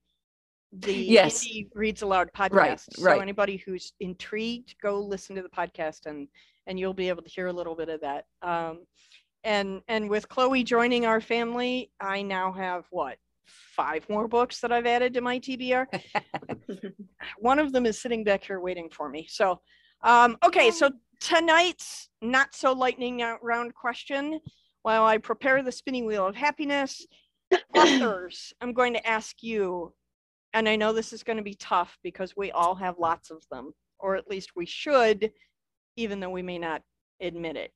the 0.73 1.09
Yes. 1.09 1.47
Indie 1.47 1.69
reads 1.75 2.03
aloud 2.03 2.29
podcast 2.37 2.53
Right, 2.55 2.81
so 2.91 3.05
right. 3.05 3.23
anybody 3.23 3.57
who's 3.57 3.93
intrigued 4.01 4.75
go 4.83 4.99
listen 5.01 5.37
to 5.37 5.43
the 5.43 5.49
podcast 5.49 6.07
and 6.07 6.29
and 6.67 6.79
you'll 6.79 6.93
be 6.93 7.09
able 7.09 7.23
to 7.23 7.29
hear 7.31 7.47
a 7.47 7.53
little 7.53 7.77
bit 7.77 7.89
of 7.89 8.01
that 8.01 8.25
um 8.43 8.85
and 9.47 9.81
and 9.89 10.11
with 10.11 10.29
chloe 10.29 10.63
joining 10.63 11.07
our 11.07 11.21
family 11.21 11.91
i 12.01 12.21
now 12.21 12.53
have 12.53 12.85
what 12.91 13.17
five 13.47 14.07
more 14.11 14.29
books 14.29 14.61
that 14.61 14.73
i've 14.73 14.87
added 14.87 15.15
to 15.15 15.21
my 15.21 15.39
tbr 15.39 15.87
one 17.39 17.59
of 17.59 17.73
them 17.73 17.87
is 17.87 18.01
sitting 18.01 18.25
back 18.25 18.45
here 18.45 18.61
waiting 18.61 18.89
for 18.91 19.09
me. 19.09 19.27
So 19.29 19.61
um 20.03 20.37
okay 20.45 20.71
so 20.71 20.91
tonight's 21.21 22.09
not 22.23 22.55
so 22.55 22.73
lightning 22.73 23.23
round 23.43 23.75
question. 23.75 24.41
While 24.83 25.05
I 25.05 25.19
prepare 25.19 25.63
the 25.63 25.73
spinning 25.73 26.07
wheel 26.07 26.27
of 26.27 26.37
happiness, 26.37 27.05
authors, 27.77 28.53
I'm 28.61 28.73
going 28.73 28.93
to 28.95 29.05
ask 29.05 29.43
you, 29.43 29.93
and 30.55 30.69
I 30.69 30.77
know 30.77 30.93
this 30.93 31.13
is 31.13 31.25
going 31.25 31.39
to 31.39 31.43
be 31.43 31.55
tough 31.55 31.99
because 32.05 32.37
we 32.37 32.53
all 32.53 32.77
have 32.77 32.97
lots 32.97 33.33
of 33.33 33.43
them, 33.51 33.73
or 33.99 34.15
at 34.15 34.29
least 34.29 34.51
we 34.55 34.65
should 34.65 35.33
even 35.97 36.21
though 36.21 36.31
we 36.31 36.43
may 36.43 36.59
not 36.59 36.83
admit 37.21 37.57
it. 37.57 37.73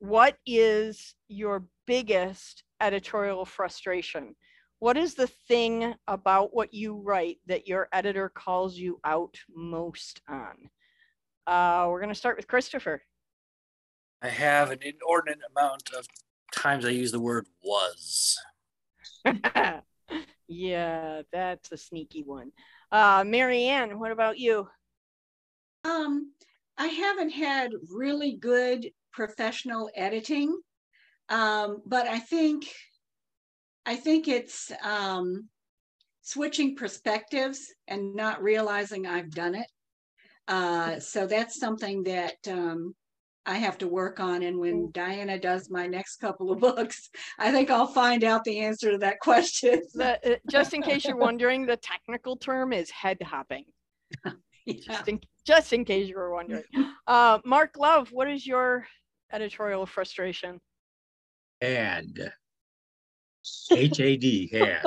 What 0.00 0.38
is 0.46 1.14
your 1.28 1.66
biggest 1.86 2.64
editorial 2.80 3.44
frustration? 3.44 4.34
What 4.78 4.96
is 4.96 5.14
the 5.14 5.26
thing 5.26 5.94
about 6.08 6.54
what 6.54 6.72
you 6.72 6.96
write 6.96 7.36
that 7.46 7.68
your 7.68 7.86
editor 7.92 8.30
calls 8.30 8.78
you 8.78 8.98
out 9.04 9.34
most 9.54 10.22
on? 10.26 10.70
Uh, 11.46 11.86
we're 11.90 12.00
going 12.00 12.08
to 12.08 12.14
start 12.14 12.38
with 12.38 12.46
Kristoffer. 12.46 13.00
I 14.22 14.28
have 14.28 14.70
an 14.70 14.78
inordinate 14.82 15.40
amount 15.54 15.90
of 15.94 16.06
times 16.50 16.86
I 16.86 16.90
use 16.90 17.12
the 17.12 17.20
word 17.20 17.46
was. 17.62 18.38
yeah, 20.48 21.22
that's 21.30 21.72
a 21.72 21.76
sneaky 21.76 22.22
one. 22.22 22.52
Uh, 22.90 23.22
Marianne, 23.26 23.98
what 23.98 24.12
about 24.12 24.38
you? 24.38 24.66
Um, 25.84 26.32
I 26.78 26.86
haven't 26.86 27.30
had 27.30 27.72
really 27.90 28.38
good 28.38 28.90
professional 29.12 29.90
editing, 29.94 30.58
um, 31.28 31.82
but 31.86 32.06
I 32.06 32.18
think 32.18 32.66
I 33.86 33.96
think 33.96 34.28
it's 34.28 34.70
um, 34.82 35.48
switching 36.22 36.76
perspectives 36.76 37.72
and 37.88 38.14
not 38.14 38.42
realizing 38.42 39.06
I've 39.06 39.30
done 39.30 39.54
it. 39.54 39.66
Uh, 40.48 40.98
so 41.00 41.26
that's 41.26 41.58
something 41.58 42.02
that 42.04 42.36
um, 42.48 42.94
I 43.46 43.56
have 43.56 43.78
to 43.78 43.88
work 43.88 44.20
on. 44.20 44.42
And 44.42 44.58
when 44.58 44.90
Diana 44.90 45.38
does 45.38 45.70
my 45.70 45.86
next 45.86 46.16
couple 46.16 46.52
of 46.52 46.60
books, 46.68 47.10
I 47.38 47.50
think 47.52 47.70
I'll 47.70 47.86
find 47.86 48.24
out 48.24 48.44
the 48.44 48.60
answer 48.60 48.92
to 48.92 48.98
that 48.98 49.20
question. 49.20 49.82
The, 49.94 50.34
uh, 50.34 50.36
just 50.50 50.74
in 50.74 50.82
case 50.82 51.04
you're 51.04 51.16
wondering, 51.16 51.66
the 51.66 51.76
technical 51.76 52.36
term 52.36 52.72
is 52.72 52.90
head 52.90 53.18
hopping. 53.22 53.64
Yeah. 54.66 54.74
Just 54.86 55.08
in, 55.08 55.20
just 55.44 55.72
in 55.72 55.84
case 55.86 56.06
you 56.06 56.16
were 56.16 56.32
wondering. 56.32 56.62
Uh, 57.06 57.38
Mark 57.46 57.76
Love, 57.78 58.12
what 58.12 58.30
is 58.30 58.46
your 58.46 58.86
editorial 59.32 59.86
frustration? 59.86 60.60
Had. 61.60 62.32
H 63.70 64.00
A 64.00 64.16
D, 64.16 64.48
had. 64.52 64.82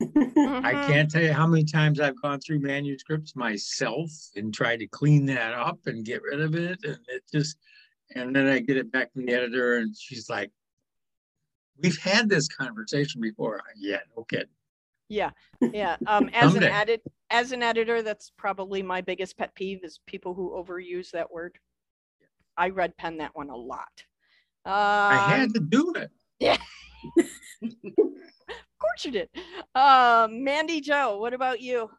I 0.00 0.74
Mhm. 0.74 0.86
can't 0.86 1.10
tell 1.10 1.22
you 1.22 1.32
how 1.32 1.46
many 1.46 1.64
times 1.64 2.00
I've 2.00 2.20
gone 2.20 2.40
through 2.40 2.60
manuscripts 2.60 3.36
myself 3.36 4.10
and 4.36 4.52
tried 4.52 4.80
to 4.80 4.86
clean 4.86 5.24
that 5.26 5.54
up 5.54 5.78
and 5.86 6.04
get 6.04 6.22
rid 6.22 6.40
of 6.40 6.54
it. 6.54 6.78
And 6.84 6.98
it 7.08 7.22
just, 7.32 7.56
and 8.14 8.34
then 8.34 8.46
I 8.46 8.58
get 8.58 8.76
it 8.76 8.90
back 8.90 9.12
from 9.12 9.26
the 9.26 9.32
editor 9.32 9.78
and 9.78 9.96
she's 9.96 10.28
like, 10.28 10.50
we've 11.82 11.98
had 11.98 12.28
this 12.28 12.48
conversation 12.48 13.20
before. 13.20 13.62
Yeah, 13.76 14.00
no 14.16 14.24
kidding. 14.24 14.48
Yeah, 15.08 15.30
yeah. 15.72 15.96
Um, 16.06 16.28
as 16.32 16.54
an 16.54 16.62
Someday. 16.62 16.70
edit, 16.72 17.02
as 17.30 17.52
an 17.52 17.62
editor, 17.62 18.02
that's 18.02 18.30
probably 18.36 18.82
my 18.82 19.00
biggest 19.00 19.36
pet 19.36 19.54
peeve 19.54 19.84
is 19.84 20.00
people 20.06 20.34
who 20.34 20.50
overuse 20.50 21.10
that 21.12 21.30
word. 21.30 21.58
I 22.56 22.70
red 22.70 22.96
pen 22.96 23.18
that 23.18 23.34
one 23.34 23.50
a 23.50 23.56
lot. 23.56 24.04
I 24.64 25.18
Um, 25.18 25.40
had 25.40 25.54
to 25.54 25.60
do 25.60 25.92
it. 25.96 26.10
Yeah. 26.40 26.56
of 27.62 28.78
course 28.80 29.04
you 29.04 29.10
did. 29.12 29.28
Um, 29.74 30.42
Mandy 30.42 30.80
Joe, 30.80 31.18
what 31.18 31.32
about 31.32 31.60
you? 31.60 31.90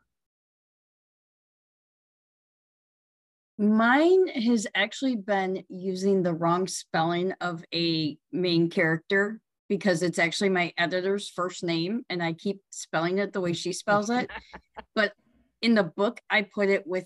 Mine 3.58 4.28
has 4.28 4.68
actually 4.76 5.16
been 5.16 5.64
using 5.70 6.22
the 6.22 6.34
wrong 6.34 6.68
spelling 6.68 7.32
of 7.40 7.64
a 7.74 8.18
main 8.32 8.70
character 8.70 9.40
because 9.70 10.04
it's 10.04 10.20
actually 10.20 10.50
my 10.50 10.74
editor's 10.78 11.30
first 11.30 11.64
name 11.64 12.04
and 12.10 12.22
I 12.22 12.34
keep 12.34 12.62
spelling 12.70 13.18
it 13.20 13.32
the 13.32 13.42
way 13.42 13.54
she 13.54 13.72
spells 13.72 14.10
it. 14.10 14.30
but 14.96 15.14
in 15.62 15.74
the 15.76 15.84
book, 15.84 16.20
I 16.30 16.42
put 16.42 16.70
it 16.70 16.86
with 16.86 17.06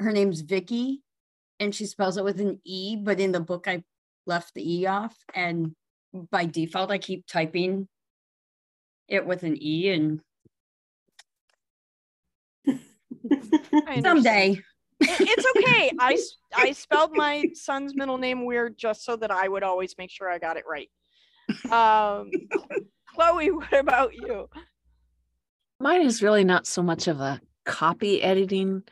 her 0.00 0.10
name's 0.10 0.40
Vicky 0.40 1.02
and 1.58 1.74
she 1.74 1.86
spells 1.86 2.16
it 2.16 2.24
with 2.24 2.40
an 2.40 2.60
E, 2.64 2.96
but 2.96 3.20
in 3.20 3.32
the 3.32 3.40
book, 3.40 3.66
I 3.68 3.82
left 4.26 4.54
the 4.54 4.78
E 4.80 4.86
off. 4.86 5.16
And 5.34 5.74
by 6.30 6.46
default, 6.46 6.90
I 6.90 6.98
keep 6.98 7.26
typing 7.26 7.88
it 9.08 9.26
with 9.26 9.42
an 9.42 9.56
E 9.60 9.90
and 9.90 10.20
someday. 14.02 14.60
It's 15.00 15.46
okay. 15.56 15.92
I, 15.98 16.18
I 16.54 16.72
spelled 16.72 17.12
my 17.14 17.44
son's 17.54 17.94
middle 17.94 18.18
name 18.18 18.44
weird 18.44 18.78
just 18.78 19.04
so 19.04 19.16
that 19.16 19.30
I 19.30 19.46
would 19.48 19.62
always 19.62 19.94
make 19.98 20.10
sure 20.10 20.30
I 20.30 20.38
got 20.38 20.56
it 20.56 20.64
right. 20.66 20.90
Um, 21.70 22.30
Chloe, 23.14 23.50
what 23.50 23.72
about 23.72 24.14
you? 24.14 24.48
Mine 25.80 26.02
is 26.02 26.22
really 26.22 26.44
not 26.44 26.66
so 26.66 26.82
much 26.82 27.08
of 27.08 27.20
a 27.20 27.40
copy 27.64 28.22
editing 28.22 28.82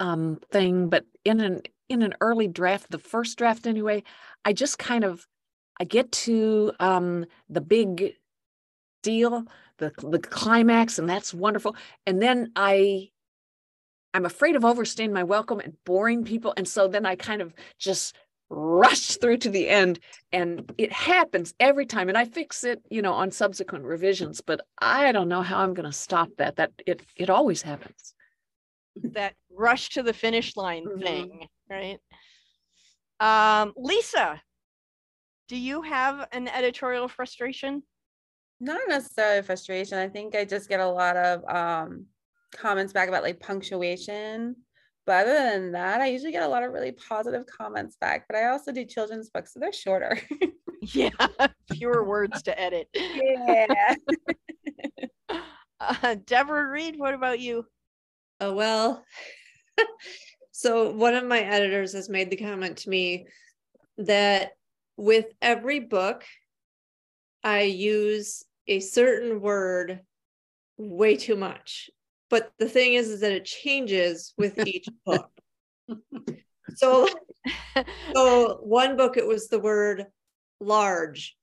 um, 0.00 0.40
thing, 0.50 0.88
but 0.88 1.04
in 1.24 1.40
an 1.40 1.62
in 1.94 2.02
an 2.02 2.14
early 2.20 2.48
draft, 2.48 2.90
the 2.90 2.98
first 2.98 3.38
draft 3.38 3.66
anyway, 3.66 4.02
I 4.44 4.52
just 4.52 4.78
kind 4.78 5.04
of 5.04 5.26
I 5.80 5.84
get 5.84 6.12
to 6.12 6.72
um, 6.80 7.26
the 7.48 7.60
big 7.60 8.14
deal, 9.02 9.44
the 9.78 9.92
the 9.98 10.18
climax, 10.18 10.98
and 10.98 11.08
that's 11.08 11.34
wonderful. 11.34 11.76
And 12.06 12.20
then 12.22 12.52
I 12.56 13.10
I'm 14.12 14.26
afraid 14.26 14.54
of 14.56 14.64
overstaying 14.64 15.12
my 15.12 15.24
welcome 15.24 15.60
and 15.60 15.74
boring 15.84 16.24
people, 16.24 16.54
and 16.56 16.68
so 16.68 16.86
then 16.88 17.06
I 17.06 17.16
kind 17.16 17.42
of 17.42 17.54
just 17.78 18.14
rush 18.50 19.16
through 19.16 19.38
to 19.38 19.50
the 19.50 19.68
end 19.68 19.98
and 20.30 20.70
it 20.78 20.92
happens 20.92 21.54
every 21.58 21.86
time 21.86 22.10
and 22.10 22.16
i 22.16 22.26
fix 22.26 22.62
it 22.62 22.80
you 22.90 23.00
know 23.00 23.12
on 23.14 23.30
subsequent 23.30 23.84
revisions 23.84 24.42
but 24.42 24.60
i 24.80 25.10
don't 25.12 25.28
know 25.28 25.40
how 25.42 25.60
i'm 25.60 25.72
going 25.74 25.90
to 25.90 25.96
stop 25.96 26.28
that 26.36 26.54
that 26.56 26.70
it 26.86 27.02
it 27.16 27.30
always 27.30 27.62
happens 27.62 28.14
That 29.02 29.34
rush 29.50 29.88
to 29.90 30.02
the 30.02 30.12
finish 30.12 30.56
line 30.56 30.84
Mhm. 30.86 31.02
thing, 31.02 31.48
right? 31.70 31.98
Um, 33.20 33.72
Lisa, 33.76 34.40
do 35.48 35.56
you 35.56 35.82
have 35.82 36.28
an 36.32 36.48
editorial 36.48 37.08
frustration? 37.08 37.82
not 38.60 38.80
necessarily 38.88 39.42
frustration. 39.42 39.98
I 39.98 40.08
think 40.08 40.34
I 40.34 40.44
just 40.44 40.68
get 40.68 40.80
a 40.80 40.88
lot 40.88 41.16
of 41.16 41.44
um 41.48 42.06
comments 42.54 42.92
back 42.92 43.08
about 43.08 43.22
like 43.22 43.40
punctuation. 43.40 44.56
But 45.06 45.26
other 45.26 45.34
than 45.34 45.72
that, 45.72 46.00
I 46.00 46.06
usually 46.06 46.32
get 46.32 46.44
a 46.44 46.48
lot 46.48 46.62
of 46.62 46.72
really 46.72 46.92
positive 46.92 47.44
comments 47.46 47.96
back. 48.00 48.24
But 48.26 48.38
I 48.38 48.46
also 48.48 48.72
do 48.72 48.86
children's 48.86 49.28
books, 49.28 49.52
so 49.52 49.60
they're 49.60 49.72
shorter. 49.72 50.18
Yeah, 50.92 51.08
fewer 51.72 52.04
words 52.04 52.42
to 52.42 52.60
edit. 52.60 52.88
yeah. 52.94 53.94
Uh, 55.80 56.16
Deborah 56.26 56.68
Reed, 56.68 56.98
what 56.98 57.14
about 57.14 57.40
you? 57.40 57.64
Oh, 58.40 58.54
well. 58.54 59.02
so 60.56 60.90
one 60.90 61.16
of 61.16 61.24
my 61.24 61.40
editors 61.40 61.94
has 61.94 62.08
made 62.08 62.30
the 62.30 62.36
comment 62.36 62.76
to 62.78 62.88
me 62.88 63.26
that 63.98 64.52
with 64.96 65.26
every 65.42 65.80
book, 65.80 66.24
I 67.42 67.62
use 67.62 68.44
a 68.68 68.78
certain 68.78 69.40
word 69.40 70.02
way 70.76 71.16
too 71.16 71.34
much. 71.34 71.90
But 72.30 72.52
the 72.60 72.68
thing 72.68 72.94
is, 72.94 73.08
is 73.08 73.22
that 73.22 73.32
it 73.32 73.44
changes 73.44 74.32
with 74.38 74.64
each 74.64 74.86
book. 75.04 75.28
So, 76.76 77.08
so 78.14 78.60
one 78.62 78.96
book 78.96 79.16
it 79.16 79.26
was 79.26 79.48
the 79.48 79.58
word 79.58 80.06
large. 80.60 81.34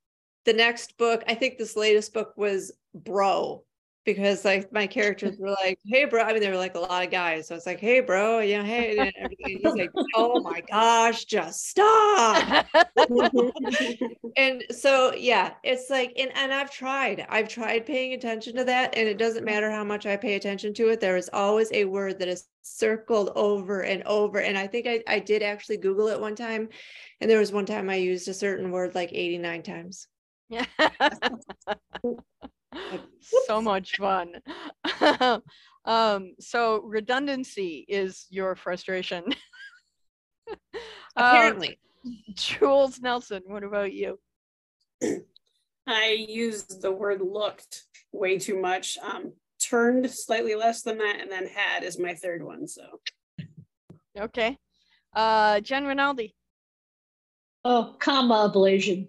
The 0.46 0.54
next 0.54 0.98
book, 0.98 1.22
I 1.28 1.36
think 1.36 1.58
this 1.58 1.76
latest 1.76 2.14
book 2.14 2.32
was 2.38 2.72
bro 2.94 3.66
because 4.06 4.44
like 4.44 4.72
my 4.74 4.88
characters 4.88 5.38
were 5.38 5.52
like, 5.52 5.80
"Hey, 5.86 6.06
bro." 6.06 6.24
I 6.24 6.34
mean, 6.34 6.42
they 6.42 6.50
were 6.50 6.58
like 6.58 6.76
a 6.76 6.80
lot 6.80 7.06
of 7.06 7.12
guys, 7.12 7.48
so 7.48 7.56
it's 7.56 7.66
like, 7.66 7.80
"Hey, 7.80 8.00
bro," 8.00 8.40
yeah, 8.40 8.64
hey, 8.64 9.00
and 9.08 9.14
everything. 9.16 9.60
He's 9.60 9.76
like, 9.76 9.92
"Oh 10.16 10.42
my 10.42 10.62
gosh, 10.62 11.26
just 11.26 11.68
stop!" 11.68 12.66
and 14.38 14.64
so 14.72 15.14
yeah, 15.16 15.54
it's 15.64 15.90
like, 15.90 16.14
and 16.18 16.32
and 16.36 16.54
I've 16.54 16.72
tried, 16.72 17.26
I've 17.30 17.48
tried 17.48 17.86
paying 17.86 18.14
attention 18.14 18.56
to 18.56 18.64
that, 18.66 18.98
and 18.98 19.08
it 19.08 19.18
doesn't 19.18 19.46
matter 19.46 19.70
how 19.70 19.84
much 19.84 20.06
I 20.06 20.18
pay 20.18 20.36
attention 20.36 20.74
to 20.76 20.90
it. 20.90 21.00
There 21.00 21.18
is 21.18 21.30
always 21.32 21.72
a 21.72 21.86
word 21.86 22.20
that 22.20 22.28
is 22.28 22.48
circled 22.64 23.32
over 23.36 23.82
and 23.82 24.04
over, 24.04 24.40
and 24.40 24.58
I 24.58 24.68
think 24.68 24.88
I 24.88 25.04
I 25.08 25.20
did 25.20 25.44
actually 25.44 25.78
Google 25.78 26.08
it 26.08 26.20
one 26.20 26.36
time, 26.36 26.70
and 27.20 27.30
there 27.30 27.40
was 27.40 27.52
one 27.52 27.66
time 27.66 27.90
I 27.90 27.96
used 27.96 28.28
a 28.28 28.34
certain 28.34 28.72
word 28.72 28.96
like 28.96 29.12
eighty 29.14 29.38
nine 29.38 29.64
times. 29.64 30.08
Yeah. 32.74 32.98
so 33.48 33.62
much 33.62 33.98
fun. 33.98 34.42
um, 35.86 36.34
so 36.40 36.82
redundancy 36.82 37.86
is 37.88 38.26
your 38.30 38.56
frustration. 38.56 39.26
Um, 41.18 41.26
Apparently. 41.26 41.80
Jules 42.36 43.02
Nelson, 43.02 43.44
what 43.46 43.64
about 43.66 43.92
you? 43.92 44.18
I 45.88 46.26
used 46.28 46.82
the 46.82 46.92
word 46.92 47.22
looked 47.22 47.84
way 48.14 48.38
too 48.40 48.60
much. 48.60 48.98
Um, 49.02 49.34
turned 49.62 50.10
slightly 50.10 50.56
less 50.56 50.84
than 50.84 50.98
that, 51.00 51.20
and 51.20 51.30
then 51.30 51.48
had 51.48 51.84
is 51.84 52.00
my 52.00 52.16
third 52.16 52.44
one. 52.44 52.68
So 52.68 52.84
Okay. 54.20 54.58
Uh, 55.14 55.60
Jen 55.62 55.86
Rinaldi. 55.86 56.36
Oh, 57.64 57.96
comma 58.00 58.52
ablation. 58.54 59.08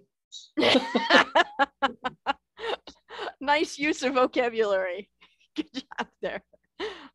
Nice 3.43 3.77
use 3.77 4.03
of 4.03 4.13
vocabulary. 4.13 5.09
Good 5.55 5.73
job 5.73 6.07
there. 6.21 6.43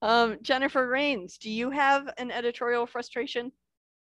Um, 0.00 0.38
Jennifer 0.42 0.86
Rains, 0.86 1.38
do 1.38 1.50
you 1.50 1.70
have 1.70 2.08
an 2.18 2.30
editorial 2.30 2.86
frustration? 2.86 3.52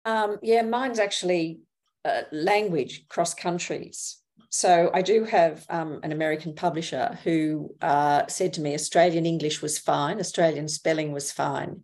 Um, 0.04 0.38
yeah, 0.42 0.62
mine's 0.62 0.98
actually 0.98 1.60
uh, 2.04 2.22
language 2.30 3.06
cross 3.08 3.34
countries. 3.34 4.18
So 4.50 4.90
I 4.92 5.02
do 5.02 5.24
have 5.24 5.64
um, 5.70 6.00
an 6.02 6.12
American 6.12 6.54
publisher 6.54 7.18
who 7.24 7.74
uh, 7.80 8.26
said 8.28 8.52
to 8.54 8.60
me 8.60 8.74
Australian 8.74 9.24
English 9.24 9.62
was 9.62 9.78
fine, 9.78 10.20
Australian 10.20 10.68
spelling 10.68 11.12
was 11.12 11.32
fine. 11.32 11.82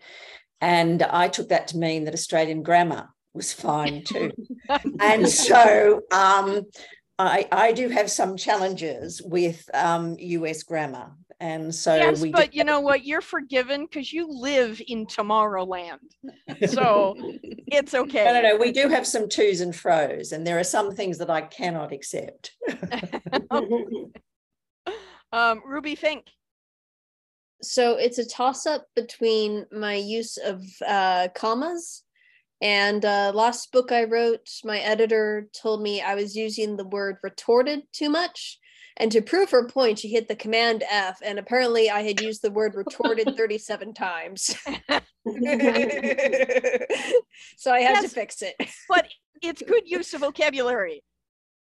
And 0.60 1.02
I 1.02 1.28
took 1.28 1.48
that 1.48 1.68
to 1.68 1.78
mean 1.78 2.04
that 2.04 2.14
Australian 2.14 2.62
grammar 2.62 3.08
was 3.32 3.52
fine 3.52 4.04
too. 4.04 4.32
and 5.00 5.28
so 5.28 6.02
um, 6.12 6.62
I, 7.18 7.48
I 7.50 7.72
do 7.72 7.88
have 7.88 8.10
some 8.10 8.36
challenges 8.36 9.20
with 9.22 9.68
um, 9.74 10.16
US 10.18 10.62
grammar. 10.62 11.12
And 11.40 11.72
so 11.72 11.94
yes, 11.94 12.20
we 12.20 12.32
but 12.32 12.52
you 12.52 12.64
know 12.64 12.80
what? 12.80 13.04
You're 13.04 13.20
forgiven 13.20 13.86
because 13.86 14.12
you 14.12 14.26
live 14.28 14.82
in 14.88 15.06
Tomorrowland, 15.06 15.98
so 16.66 17.14
it's 17.68 17.94
okay. 17.94 18.24
No, 18.24 18.32
no, 18.32 18.42
no. 18.42 18.56
We 18.56 18.72
do 18.72 18.88
have 18.88 19.06
some 19.06 19.28
twos 19.28 19.60
and 19.60 19.74
fro's, 19.74 20.32
and 20.32 20.44
there 20.44 20.58
are 20.58 20.64
some 20.64 20.92
things 20.92 21.16
that 21.18 21.30
I 21.30 21.42
cannot 21.42 21.92
accept. 21.92 22.56
um, 25.32 25.62
Ruby 25.64 25.94
Fink. 25.94 26.24
So 27.62 27.96
it's 27.96 28.18
a 28.18 28.26
toss 28.26 28.66
up 28.66 28.86
between 28.96 29.64
my 29.70 29.94
use 29.94 30.38
of 30.38 30.64
uh, 30.86 31.28
commas 31.36 32.02
and 32.61 33.04
uh, 33.04 33.32
last 33.34 33.70
book 33.72 33.92
I 33.92 34.04
wrote, 34.04 34.48
my 34.64 34.78
editor 34.78 35.48
told 35.61 35.82
me 35.82 36.00
I 36.00 36.14
was 36.14 36.34
using 36.34 36.76
the 36.76 36.86
word 36.86 37.18
retorted 37.22 37.82
too 37.92 38.11
much. 38.11 38.59
And 39.00 39.12
to 39.12 39.22
prove 39.22 39.50
her 39.52 39.68
point, 39.68 40.00
she 40.00 40.09
hit 40.09 40.26
the 40.26 40.34
command 40.34 40.82
F, 40.90 41.20
and 41.24 41.38
apparently 41.38 41.88
I 41.88 42.02
had 42.02 42.20
used 42.20 42.42
the 42.42 42.50
word 42.50 42.74
retorted 42.74 43.34
37 43.36 43.94
times. 43.94 44.46
so 47.56 47.72
I 47.72 47.80
had 47.80 47.94
Yes, 47.94 48.02
to 48.02 48.09
fix 48.09 48.42
it. 48.42 48.56
But 48.88 49.06
it's 49.40 49.62
good 49.62 49.84
use 49.86 50.14
of 50.14 50.22
vocabulary. 50.22 51.04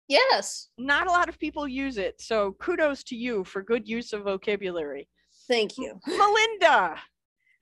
Yes. 0.08 0.68
Not 0.78 1.06
a 1.06 1.10
lot 1.10 1.28
of 1.28 1.38
people 1.38 1.68
use 1.68 1.96
it, 1.96 2.20
so 2.20 2.56
kudos 2.60 3.04
to 3.04 3.14
you 3.14 3.44
for 3.44 3.62
good 3.62 3.86
use 3.86 4.12
of 4.12 4.24
vocabulary. 4.24 5.08
Thank 5.46 5.78
you. 5.78 6.00
Melinda, 6.06 6.96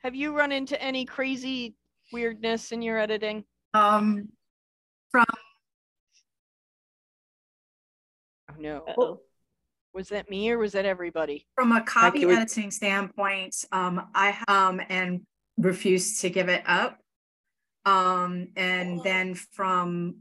have 0.02 0.14
you 0.14 0.34
run 0.34 0.52
into 0.52 0.80
any 0.80 1.04
crazy 1.04 1.74
weirdness 2.12 2.72
in 2.72 2.82
your 2.82 2.98
editing? 2.98 3.44
Um, 3.74 4.28
from 5.10 5.24
Oh, 8.50 8.54
no. 8.58 8.84
Uh-oh. 8.88 9.20
Was 9.92 10.08
that 10.10 10.30
me 10.30 10.50
or 10.50 10.58
was 10.58 10.72
that 10.72 10.84
everybody? 10.84 11.46
from 11.54 11.72
a 11.72 11.82
copy 11.82 12.20
can 12.20 12.28
we- 12.28 12.34
editing 12.36 12.70
standpoint, 12.70 13.56
um, 13.72 14.08
I 14.14 14.36
um 14.46 14.80
and 14.88 15.22
refused 15.56 16.20
to 16.20 16.30
give 16.30 16.48
it 16.48 16.62
up. 16.66 16.98
Um, 17.86 18.48
and 18.56 19.02
then 19.02 19.34
from 19.34 20.18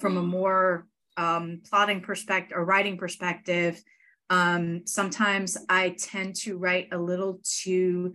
from 0.00 0.16
a 0.16 0.22
more 0.22 0.86
um 1.16 1.60
plotting 1.68 2.00
perspective 2.00 2.56
or 2.56 2.64
writing 2.64 2.96
perspective, 2.96 3.82
um, 4.30 4.86
sometimes 4.86 5.58
I 5.68 5.90
tend 5.90 6.36
to 6.36 6.56
write 6.56 6.88
a 6.92 6.98
little 6.98 7.40
too 7.44 8.14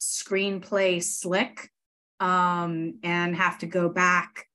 screenplay 0.00 1.02
slick 1.02 1.70
um, 2.20 2.98
and 3.02 3.36
have 3.36 3.58
to 3.58 3.66
go 3.66 3.88
back 3.88 4.46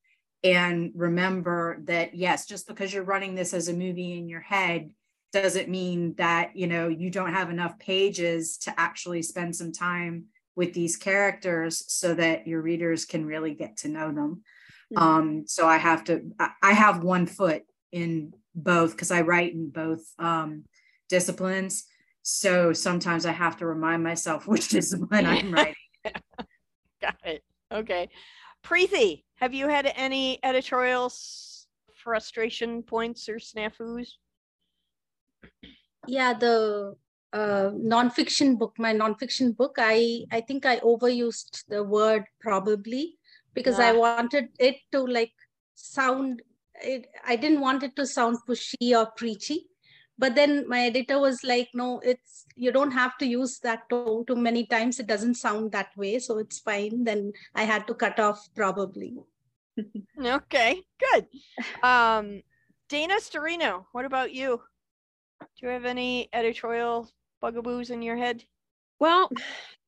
and 0.43 0.91
remember 0.95 1.80
that 1.86 2.16
yes, 2.16 2.45
just 2.45 2.68
because 2.68 2.93
you're 2.93 3.03
running 3.03 3.34
this 3.36 3.53
as 3.53 3.70
a 3.70 3.74
movie 3.74 4.18
in 4.18 4.28
your 4.28 4.41
head 4.41 4.91
doesn't 5.32 5.70
mean 5.70 6.14
that 6.18 6.55
you 6.55 6.68
know 6.68 6.88
you 6.88 7.09
don't 7.09 7.34
have 7.34 7.49
enough 7.49 7.80
pages 7.80 8.57
to 8.57 8.74
actually 8.80 9.22
spend 9.22 9.55
some 9.55 9.72
time 9.72 10.26
with 10.55 10.74
these 10.74 10.97
characters 10.97 11.84
so 11.91 12.14
that 12.14 12.45
your 12.45 12.61
readers 12.61 13.05
can 13.05 13.26
really 13.26 13.55
get 13.55 13.78
to 13.78 13.88
know 13.88 14.11
them. 14.11 14.43
Um, 14.95 15.45
so 15.47 15.68
I 15.68 15.78
have 15.78 16.03
to 16.05 16.22
I- 16.39 16.51
I 16.61 16.74
have 16.74 17.03
one 17.03 17.26
foot 17.26 17.64
in 17.91 18.34
both 18.53 18.91
because 18.91 19.11
I 19.11 19.22
write 19.22 19.53
in 19.53 19.70
both 19.70 20.01
um, 20.20 20.66
disciplines. 21.09 21.86
So 22.22 22.74
sometimes 22.74 23.26
I 23.26 23.32
have 23.32 23.57
to 23.57 23.66
remind 23.66 24.03
myself 24.03 24.47
which 24.47 24.70
discipline 24.70 25.26
I'm 25.26 25.51
writing. 25.53 25.76
Got 27.01 27.16
it. 27.24 27.43
Okay. 27.74 28.09
Preeti, 28.63 29.24
have 29.36 29.53
you 29.53 29.67
had 29.67 29.91
any 29.95 30.39
editorial 30.43 31.05
s- 31.05 31.67
frustration 31.95 32.84
points 32.84 33.28
or 33.28 33.36
snafus? 33.36 34.07
yeah 36.07 36.34
the 36.34 36.95
uh, 37.32 37.69
nonfiction 37.71 38.57
book 38.57 38.74
my 38.78 38.93
nonfiction 38.93 39.55
book 39.55 39.76
i 39.80 40.26
i 40.32 40.41
think 40.41 40.65
i 40.65 40.78
overused 40.80 41.63
the 41.69 41.84
word 41.84 42.26
probably 42.41 43.17
because 43.53 43.80
i 43.80 43.91
wanted 43.91 44.49
it 44.59 44.76
to 44.91 45.05
like 45.05 45.32
sound 45.76 46.41
it, 46.82 47.07
i 47.26 47.36
didn't 47.36 47.61
want 47.61 47.84
it 47.84 47.95
to 47.95 48.05
sound 48.05 48.38
pushy 48.47 48.95
or 48.95 49.09
preachy 49.15 49.65
but 50.18 50.36
then 50.36 50.68
my 50.68 50.82
editor 50.86 51.20
was 51.20 51.43
like 51.43 51.70
no 51.74 51.99
it's 52.03 52.45
you 52.55 52.72
don't 52.72 52.91
have 52.91 53.18
to 53.18 53.26
use 53.26 53.59
that 53.59 53.89
tone 53.89 54.26
too 54.26 54.36
many 54.36 54.66
times 54.66 54.99
it 54.99 55.07
doesn't 55.07 55.36
sound 55.36 55.72
that 55.72 55.89
way 55.97 56.20
so 56.20 56.38
it's 56.38 56.59
fine 56.59 57.03
then 57.03 57.32
i 57.55 57.64
had 57.64 57.88
to 57.88 57.93
cut 57.93 58.20
off 58.20 58.47
probably 58.55 59.16
Okay, 60.24 60.82
good. 60.99 61.28
Um, 61.82 62.41
Dana 62.89 63.16
Storino, 63.16 63.86
what 63.91 64.05
about 64.05 64.34
you? 64.34 64.61
Do 65.41 65.68
you 65.68 65.70
have 65.70 65.86
any 65.86 66.30
editorial 66.34 67.09
bugaboos 67.41 67.89
in 67.89 68.01
your 68.01 68.16
head? 68.16 68.43
Well, 68.99 69.30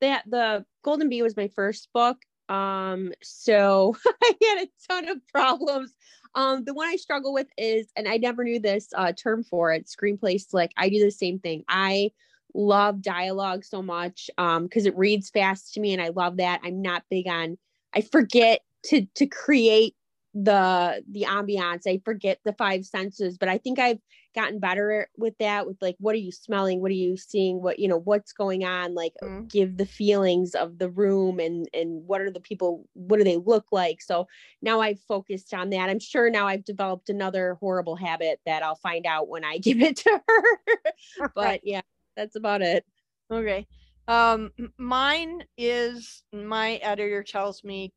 that 0.00 0.24
the 0.26 0.64
Golden 0.82 1.08
Bee 1.08 1.22
was 1.22 1.36
my 1.36 1.48
first 1.48 1.88
book. 1.94 2.18
Um, 2.48 3.12
so 3.22 3.96
I 4.22 4.32
had 4.42 4.66
a 4.66 4.68
ton 4.88 5.08
of 5.08 5.26
problems. 5.28 5.94
Um, 6.36 6.64
the 6.64 6.74
one 6.74 6.86
I 6.86 6.96
struggle 6.96 7.32
with 7.32 7.48
is, 7.58 7.88
and 7.96 8.06
I 8.06 8.18
never 8.18 8.44
knew 8.44 8.60
this 8.60 8.88
uh, 8.94 9.12
term 9.12 9.42
for 9.42 9.72
it, 9.72 9.86
screenplay 9.86 10.40
slick. 10.40 10.70
I 10.76 10.88
do 10.90 11.02
the 11.02 11.10
same 11.10 11.40
thing. 11.40 11.64
I 11.68 12.12
love 12.54 13.02
dialogue 13.02 13.64
so 13.64 13.82
much 13.82 14.30
um 14.38 14.64
because 14.64 14.86
it 14.86 14.96
reads 14.96 15.28
fast 15.28 15.74
to 15.74 15.80
me 15.80 15.92
and 15.92 16.00
I 16.00 16.08
love 16.08 16.38
that. 16.38 16.60
I'm 16.64 16.80
not 16.80 17.02
big 17.10 17.26
on 17.26 17.58
I 17.94 18.02
forget 18.02 18.60
to 18.86 19.06
to 19.16 19.26
create 19.26 19.95
the 20.36 21.02
the 21.10 21.22
ambiance. 21.22 21.86
I 21.86 22.00
forget 22.04 22.38
the 22.44 22.52
five 22.52 22.84
senses, 22.84 23.38
but 23.38 23.48
I 23.48 23.56
think 23.56 23.78
I've 23.78 24.00
gotten 24.34 24.58
better 24.58 25.08
with 25.16 25.32
that 25.38 25.66
with 25.66 25.78
like 25.80 25.96
what 25.98 26.14
are 26.14 26.18
you 26.18 26.30
smelling, 26.30 26.82
what 26.82 26.90
are 26.90 26.94
you 26.94 27.16
seeing, 27.16 27.62
what 27.62 27.78
you 27.78 27.88
know, 27.88 28.00
what's 28.00 28.32
going 28.32 28.62
on, 28.62 28.94
like 28.94 29.14
give 29.48 29.78
the 29.78 29.86
feelings 29.86 30.54
of 30.54 30.78
the 30.78 30.90
room 30.90 31.40
and 31.40 31.66
and 31.72 32.06
what 32.06 32.20
are 32.20 32.30
the 32.30 32.40
people, 32.40 32.86
what 32.92 33.16
do 33.16 33.24
they 33.24 33.38
look 33.38 33.64
like? 33.72 34.02
So 34.02 34.28
now 34.60 34.80
I've 34.80 35.00
focused 35.00 35.54
on 35.54 35.70
that. 35.70 35.88
I'm 35.88 36.00
sure 36.00 36.28
now 36.28 36.46
I've 36.46 36.64
developed 36.64 37.08
another 37.08 37.54
horrible 37.54 37.96
habit 37.96 38.40
that 38.44 38.62
I'll 38.62 38.76
find 38.76 39.06
out 39.06 39.28
when 39.28 39.44
I 39.44 39.56
give 39.58 39.80
it 39.80 39.96
to 39.96 40.20
her. 40.28 41.30
but 41.34 41.60
yeah, 41.64 41.80
that's 42.14 42.36
about 42.36 42.60
it. 42.60 42.84
Okay. 43.30 43.66
Um, 44.06 44.52
mine 44.76 45.44
is 45.56 46.22
my 46.32 46.74
editor 46.76 47.22
tells 47.22 47.64
me 47.64 47.92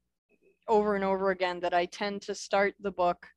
over 0.69 0.95
and 0.95 1.03
over 1.03 1.31
again 1.31 1.59
that 1.61 1.73
I 1.73 1.85
tend 1.85 2.21
to 2.23 2.35
start 2.35 2.75
the 2.79 2.91
book 2.91 3.27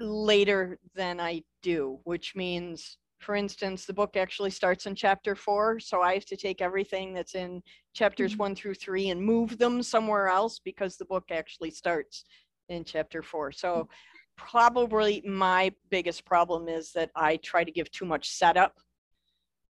later 0.00 0.78
than 0.94 1.20
I 1.20 1.42
do, 1.62 2.00
which 2.04 2.34
means, 2.34 2.98
for 3.20 3.36
instance, 3.36 3.84
the 3.84 3.92
book 3.92 4.16
actually 4.16 4.50
starts 4.50 4.86
in 4.86 4.94
chapter 4.94 5.36
four. 5.36 5.78
So 5.78 6.02
I 6.02 6.14
have 6.14 6.24
to 6.26 6.36
take 6.36 6.60
everything 6.60 7.14
that's 7.14 7.34
in 7.34 7.62
chapters 7.94 8.32
mm-hmm. 8.32 8.42
one 8.42 8.54
through 8.56 8.74
three 8.74 9.10
and 9.10 9.22
move 9.22 9.58
them 9.58 9.82
somewhere 9.82 10.28
else 10.28 10.58
because 10.58 10.96
the 10.96 11.04
book 11.04 11.24
actually 11.30 11.70
starts 11.70 12.24
in 12.68 12.84
chapter 12.84 13.22
four. 13.22 13.52
So 13.52 13.88
probably 14.36 15.22
my 15.26 15.72
biggest 15.90 16.24
problem 16.24 16.68
is 16.68 16.92
that 16.92 17.10
I 17.14 17.36
try 17.36 17.62
to 17.64 17.70
give 17.70 17.90
too 17.90 18.06
much 18.06 18.28
setup 18.28 18.78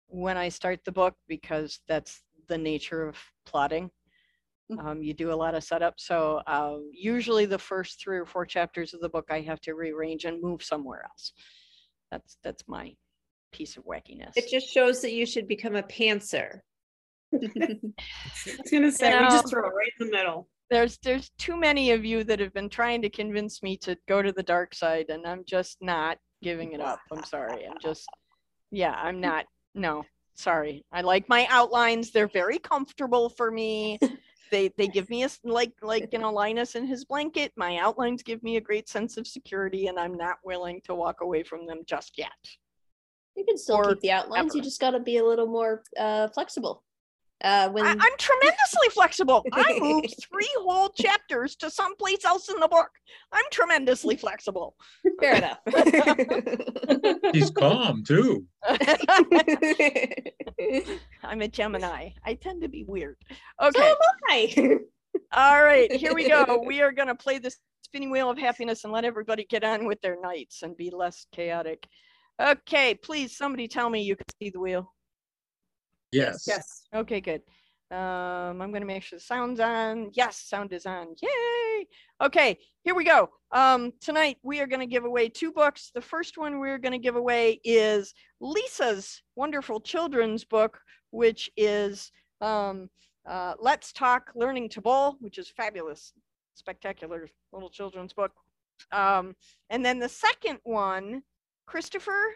when 0.07 0.37
I 0.37 0.49
start 0.49 0.83
the 0.83 0.91
book 0.91 1.15
because 1.27 1.79
that's 1.87 2.21
the 2.47 2.57
nature 2.57 3.07
of 3.07 3.17
plotting. 3.45 3.89
Um, 4.77 5.01
you 5.01 5.13
do 5.13 5.31
a 5.31 5.35
lot 5.35 5.55
of 5.55 5.63
setup. 5.63 5.95
So 5.97 6.41
um, 6.45 6.91
usually 6.93 7.45
the 7.45 7.57
first 7.57 7.99
three 8.01 8.17
or 8.17 8.25
four 8.25 8.45
chapters 8.45 8.93
of 8.93 9.01
the 9.01 9.09
book 9.09 9.27
I 9.29 9.41
have 9.41 9.59
to 9.61 9.73
rearrange 9.73 10.25
and 10.25 10.41
move 10.41 10.61
somewhere 10.61 11.03
else. 11.03 11.33
That's 12.11 12.37
that's 12.43 12.63
my 12.67 12.93
piece 13.51 13.77
of 13.77 13.85
wackiness. 13.85 14.33
It 14.35 14.49
just 14.49 14.67
shows 14.71 15.01
that 15.01 15.13
you 15.13 15.25
should 15.25 15.47
become 15.47 15.75
a 15.75 15.83
pantser. 15.83 16.59
I 17.33 17.37
was 17.37 18.71
gonna 18.71 18.91
say 18.91 19.13
we 19.13 19.25
just 19.25 19.49
throw 19.49 19.67
it 19.67 19.73
right 19.73 19.91
in 19.99 20.07
the 20.07 20.11
middle. 20.11 20.47
There's 20.69 20.97
there's 21.03 21.31
too 21.37 21.57
many 21.57 21.91
of 21.91 22.05
you 22.05 22.23
that 22.25 22.39
have 22.39 22.53
been 22.53 22.69
trying 22.69 23.01
to 23.01 23.09
convince 23.09 23.63
me 23.63 23.77
to 23.77 23.97
go 24.07 24.21
to 24.21 24.31
the 24.31 24.43
dark 24.43 24.75
side, 24.75 25.07
and 25.09 25.25
I'm 25.25 25.43
just 25.45 25.77
not 25.81 26.17
giving 26.41 26.73
it 26.73 26.81
up. 26.81 26.99
I'm 27.11 27.23
sorry. 27.23 27.65
I'm 27.67 27.77
just 27.81 28.07
yeah, 28.71 28.93
I'm 28.93 29.19
not. 29.19 29.45
No, 29.75 30.03
sorry. 30.35 30.85
I 30.91 31.01
like 31.01 31.27
my 31.29 31.47
outlines. 31.49 32.11
They're 32.11 32.27
very 32.27 32.59
comfortable 32.59 33.29
for 33.29 33.51
me. 33.51 33.99
They 34.51 34.69
they 34.77 34.87
give 34.87 35.09
me 35.09 35.23
a 35.23 35.29
like 35.43 35.73
like 35.81 36.09
you 36.11 36.19
know 36.19 36.31
Linus 36.31 36.75
in 36.75 36.85
his 36.85 37.05
blanket. 37.05 37.51
My 37.55 37.77
outlines 37.77 38.23
give 38.23 38.41
me 38.43 38.57
a 38.57 38.61
great 38.61 38.89
sense 38.89 39.17
of 39.17 39.27
security, 39.27 39.87
and 39.87 39.99
I'm 39.99 40.15
not 40.15 40.37
willing 40.43 40.81
to 40.85 40.95
walk 40.95 41.21
away 41.21 41.43
from 41.43 41.65
them 41.65 41.81
just 41.85 42.17
yet. 42.17 42.29
You 43.35 43.45
can 43.45 43.57
still 43.57 43.77
Or 43.77 43.89
keep 43.89 44.01
the 44.01 44.11
outlines. 44.11 44.53
You 44.53 44.61
just 44.61 44.81
got 44.81 44.91
to 44.91 44.99
be 44.99 45.17
a 45.17 45.25
little 45.25 45.47
more 45.47 45.83
uh, 45.97 46.27
flexible. 46.29 46.83
Uh, 47.41 47.69
when 47.69 47.85
I, 47.85 47.91
I'm 47.91 48.17
tremendously 48.17 48.89
flexible. 48.91 49.45
I 49.53 49.79
moved 49.79 50.13
three 50.29 50.49
whole 50.57 50.89
chapters 50.89 51.55
to 51.57 51.69
someplace 51.69 52.25
else 52.25 52.49
in 52.49 52.59
the 52.59 52.67
book. 52.67 52.89
I'm 53.31 53.45
tremendously 53.51 54.17
flexible. 54.17 54.75
Fair 55.21 55.35
enough. 55.35 55.59
She's 57.33 57.49
calm 57.51 58.03
too. 58.03 58.45
I'm 61.23 61.41
a 61.41 61.47
Gemini. 61.47 62.09
I 62.25 62.33
tend 62.33 62.61
to 62.63 62.67
be 62.67 62.83
weird. 62.83 63.15
Okay. 63.61 63.89
am 63.89 63.95
I. 64.29 64.79
All 65.31 65.63
right, 65.63 65.91
here 65.91 66.13
we 66.13 66.27
go. 66.27 66.61
We 66.65 66.81
are 66.81 66.91
going 66.91 67.07
to 67.07 67.15
play 67.15 67.39
the 67.39 67.55
spinning 67.83 68.11
wheel 68.11 68.29
of 68.29 68.37
happiness 68.37 68.83
and 68.83 68.91
let 68.91 69.05
everybody 69.05 69.45
get 69.49 69.63
on 69.63 69.85
with 69.85 70.01
their 70.01 70.19
nights 70.21 70.61
and 70.61 70.75
be 70.75 70.91
less 70.91 71.25
chaotic. 71.31 71.87
Okay, 72.41 72.95
please, 72.95 73.35
somebody 73.37 73.67
tell 73.67 73.89
me 73.89 74.01
you 74.01 74.15
can 74.15 74.25
see 74.41 74.49
the 74.49 74.59
wheel. 74.59 74.93
Yes. 76.11 76.45
Yes. 76.47 76.83
Okay, 76.93 77.21
good. 77.21 77.41
Um, 77.91 78.61
I'm 78.61 78.69
going 78.69 78.81
to 78.81 78.85
make 78.87 79.03
sure 79.03 79.17
the 79.17 79.23
sound's 79.23 79.59
on. 79.59 80.11
Yes, 80.13 80.37
sound 80.37 80.73
is 80.73 80.85
on. 80.85 81.15
Yay! 81.21 81.87
Okay, 82.21 82.57
here 82.83 82.93
we 82.93 83.03
go. 83.03 83.29
Um, 83.51 83.91
tonight 83.99 84.37
we 84.43 84.59
are 84.59 84.67
going 84.67 84.79
to 84.79 84.85
give 84.85 85.05
away 85.05 85.27
two 85.27 85.51
books. 85.51 85.91
The 85.93 86.01
first 86.01 86.37
one 86.37 86.59
we're 86.59 86.77
going 86.77 86.91
to 86.91 86.99
give 86.99 87.15
away 87.15 87.59
is 87.63 88.13
Lisa's 88.41 89.23
wonderful 89.35 89.79
children's 89.79 90.45
book, 90.45 90.79
which 91.09 91.49
is 91.57 92.11
um, 92.41 92.89
uh, 93.27 93.55
Let's 93.59 93.91
Talk 93.91 94.31
Learning 94.35 94.69
to 94.69 94.81
Bowl, 94.81 95.15
which 95.19 95.39
is 95.39 95.49
fabulous, 95.49 96.13
spectacular 96.53 97.27
little 97.51 97.69
children's 97.69 98.13
book. 98.13 98.31
Um, 98.91 99.35
and 99.71 99.83
then 99.83 99.97
the 99.97 100.09
second 100.09 100.59
one, 100.63 101.23
Kristoffer, 101.67 102.33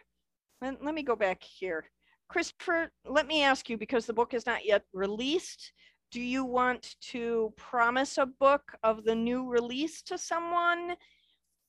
let, 0.61 0.83
let 0.83 0.95
me 0.95 1.03
go 1.03 1.15
back 1.15 1.43
here. 1.43 1.85
Kristoffer, 2.33 2.87
let 3.05 3.27
me 3.27 3.43
ask 3.43 3.69
you 3.69 3.77
because 3.77 4.05
the 4.05 4.13
book 4.13 4.33
is 4.33 4.45
not 4.45 4.65
yet 4.65 4.83
released. 4.93 5.71
Do 6.11 6.21
you 6.21 6.43
want 6.43 6.95
to 7.11 7.53
promise 7.57 8.17
a 8.17 8.25
book 8.25 8.63
of 8.83 9.03
the 9.03 9.15
new 9.15 9.47
release 9.47 10.01
to 10.03 10.17
someone? 10.17 10.95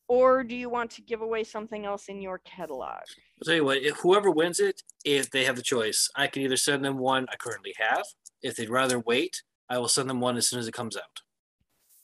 Or 0.06 0.44
do 0.44 0.54
you 0.54 0.68
want 0.68 0.90
to 0.92 1.02
give 1.02 1.22
away 1.22 1.44
something 1.44 1.86
else 1.86 2.08
in 2.08 2.20
your 2.20 2.40
catalog? 2.44 3.00
I'll 3.40 3.44
tell 3.44 3.54
you 3.54 3.64
what, 3.64 3.78
if 3.78 3.96
whoever 3.96 4.30
wins 4.30 4.60
it, 4.60 4.82
if 5.04 5.30
they 5.30 5.44
have 5.44 5.56
the 5.56 5.62
choice, 5.62 6.10
I 6.14 6.26
can 6.26 6.42
either 6.42 6.58
send 6.58 6.84
them 6.84 6.98
one 6.98 7.26
I 7.30 7.36
currently 7.36 7.74
have. 7.78 8.04
If 8.42 8.56
they'd 8.56 8.68
rather 8.68 8.98
wait, 9.00 9.42
I 9.70 9.78
will 9.78 9.88
send 9.88 10.10
them 10.10 10.20
one 10.20 10.36
as 10.36 10.46
soon 10.46 10.58
as 10.58 10.68
it 10.68 10.74
comes 10.74 10.96
out. 10.96 11.20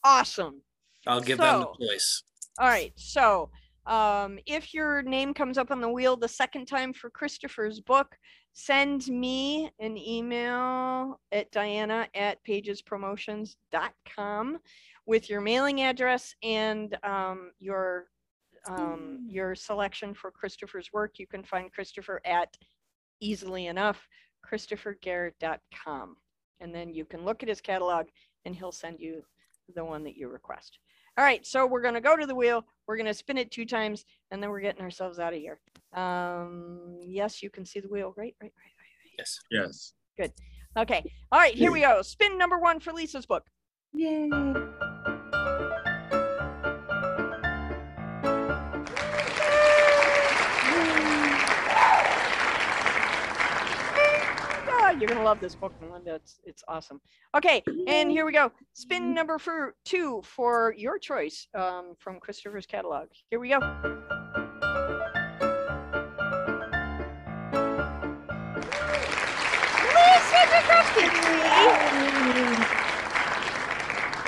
Awesome. 0.03 0.61
I'll 1.05 1.21
give 1.21 1.37
them 1.37 1.65
the 1.79 1.87
choice. 1.87 2.23
All 2.59 2.67
right. 2.67 2.91
So 2.95 3.51
um, 3.85 4.39
if 4.45 4.73
your 4.73 5.03
name 5.03 5.33
comes 5.33 5.57
up 5.57 5.71
on 5.71 5.81
the 5.81 5.89
wheel 5.89 6.17
the 6.17 6.27
second 6.27 6.65
time 6.65 6.93
for 6.93 7.09
Kristoffer's 7.09 7.79
book, 7.79 8.15
send 8.53 9.07
me 9.07 9.71
an 9.79 9.97
email 9.97 11.19
at 11.31 11.51
diana 11.51 12.07
at 12.15 12.43
pagespromotions.com 12.45 14.59
with 15.05 15.29
your 15.29 15.41
mailing 15.41 15.81
address 15.81 16.33
and 16.43 16.97
um, 17.03 17.51
your 17.59 18.07
um, 18.67 19.25
your 19.27 19.55
selection 19.55 20.13
for 20.13 20.31
Kristoffer's 20.31 20.93
work. 20.93 21.17
You 21.17 21.25
can 21.25 21.43
find 21.43 21.71
Kristoffer 21.73 22.19
at 22.25 22.55
easily 23.19 23.65
enough, 23.67 24.07
kristoffergair.com. 24.47 26.15
And 26.59 26.75
then 26.75 26.93
you 26.93 27.05
can 27.05 27.25
look 27.25 27.41
at 27.41 27.49
his 27.49 27.61
catalog 27.61 28.05
and 28.45 28.55
he'll 28.55 28.71
send 28.71 28.99
you 28.99 29.23
the 29.73 29.83
one 29.83 30.03
that 30.03 30.15
you 30.15 30.29
request. 30.29 30.77
All 31.17 31.25
right, 31.25 31.45
so 31.45 31.65
we're 31.65 31.81
gonna 31.81 32.01
go 32.01 32.15
to 32.15 32.25
the 32.25 32.35
wheel. 32.35 32.65
We're 32.87 32.97
gonna 32.97 33.13
spin 33.13 33.37
it 33.37 33.51
two 33.51 33.65
times, 33.65 34.05
and 34.31 34.41
then 34.41 34.49
we're 34.49 34.61
getting 34.61 34.81
ourselves 34.81 35.19
out 35.19 35.33
of 35.33 35.39
here. 35.39 35.59
Um, 35.93 36.99
yes, 37.01 37.43
you 37.43 37.49
can 37.49 37.65
see 37.65 37.79
the 37.79 37.89
wheel, 37.89 38.13
right? 38.15 38.35
Right, 38.41 38.53
right, 38.57 38.73
right. 38.77 39.13
Yes. 39.17 39.39
Yes. 39.51 39.93
Good. 40.17 40.31
Okay. 40.77 41.03
All 41.31 41.39
right, 41.39 41.53
here 41.53 41.71
we 41.71 41.81
go. 41.81 42.01
Spin 42.01 42.37
number 42.37 42.57
one 42.57 42.79
for 42.79 42.93
Lisa's 42.93 43.25
book. 43.25 43.45
Yay. 43.93 44.29
You're 55.01 55.07
gonna 55.07 55.23
love 55.23 55.39
this 55.39 55.55
book, 55.55 55.73
Melinda. 55.81 56.13
It's 56.13 56.39
it's 56.43 56.63
awesome. 56.67 57.01
Okay, 57.35 57.63
and 57.87 58.11
here 58.11 58.23
we 58.23 58.31
go. 58.31 58.51
Spin 58.73 59.15
number 59.15 59.39
for 59.39 59.73
two 59.83 60.21
for 60.23 60.75
your 60.77 60.99
choice 60.99 61.47
um, 61.55 61.95
from 61.97 62.19
Kristoffer's 62.19 62.67
catalog. 62.67 63.07
Here 63.31 63.39
we 63.39 63.49
go. 63.49 63.59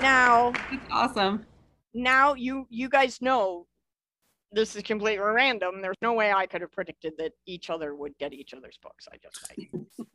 Now, 0.01 0.51
That's 0.71 0.84
awesome. 0.91 1.45
now 1.93 2.34
you 2.34 2.65
you 2.71 2.89
guys 2.89 3.21
know 3.21 3.67
this 4.54 4.76
is 4.76 4.84
completely 4.84 5.24
random. 5.24 5.82
There's 5.82 5.97
no 6.01 6.14
way 6.14 6.32
I 6.32 6.45
could 6.45 6.62
have 6.62 6.72
predicted 6.72 7.14
that 7.18 7.34
each 7.45 7.70
other 7.70 7.95
would 7.95 8.18
get 8.18 8.34
each 8.34 8.54
other's 8.54 8.78
books. 8.82 9.08
I 9.12 9.18
just, 9.18 9.51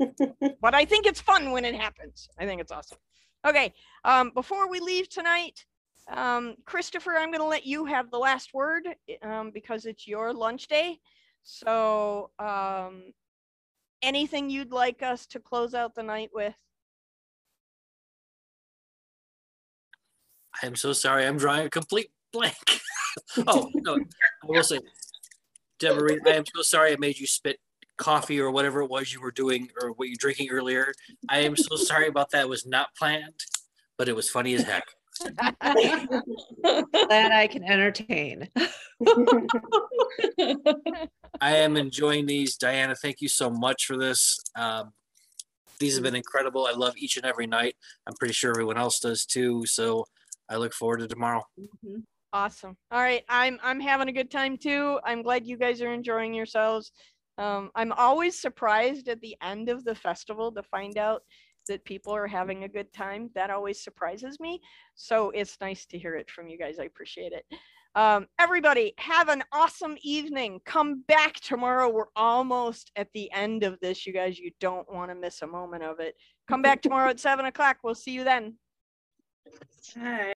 I, 0.00 0.54
but 0.60 0.74
I 0.74 0.84
think 0.84 1.06
it's 1.06 1.20
fun 1.20 1.50
when 1.50 1.64
it 1.64 1.74
happens. 1.74 2.28
I 2.38 2.46
think 2.46 2.60
it's 2.60 2.72
awesome. 2.72 2.98
Okay, 3.46 3.72
um, 4.04 4.30
before 4.34 4.68
we 4.68 4.80
leave 4.80 5.08
tonight, 5.08 5.64
um, 6.08 6.54
Kristoffer, 6.66 7.16
I'm 7.18 7.30
going 7.30 7.40
to 7.40 7.44
let 7.44 7.66
you 7.66 7.84
have 7.84 8.10
the 8.10 8.18
last 8.18 8.54
word 8.54 8.88
um, 9.22 9.50
because 9.52 9.84
it's 9.84 10.06
your 10.06 10.32
lunch 10.32 10.68
day. 10.68 10.98
So, 11.42 12.30
um, 12.38 13.12
anything 14.02 14.50
you'd 14.50 14.72
like 14.72 15.02
us 15.02 15.26
to 15.28 15.40
close 15.40 15.74
out 15.74 15.94
the 15.94 16.02
night 16.02 16.30
with? 16.32 16.54
I 20.62 20.66
am 20.66 20.76
so 20.76 20.92
sorry. 20.92 21.26
I'm 21.26 21.36
drawing 21.36 21.66
a 21.66 21.70
complete 21.70 22.10
blank. 22.32 22.56
oh, 23.46 23.70
no. 23.74 23.94
I 23.96 23.98
will 24.44 24.62
say, 24.62 24.80
Deborah, 25.78 26.16
I 26.26 26.30
am 26.30 26.44
so 26.54 26.62
sorry 26.62 26.92
I 26.92 26.96
made 26.96 27.18
you 27.18 27.26
spit 27.26 27.58
coffee 27.96 28.40
or 28.40 28.50
whatever 28.50 28.80
it 28.80 28.90
was 28.90 29.12
you 29.12 29.20
were 29.20 29.32
doing 29.32 29.68
or 29.82 29.90
what 29.90 30.08
you're 30.08 30.16
drinking 30.18 30.50
earlier. 30.50 30.92
I 31.28 31.40
am 31.40 31.56
so 31.56 31.76
sorry 31.76 32.08
about 32.08 32.30
that. 32.30 32.42
It 32.42 32.48
was 32.48 32.64
not 32.64 32.94
planned, 32.96 33.44
but 33.96 34.08
it 34.08 34.16
was 34.16 34.30
funny 34.30 34.54
as 34.54 34.62
heck. 34.62 34.84
Glad 35.60 37.32
I 37.32 37.48
can 37.50 37.64
entertain. 37.64 38.48
I 41.40 41.56
am 41.56 41.76
enjoying 41.76 42.26
these. 42.26 42.56
Diana, 42.56 42.94
thank 42.94 43.20
you 43.20 43.28
so 43.28 43.50
much 43.50 43.86
for 43.86 43.96
this. 43.96 44.38
Um, 44.56 44.92
these 45.80 45.94
have 45.94 46.02
been 46.02 46.14
incredible. 46.14 46.66
I 46.66 46.72
love 46.72 46.94
each 46.96 47.16
and 47.16 47.26
every 47.26 47.46
night. 47.46 47.76
I'm 48.06 48.14
pretty 48.14 48.34
sure 48.34 48.50
everyone 48.50 48.78
else 48.78 49.00
does 49.00 49.24
too. 49.24 49.64
So 49.66 50.06
I 50.48 50.56
look 50.56 50.72
forward 50.72 51.00
to 51.00 51.08
tomorrow. 51.08 51.44
Awesome. 52.32 52.76
All 52.90 53.00
right, 53.00 53.24
I'm 53.28 53.58
I'm 53.62 53.80
having 53.80 54.08
a 54.08 54.12
good 54.12 54.30
time 54.30 54.58
too. 54.58 55.00
I'm 55.04 55.22
glad 55.22 55.46
you 55.46 55.56
guys 55.56 55.80
are 55.80 55.92
enjoying 55.92 56.34
yourselves. 56.34 56.92
Um, 57.38 57.70
I'm 57.74 57.92
always 57.92 58.38
surprised 58.38 59.08
at 59.08 59.20
the 59.20 59.36
end 59.42 59.68
of 59.68 59.84
the 59.84 59.94
festival 59.94 60.52
to 60.52 60.62
find 60.62 60.98
out 60.98 61.22
that 61.68 61.84
people 61.84 62.14
are 62.14 62.26
having 62.26 62.64
a 62.64 62.68
good 62.68 62.92
time. 62.92 63.30
That 63.34 63.50
always 63.50 63.82
surprises 63.82 64.40
me. 64.40 64.60
So 64.94 65.30
it's 65.30 65.56
nice 65.60 65.86
to 65.86 65.98
hear 65.98 66.16
it 66.16 66.30
from 66.30 66.48
you 66.48 66.58
guys. 66.58 66.78
I 66.78 66.84
appreciate 66.84 67.32
it. 67.32 67.44
Um, 67.94 68.26
everybody, 68.38 68.92
have 68.98 69.28
an 69.28 69.42
awesome 69.52 69.96
evening. 70.02 70.60
Come 70.66 71.04
back 71.08 71.34
tomorrow. 71.34 71.88
We're 71.88 72.12
almost 72.16 72.90
at 72.96 73.08
the 73.14 73.30
end 73.32 73.64
of 73.64 73.78
this, 73.80 74.06
you 74.06 74.12
guys. 74.12 74.38
You 74.38 74.50
don't 74.60 74.92
want 74.92 75.10
to 75.10 75.14
miss 75.14 75.42
a 75.42 75.46
moment 75.46 75.82
of 75.82 76.00
it. 76.00 76.14
Come 76.48 76.62
back 76.62 76.82
tomorrow 76.82 77.10
at 77.10 77.20
seven 77.20 77.46
o'clock. 77.46 77.78
We'll 77.82 77.94
see 77.94 78.12
you 78.12 78.24
then. 78.24 78.54
Hi. 79.96 80.26